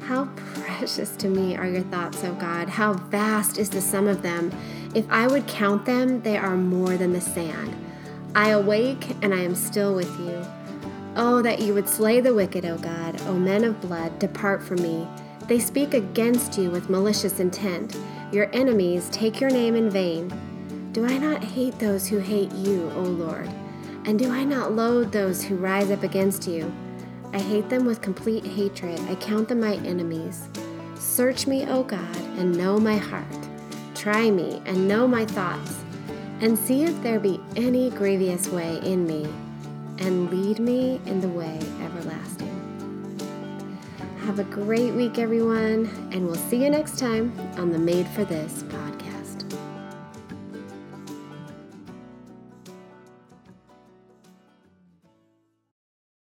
How 0.00 0.24
precious 0.36 1.16
to 1.16 1.28
me 1.28 1.56
are 1.56 1.66
your 1.66 1.84
thoughts, 1.84 2.24
O 2.24 2.34
God! 2.34 2.68
How 2.68 2.94
vast 2.94 3.56
is 3.56 3.70
the 3.70 3.80
sum 3.80 4.08
of 4.08 4.22
them! 4.22 4.52
If 4.94 5.06
I 5.10 5.28
would 5.28 5.46
count 5.46 5.86
them, 5.86 6.20
they 6.22 6.36
are 6.36 6.56
more 6.56 6.96
than 6.96 7.12
the 7.12 7.20
sand. 7.20 7.74
I 8.34 8.50
awake 8.50 9.16
and 9.22 9.32
I 9.32 9.38
am 9.38 9.54
still 9.54 9.94
with 9.94 10.10
you. 10.18 10.44
Oh, 11.16 11.40
that 11.42 11.60
you 11.60 11.72
would 11.72 11.88
slay 11.88 12.20
the 12.20 12.34
wicked, 12.34 12.64
O 12.64 12.76
God! 12.78 13.20
O 13.22 13.34
men 13.34 13.62
of 13.62 13.80
blood, 13.80 14.18
depart 14.18 14.62
from 14.62 14.82
me. 14.82 15.06
They 15.46 15.60
speak 15.60 15.94
against 15.94 16.58
you 16.58 16.70
with 16.70 16.90
malicious 16.90 17.38
intent. 17.38 17.96
Your 18.32 18.50
enemies 18.52 19.08
take 19.10 19.40
your 19.40 19.50
name 19.50 19.76
in 19.76 19.88
vain. 19.88 20.32
Do 20.94 21.04
I 21.04 21.18
not 21.18 21.42
hate 21.42 21.76
those 21.80 22.06
who 22.06 22.18
hate 22.18 22.52
you, 22.52 22.88
O 22.94 23.00
Lord? 23.00 23.50
And 24.04 24.16
do 24.16 24.30
I 24.30 24.44
not 24.44 24.74
loathe 24.74 25.10
those 25.10 25.42
who 25.42 25.56
rise 25.56 25.90
up 25.90 26.04
against 26.04 26.46
you? 26.46 26.72
I 27.32 27.40
hate 27.40 27.68
them 27.68 27.84
with 27.84 28.00
complete 28.00 28.46
hatred. 28.46 29.00
I 29.08 29.16
count 29.16 29.48
them 29.48 29.58
my 29.58 29.74
enemies. 29.78 30.48
Search 30.94 31.48
me, 31.48 31.66
O 31.66 31.82
God, 31.82 32.16
and 32.38 32.56
know 32.56 32.78
my 32.78 32.96
heart. 32.96 33.26
Try 33.96 34.30
me 34.30 34.62
and 34.66 34.86
know 34.86 35.08
my 35.08 35.26
thoughts, 35.26 35.82
and 36.40 36.56
see 36.56 36.84
if 36.84 37.02
there 37.02 37.18
be 37.18 37.40
any 37.56 37.90
grievous 37.90 38.46
way 38.46 38.78
in 38.84 39.04
me, 39.04 39.26
and 39.98 40.30
lead 40.30 40.60
me 40.60 41.00
in 41.06 41.20
the 41.20 41.28
way 41.28 41.58
everlasting. 41.82 42.54
Have 44.20 44.38
a 44.38 44.44
great 44.44 44.94
week, 44.94 45.18
everyone, 45.18 45.86
and 46.12 46.24
we'll 46.24 46.36
see 46.36 46.62
you 46.62 46.70
next 46.70 47.00
time 47.00 47.36
on 47.56 47.72
the 47.72 47.80
Made 47.80 48.06
for 48.10 48.24
This 48.24 48.62
podcast. 48.62 48.93